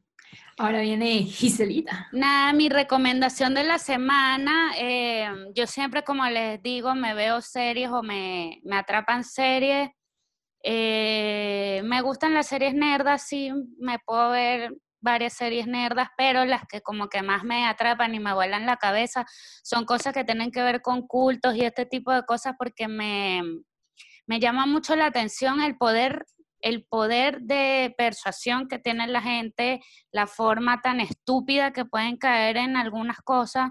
Ahora 0.58 0.80
viene 0.80 1.24
Giselita. 1.24 2.08
Nada, 2.12 2.52
mi 2.52 2.68
recomendación 2.68 3.54
de 3.54 3.64
la 3.64 3.78
semana, 3.78 4.72
eh, 4.78 5.28
yo 5.54 5.66
siempre, 5.66 6.02
como 6.02 6.24
les 6.26 6.62
digo, 6.62 6.94
me 6.94 7.14
veo 7.14 7.40
series 7.40 7.90
o 7.90 8.02
me, 8.02 8.60
me 8.64 8.76
atrapan 8.76 9.22
series. 9.22 9.90
Eh, 10.62 11.82
me 11.84 12.00
gustan 12.00 12.34
las 12.34 12.46
series 12.46 12.74
nerdas, 12.74 13.26
sí, 13.26 13.52
me 13.78 13.98
puedo 13.98 14.30
ver 14.30 14.72
varias 15.00 15.34
series 15.34 15.66
nerdas, 15.66 16.08
pero 16.16 16.44
las 16.44 16.62
que 16.66 16.80
como 16.80 17.08
que 17.08 17.22
más 17.22 17.44
me 17.44 17.66
atrapan 17.66 18.14
y 18.14 18.18
me 18.18 18.34
vuelan 18.34 18.66
la 18.66 18.76
cabeza 18.76 19.24
son 19.62 19.84
cosas 19.84 20.12
que 20.12 20.24
tienen 20.24 20.50
que 20.50 20.62
ver 20.62 20.82
con 20.82 21.06
cultos 21.06 21.54
y 21.54 21.64
este 21.64 21.86
tipo 21.86 22.12
de 22.12 22.24
cosas 22.24 22.54
porque 22.58 22.88
me, 22.88 23.42
me 24.26 24.40
llama 24.40 24.66
mucho 24.66 24.96
la 24.96 25.06
atención 25.06 25.60
el 25.60 25.76
poder, 25.76 26.26
el 26.60 26.84
poder 26.84 27.40
de 27.42 27.94
persuasión 27.96 28.68
que 28.68 28.78
tiene 28.78 29.06
la 29.06 29.20
gente, 29.22 29.80
la 30.12 30.26
forma 30.26 30.80
tan 30.82 31.00
estúpida 31.00 31.72
que 31.72 31.84
pueden 31.84 32.16
caer 32.16 32.56
en 32.56 32.76
algunas 32.76 33.18
cosas. 33.18 33.70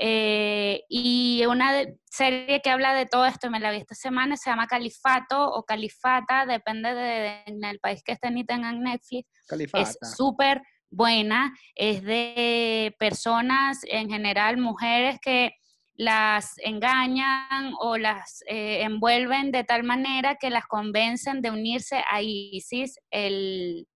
Eh, 0.00 0.82
y 0.88 1.44
una 1.46 1.72
de- 1.72 1.98
serie 2.04 2.60
que 2.62 2.70
habla 2.70 2.94
de 2.94 3.06
todo 3.06 3.26
esto, 3.26 3.50
me 3.50 3.58
la 3.58 3.70
vi 3.72 3.78
esta 3.78 3.96
semana, 3.96 4.36
se 4.36 4.48
llama 4.48 4.68
Califato 4.68 5.50
o 5.50 5.64
Califata, 5.64 6.46
depende 6.46 6.94
de, 6.94 7.02
de- 7.02 7.42
en 7.46 7.64
el 7.64 7.80
país 7.80 8.02
que 8.04 8.12
estén 8.12 8.38
y 8.38 8.44
tengan 8.44 8.80
Netflix. 8.80 9.28
Califata. 9.48 9.82
Es 9.82 9.98
súper 10.16 10.62
buena, 10.90 11.52
es 11.74 12.02
de 12.04 12.94
personas, 12.98 13.80
en 13.84 14.08
general 14.08 14.56
mujeres 14.58 15.18
que 15.20 15.52
las 15.98 16.56
engañan 16.58 17.74
o 17.80 17.98
las 17.98 18.44
eh, 18.46 18.82
envuelven 18.82 19.50
de 19.50 19.64
tal 19.64 19.82
manera 19.82 20.36
que 20.36 20.48
las 20.48 20.66
convencen 20.66 21.42
de 21.42 21.50
unirse 21.50 22.02
a 22.08 22.22
ISIS, 22.22 23.00
el, 23.10 23.88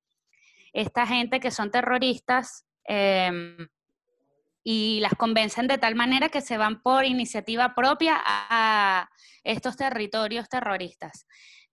esta 0.73 1.07
gente 1.07 1.39
que 1.39 1.53
son 1.53 1.71
terroristas, 1.71 2.67
em, 2.85 3.69
y 4.65 4.99
las 5.01 5.15
convencen 5.15 5.69
de 5.69 5.79
tal 5.79 5.95
manera 5.95 6.29
que 6.29 6.41
se 6.41 6.59
van 6.59 6.83
por 6.83 7.05
iniciativa 7.05 7.75
propia 7.75 8.21
a 8.25 9.09
estos 9.45 9.77
territorios 9.77 10.49
terroristas. 10.49 11.27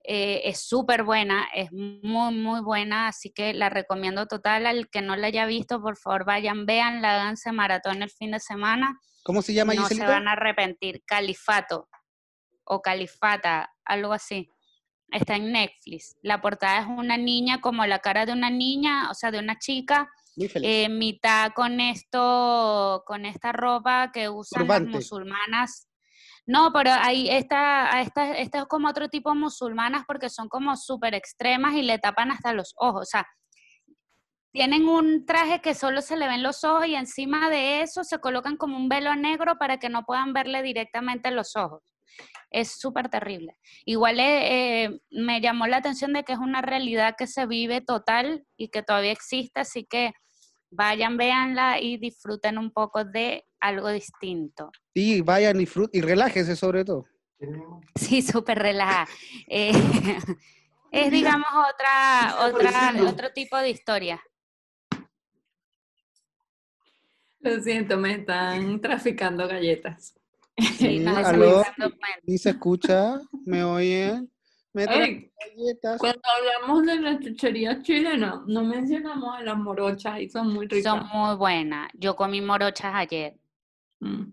Eh, 0.04 0.42
es 0.46 0.62
súper 0.62 1.04
buena, 1.04 1.48
es 1.54 1.72
muy, 1.72 2.34
muy 2.34 2.62
buena, 2.62 3.08
así 3.08 3.32
que 3.32 3.54
la 3.54 3.70
recomiendo 3.70 4.28
total. 4.28 4.66
Al 4.66 4.90
que 4.90 5.02
no 5.02 5.16
la 5.16 5.28
haya 5.28 5.46
visto, 5.46 5.82
por 5.82 5.98
favor, 5.98 6.26
vayan, 6.26 6.66
vean, 6.66 7.02
la 7.02 7.16
háganse 7.16 7.52
maratón 7.52 8.02
el 8.02 8.10
fin 8.10 8.32
de 8.32 8.40
semana. 8.40 9.00
¿Cómo 9.24 9.42
se 9.42 9.54
llama 9.54 9.74
No 9.74 9.88
se 9.88 10.04
van 10.04 10.28
a 10.28 10.34
arrepentir. 10.34 11.04
Califato 11.06 11.88
o 12.64 12.82
Califata, 12.82 13.74
algo 13.84 14.14
así. 14.14 14.50
Está 15.12 15.36
en 15.36 15.52
Netflix. 15.52 16.18
La 16.22 16.40
portada 16.40 16.82
es 16.82 16.88
una 16.88 17.18
niña, 17.18 17.62
como 17.62 17.86
la 17.86 18.00
cara 18.00 18.26
de 18.26 18.34
una 18.34 18.50
niña, 18.50 19.10
o 19.10 19.16
sea, 19.16 19.32
de 19.32 19.40
una 19.40 19.58
chica, 19.58 20.10
eh, 20.38 20.88
mitad 20.88 21.52
con 21.56 21.80
esto, 21.80 23.04
con 23.06 23.26
esta 23.26 23.52
ropa 23.52 24.12
que 24.14 24.30
usan 24.30 24.62
Turbante. 24.64 24.92
las 24.92 24.96
musulmanas. 24.96 25.88
No, 26.46 26.72
pero 26.74 26.92
ahí 26.92 27.30
está, 27.30 28.02
esta, 28.02 28.38
esta 28.38 28.60
es 28.60 28.66
como 28.66 28.88
otro 28.88 29.10
tipo 29.10 29.32
de 29.32 29.40
musulmanas 29.40 30.04
porque 30.08 30.30
son 30.30 30.48
como 30.48 30.76
súper 30.78 31.14
extremas 31.14 31.74
y 31.74 31.82
le 31.82 32.00
tapan 32.00 32.32
hasta 32.32 32.54
los 32.54 32.74
ojos. 32.78 33.02
O 33.02 33.06
sea, 33.06 33.28
tienen 34.52 34.88
un 34.88 35.26
traje 35.26 35.62
que 35.62 35.74
solo 35.74 36.02
se 36.02 36.18
le 36.18 36.28
ven 36.28 36.44
los 36.44 36.64
ojos 36.64 36.88
y 36.88 36.96
encima 36.96 37.50
de 37.50 37.82
eso 37.82 38.04
se 38.04 38.20
colocan 38.20 38.58
como 38.58 38.78
un 38.78 38.90
velo 38.90 39.16
negro 39.16 39.58
para 39.58 39.78
que 39.78 39.90
no 39.90 40.06
puedan 40.06 40.34
verle 40.34 40.64
directamente 40.64 41.32
los 41.32 41.56
ojos. 41.56 41.82
Es 42.50 42.80
súper 42.80 43.10
terrible. 43.10 43.58
Igual 43.86 44.20
eh, 44.20 44.84
eh, 44.84 45.00
me 45.12 45.40
llamó 45.40 45.68
la 45.68 45.78
atención 45.78 46.14
de 46.14 46.24
que 46.24 46.34
es 46.34 46.40
una 46.40 46.62
realidad 46.62 47.16
que 47.18 47.28
se 47.28 47.46
vive 47.46 47.82
total 47.82 48.44
y 48.58 48.70
que 48.70 48.82
todavía 48.82 49.12
existe, 49.12 49.60
así 49.60 49.86
que 49.86 50.14
vayan, 50.72 51.18
véanla 51.18 51.80
y 51.80 51.98
disfruten 51.98 52.58
un 52.58 52.72
poco 52.72 53.06
de 53.06 53.46
algo 53.60 53.90
distinto. 53.90 54.72
Sí, 54.96 55.22
vayan 55.22 55.62
y, 55.62 55.68
y 55.92 56.02
relájense 56.02 56.56
sobre 56.56 56.84
todo. 56.84 57.06
Sí, 57.96 58.22
súper 58.22 58.60
relajada. 58.60 59.08
Eh, 59.48 59.72
es, 60.92 61.12
digamos, 61.12 61.48
otra, 61.72 62.48
otra, 62.48 62.94
otro 63.08 63.32
tipo 63.32 63.58
de 63.58 63.70
historia. 63.70 64.20
Lo 67.42 67.62
siento, 67.62 67.98
me 67.98 68.14
están 68.16 68.82
traficando 68.82 69.48
galletas. 69.48 70.14
Sí, 70.78 71.04
aló. 71.08 71.64
Ni 72.24 72.38
se 72.38 72.50
escucha, 72.50 73.20
me 73.46 73.64
oyen, 73.64 74.30
me 74.74 74.86
traen 74.86 75.04
Ey, 75.04 75.32
galletas. 75.56 76.00
cuando 76.00 76.22
hablamos 76.38 76.86
de 76.86 77.00
la 77.00 77.20
chuchería 77.20 77.82
chilena, 77.82 78.44
no 78.46 78.64
mencionamos 78.64 79.38
a 79.38 79.42
las 79.42 79.58
morochas 79.58 80.20
y 80.20 80.30
son 80.30 80.54
muy 80.54 80.68
ricas. 80.68 80.84
Son 80.92 81.08
muy 81.14 81.36
buenas. 81.38 81.90
Yo 81.94 82.16
comí 82.16 82.42
morochas 82.42 82.94
ayer, 82.96 83.36
Mm, 84.02 84.32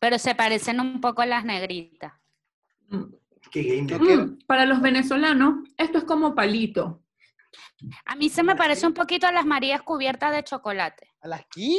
pero 0.00 0.18
se 0.18 0.34
parecen 0.34 0.80
un 0.80 1.00
poco 1.00 1.22
a 1.22 1.26
las 1.26 1.44
negritas. 1.44 2.12
mm. 2.88 3.02
Qué 3.50 3.82
Mm, 3.82 4.38
Para 4.46 4.66
los 4.66 4.80
venezolanos, 4.80 5.68
esto 5.76 5.98
es 5.98 6.04
como 6.04 6.34
palito. 6.34 7.02
A 8.06 8.16
mí 8.16 8.28
se 8.28 8.42
me 8.42 8.56
parece 8.56 8.86
un 8.86 8.94
poquito 8.94 9.28
a 9.28 9.32
las 9.32 9.46
Marías 9.46 9.82
cubiertas 9.82 10.32
de 10.32 10.42
chocolate. 10.42 11.08
¿A 11.20 11.28
las 11.28 11.42
qué? 11.54 11.76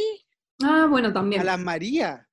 Ah, 0.63 0.87
bueno, 0.89 1.11
también. 1.11 1.41
A 1.41 1.45
las 1.45 1.59
María. 1.59 2.27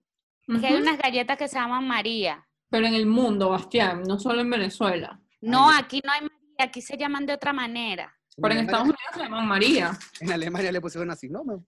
Que 0.47 0.67
hay 0.67 0.75
unas 0.75 0.99
galletas 0.99 1.39
que 1.39 1.49
se 1.49 1.57
llaman 1.57 1.87
María. 1.87 2.47
Pero 2.69 2.87
en 2.87 2.95
el 2.95 3.07
mundo, 3.07 3.51
Bastián, 3.51 4.03
no 4.03 4.19
solo 4.19 4.41
en 4.41 4.51
Venezuela. 4.51 5.21
No, 5.41 5.71
Ay, 5.71 5.77
aquí 5.81 6.01
no 6.05 6.13
hay 6.13 6.21
María, 6.21 6.65
aquí 6.65 6.81
se 6.81 6.97
llaman 6.97 7.27
de 7.27 7.35
otra 7.35 7.53
manera. 7.53 8.15
Pero 8.37 8.55
en 8.55 8.61
Estados 8.61 8.85
Unidos 8.85 9.01
se 9.13 9.21
llaman 9.21 9.47
María. 9.47 9.99
En 10.21 10.33
Alemania 10.33 10.73
le 10.73 10.81
pusieron 10.81 11.11
así, 11.11 11.29
¿no? 11.29 11.45
No, 11.45 11.65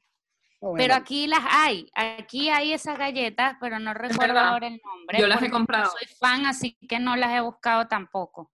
bueno. 0.61 0.77
Pero 0.79 0.95
aquí 0.95 1.27
las 1.27 1.45
hay, 1.47 1.91
aquí 1.95 2.49
hay 2.49 2.73
esas 2.73 2.99
galletas, 2.99 3.57
pero 3.61 3.79
no 3.79 3.93
recuerdo 3.93 4.39
ahora 4.39 4.67
el 4.67 4.81
nombre. 4.83 5.19
Yo 5.19 5.27
las 5.27 5.43
he 5.43 5.49
no 5.49 5.55
comprado. 5.55 5.91
Soy 5.91 6.09
fan, 6.19 6.47
así 6.47 6.77
que 6.89 6.99
no 6.99 7.17
las 7.17 7.33
he 7.35 7.41
buscado 7.41 7.87
tampoco. 7.87 8.51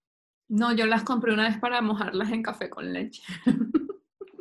No, 0.48 0.72
yo 0.72 0.86
las 0.86 1.04
compré 1.04 1.32
una 1.32 1.48
vez 1.48 1.58
para 1.58 1.80
mojarlas 1.80 2.32
en 2.32 2.42
café 2.42 2.68
con 2.68 2.92
leche. 2.92 3.22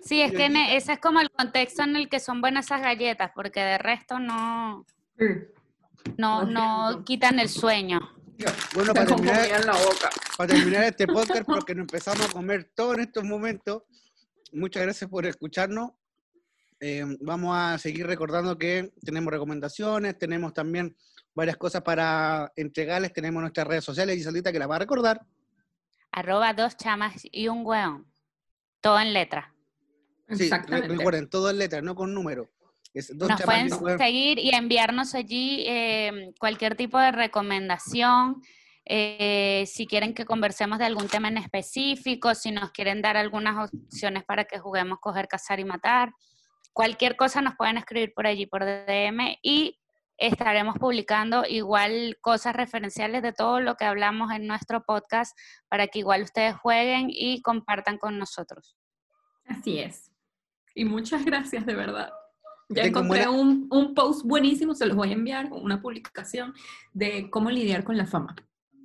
Sí, 0.03 0.21
es 0.21 0.31
que 0.31 0.45
en 0.45 0.55
e- 0.55 0.75
ese 0.75 0.93
es 0.93 0.99
como 0.99 1.19
el 1.19 1.29
contexto 1.29 1.83
en 1.83 1.95
el 1.95 2.09
que 2.09 2.19
son 2.19 2.41
buenas 2.41 2.65
esas 2.65 2.81
galletas, 2.81 3.31
porque 3.35 3.59
de 3.59 3.77
resto 3.77 4.19
no. 4.19 4.85
no, 6.17 6.43
no 6.43 7.03
quitan 7.05 7.39
el 7.39 7.49
sueño. 7.49 7.99
Bueno, 8.73 8.93
para 8.93 9.05
terminar, 9.05 9.65
la 9.65 9.73
boca. 9.73 10.09
para 10.37 10.53
terminar 10.53 10.83
este 10.85 11.05
podcast, 11.07 11.43
porque 11.45 11.75
nos 11.75 11.83
empezamos 11.83 12.25
a 12.25 12.31
comer 12.31 12.71
todo 12.73 12.93
en 12.93 13.01
estos 13.01 13.23
momentos. 13.23 13.83
Muchas 14.53 14.83
gracias 14.83 15.09
por 15.09 15.25
escucharnos. 15.25 15.91
Eh, 16.79 17.03
vamos 17.19 17.55
a 17.57 17.77
seguir 17.77 18.07
recordando 18.07 18.57
que 18.57 18.93
tenemos 19.03 19.31
recomendaciones, 19.31 20.17
tenemos 20.17 20.53
también 20.53 20.95
varias 21.35 21.57
cosas 21.57 21.81
para 21.81 22.51
entregarles, 22.55 23.11
tenemos 23.11 23.41
nuestras 23.41 23.67
redes 23.67 23.83
sociales 23.83 24.17
y 24.17 24.23
Sandita 24.23 24.51
que 24.53 24.59
la 24.59 24.67
va 24.67 24.77
a 24.77 24.79
recordar. 24.79 25.21
Arroba 26.11 26.53
dos 26.53 26.77
chamas 26.77 27.21
y 27.31 27.49
un 27.49 27.65
hueón. 27.65 28.09
Todo 28.81 28.99
en 29.01 29.11
letra. 29.13 29.53
Sí, 30.31 30.43
Exactamente. 30.43 30.87
recuerden, 30.95 31.29
todo 31.29 31.49
en 31.49 31.57
letras, 31.57 31.83
no 31.83 31.95
con 31.95 32.13
números. 32.13 32.47
Es 32.93 33.15
dos 33.17 33.29
Nos 33.29 33.41
pueden 33.41 33.69
seguir 33.97 34.39
y 34.39 34.49
enviarnos 34.55 35.13
allí 35.13 35.63
eh, 35.67 36.31
cualquier 36.39 36.75
tipo 36.75 36.99
de 36.99 37.11
recomendación. 37.11 38.41
eh, 38.91 39.65
si 39.67 39.85
quieren 39.85 40.15
que 40.15 40.25
conversemos 40.25 40.79
de 40.79 40.85
algún 40.85 41.07
tema 41.07 41.27
en 41.27 41.37
específico, 41.37 42.33
si 42.33 42.49
nos 42.51 42.71
quieren 42.71 43.03
dar 43.03 43.17
algunas 43.17 43.69
opciones 43.69 44.23
para 44.23 44.45
que 44.45 44.57
juguemos 44.57 44.97
coger, 44.99 45.27
cazar 45.27 45.59
y 45.59 45.65
matar. 45.65 46.11
Cualquier 46.73 47.15
cosa 47.15 47.41
nos 47.41 47.55
pueden 47.55 47.77
escribir 47.77 48.13
por 48.15 48.25
allí 48.25 48.47
por 48.47 48.65
DM 48.65 49.37
y 49.43 49.77
estaremos 50.17 50.75
publicando 50.79 51.45
igual 51.47 52.17
cosas 52.21 52.55
referenciales 52.55 53.21
de 53.21 53.31
todo 53.31 53.59
lo 53.61 53.75
que 53.75 53.85
hablamos 53.85 54.31
en 54.31 54.47
nuestro 54.47 54.83
podcast 54.83 55.37
para 55.69 55.87
que 55.87 55.99
igual 55.99 56.23
ustedes 56.23 56.55
jueguen 56.55 57.07
y 57.09 57.41
compartan 57.41 57.97
con 57.99 58.17
nosotros. 58.17 58.75
Así 59.45 59.79
es. 59.79 60.08
Y 60.75 60.85
muchas 60.85 61.25
gracias, 61.25 61.65
de 61.65 61.75
verdad. 61.75 62.11
Ya 62.69 62.83
encontré 62.83 63.25
buena- 63.25 63.31
un, 63.31 63.67
un 63.71 63.93
post 63.95 64.23
buenísimo, 64.25 64.75
se 64.75 64.85
los 64.85 64.95
voy 64.95 65.09
a 65.09 65.13
enviar, 65.13 65.47
una 65.51 65.81
publicación 65.81 66.53
de 66.93 67.29
cómo 67.31 67.49
lidiar 67.49 67.83
con 67.83 67.97
la 67.97 68.05
fama. 68.05 68.35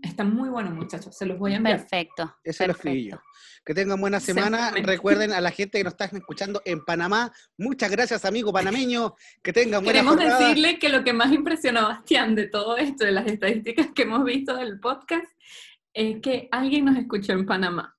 Está 0.02 0.24
muy 0.24 0.48
bueno, 0.50 0.70
muchachos, 0.70 1.16
se 1.16 1.24
los 1.26 1.38
voy 1.38 1.52
a 1.52 1.56
enviar. 1.56 1.78
Perfecto. 1.80 2.34
Ese 2.44 2.66
lo 2.66 2.72
escribí 2.72 3.10
yo. 3.10 3.20
Que 3.64 3.72
tengan 3.72 3.98
buena 3.98 4.20
semana. 4.20 4.70
Recuerden 4.70 5.32
a 5.32 5.40
la 5.40 5.50
gente 5.50 5.78
que 5.78 5.84
nos 5.84 5.94
está 5.94 6.04
escuchando 6.04 6.60
en 6.66 6.84
Panamá. 6.84 7.32
Muchas 7.56 7.90
gracias, 7.90 8.24
amigo 8.26 8.52
panameño. 8.52 9.14
Que 9.42 9.54
tengan 9.54 9.82
buena 9.82 10.00
Queremos 10.00 10.16
jornada. 10.16 10.38
decirle 10.48 10.78
que 10.78 10.90
lo 10.90 11.02
que 11.04 11.14
más 11.14 11.32
impresionó 11.32 11.80
a 11.80 11.88
Bastián 11.88 12.34
de 12.34 12.48
todo 12.48 12.76
esto, 12.76 13.06
de 13.06 13.12
las 13.12 13.26
estadísticas 13.26 13.88
que 13.94 14.02
hemos 14.02 14.22
visto 14.24 14.54
del 14.56 14.78
podcast, 14.80 15.26
es 15.94 16.20
que 16.20 16.48
alguien 16.52 16.84
nos 16.84 16.98
escuchó 16.98 17.32
en 17.32 17.46
Panamá. 17.46 17.96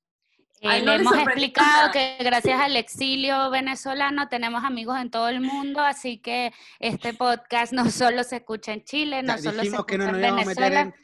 Eh, 0.61 0.67
Ay, 0.69 0.81
no 0.83 0.93
le 0.93 1.01
hemos 1.01 1.15
explicado 1.17 1.67
nada. 1.67 1.91
que 1.91 2.17
gracias 2.21 2.59
al 2.59 2.75
exilio 2.77 3.49
venezolano 3.49 4.29
tenemos 4.29 4.63
amigos 4.63 4.97
en 4.99 5.11
todo 5.11 5.27
el 5.29 5.41
mundo, 5.41 5.81
así 5.81 6.17
que 6.19 6.53
este 6.79 7.13
podcast 7.13 7.73
no 7.73 7.89
solo 7.91 8.23
se 8.23 8.37
escucha 8.37 8.71
en 8.73 8.83
Chile, 8.83 9.21
no 9.21 9.35
Ya, 9.35 9.41
solo 9.41 9.63
se 9.63 9.69
que 9.69 9.75
escucha 9.75 9.97
no 9.97 10.05
en 10.05 10.21
Venezuela. 10.21 10.79
en. 10.81 10.95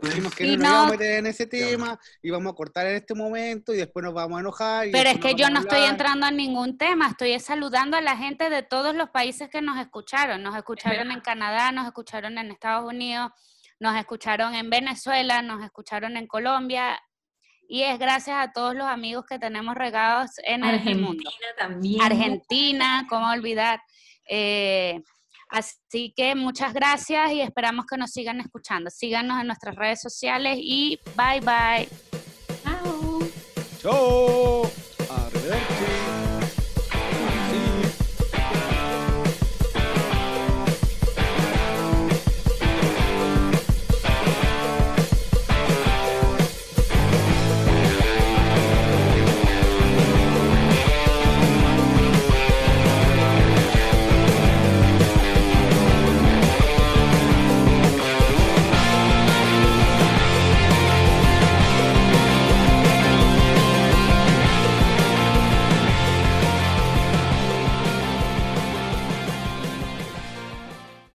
Dijimos 0.00 0.34
que 0.34 0.46
Y 0.46 0.56
no 0.56 0.62
nos 0.62 0.62
no- 0.62 0.68
íbamos 0.70 0.86
a 0.86 0.90
meter 0.92 1.18
en 1.18 1.26
ese 1.26 1.46
tema 1.46 1.98
y 2.22 2.30
vamos 2.30 2.52
a 2.52 2.56
cortar 2.56 2.86
en 2.86 2.94
este 2.96 3.14
momento 3.14 3.74
y 3.74 3.76
después 3.76 4.02
nos 4.02 4.14
vamos 4.14 4.38
a 4.38 4.40
enojar. 4.40 4.86
y 4.88 4.92
Pero 4.92 5.10
es 5.10 5.18
que 5.18 5.34
yo 5.34 5.50
no 5.50 5.60
estoy 5.60 5.82
entrando 5.82 6.24
a 6.26 6.30
ningún 6.30 6.78
tema, 6.78 7.08
estoy 7.08 7.38
saludando 7.38 7.98
a 7.98 8.00
la 8.00 8.16
gente 8.16 8.48
de 8.48 8.62
todos 8.62 8.94
los 8.94 9.10
países 9.10 9.50
que 9.50 9.60
nos 9.60 9.78
escucharon. 9.78 10.42
Nos 10.42 10.56
escucharon 10.56 11.10
en. 11.10 11.20
Canadá, 11.20 11.70
nos 11.72 11.86
escucharon 11.86 12.38
en 12.38 12.50
Estados 12.50 12.86
Unidos, 12.90 13.30
nos 13.78 13.94
escucharon 13.98 14.54
en 14.54 14.70
Venezuela, 14.70 15.42
nos 15.42 15.62
escucharon 15.62 16.16
en 16.16 16.26
Colombia. 16.26 16.98
Y 17.72 17.84
es 17.84 18.00
gracias 18.00 18.36
a 18.36 18.50
todos 18.50 18.74
los 18.74 18.88
amigos 18.88 19.24
que 19.28 19.38
tenemos 19.38 19.76
regados 19.76 20.32
en 20.42 20.64
el 20.64 20.74
Argentina 20.74 21.06
mundo. 21.06 21.30
también. 21.56 22.02
Argentina, 22.02 23.06
cómo 23.08 23.30
olvidar. 23.30 23.80
Eh, 24.28 25.00
así 25.48 26.12
que 26.16 26.34
muchas 26.34 26.74
gracias 26.74 27.30
y 27.30 27.40
esperamos 27.40 27.86
que 27.86 27.96
nos 27.96 28.10
sigan 28.10 28.40
escuchando. 28.40 28.90
Síganos 28.90 29.40
en 29.40 29.46
nuestras 29.46 29.76
redes 29.76 30.00
sociales 30.00 30.58
y 30.60 30.98
bye 31.16 31.38
bye. 31.40 31.88
Chao. 32.64 33.20
Chao. 33.80 34.62
Arrivederci. 35.08 36.09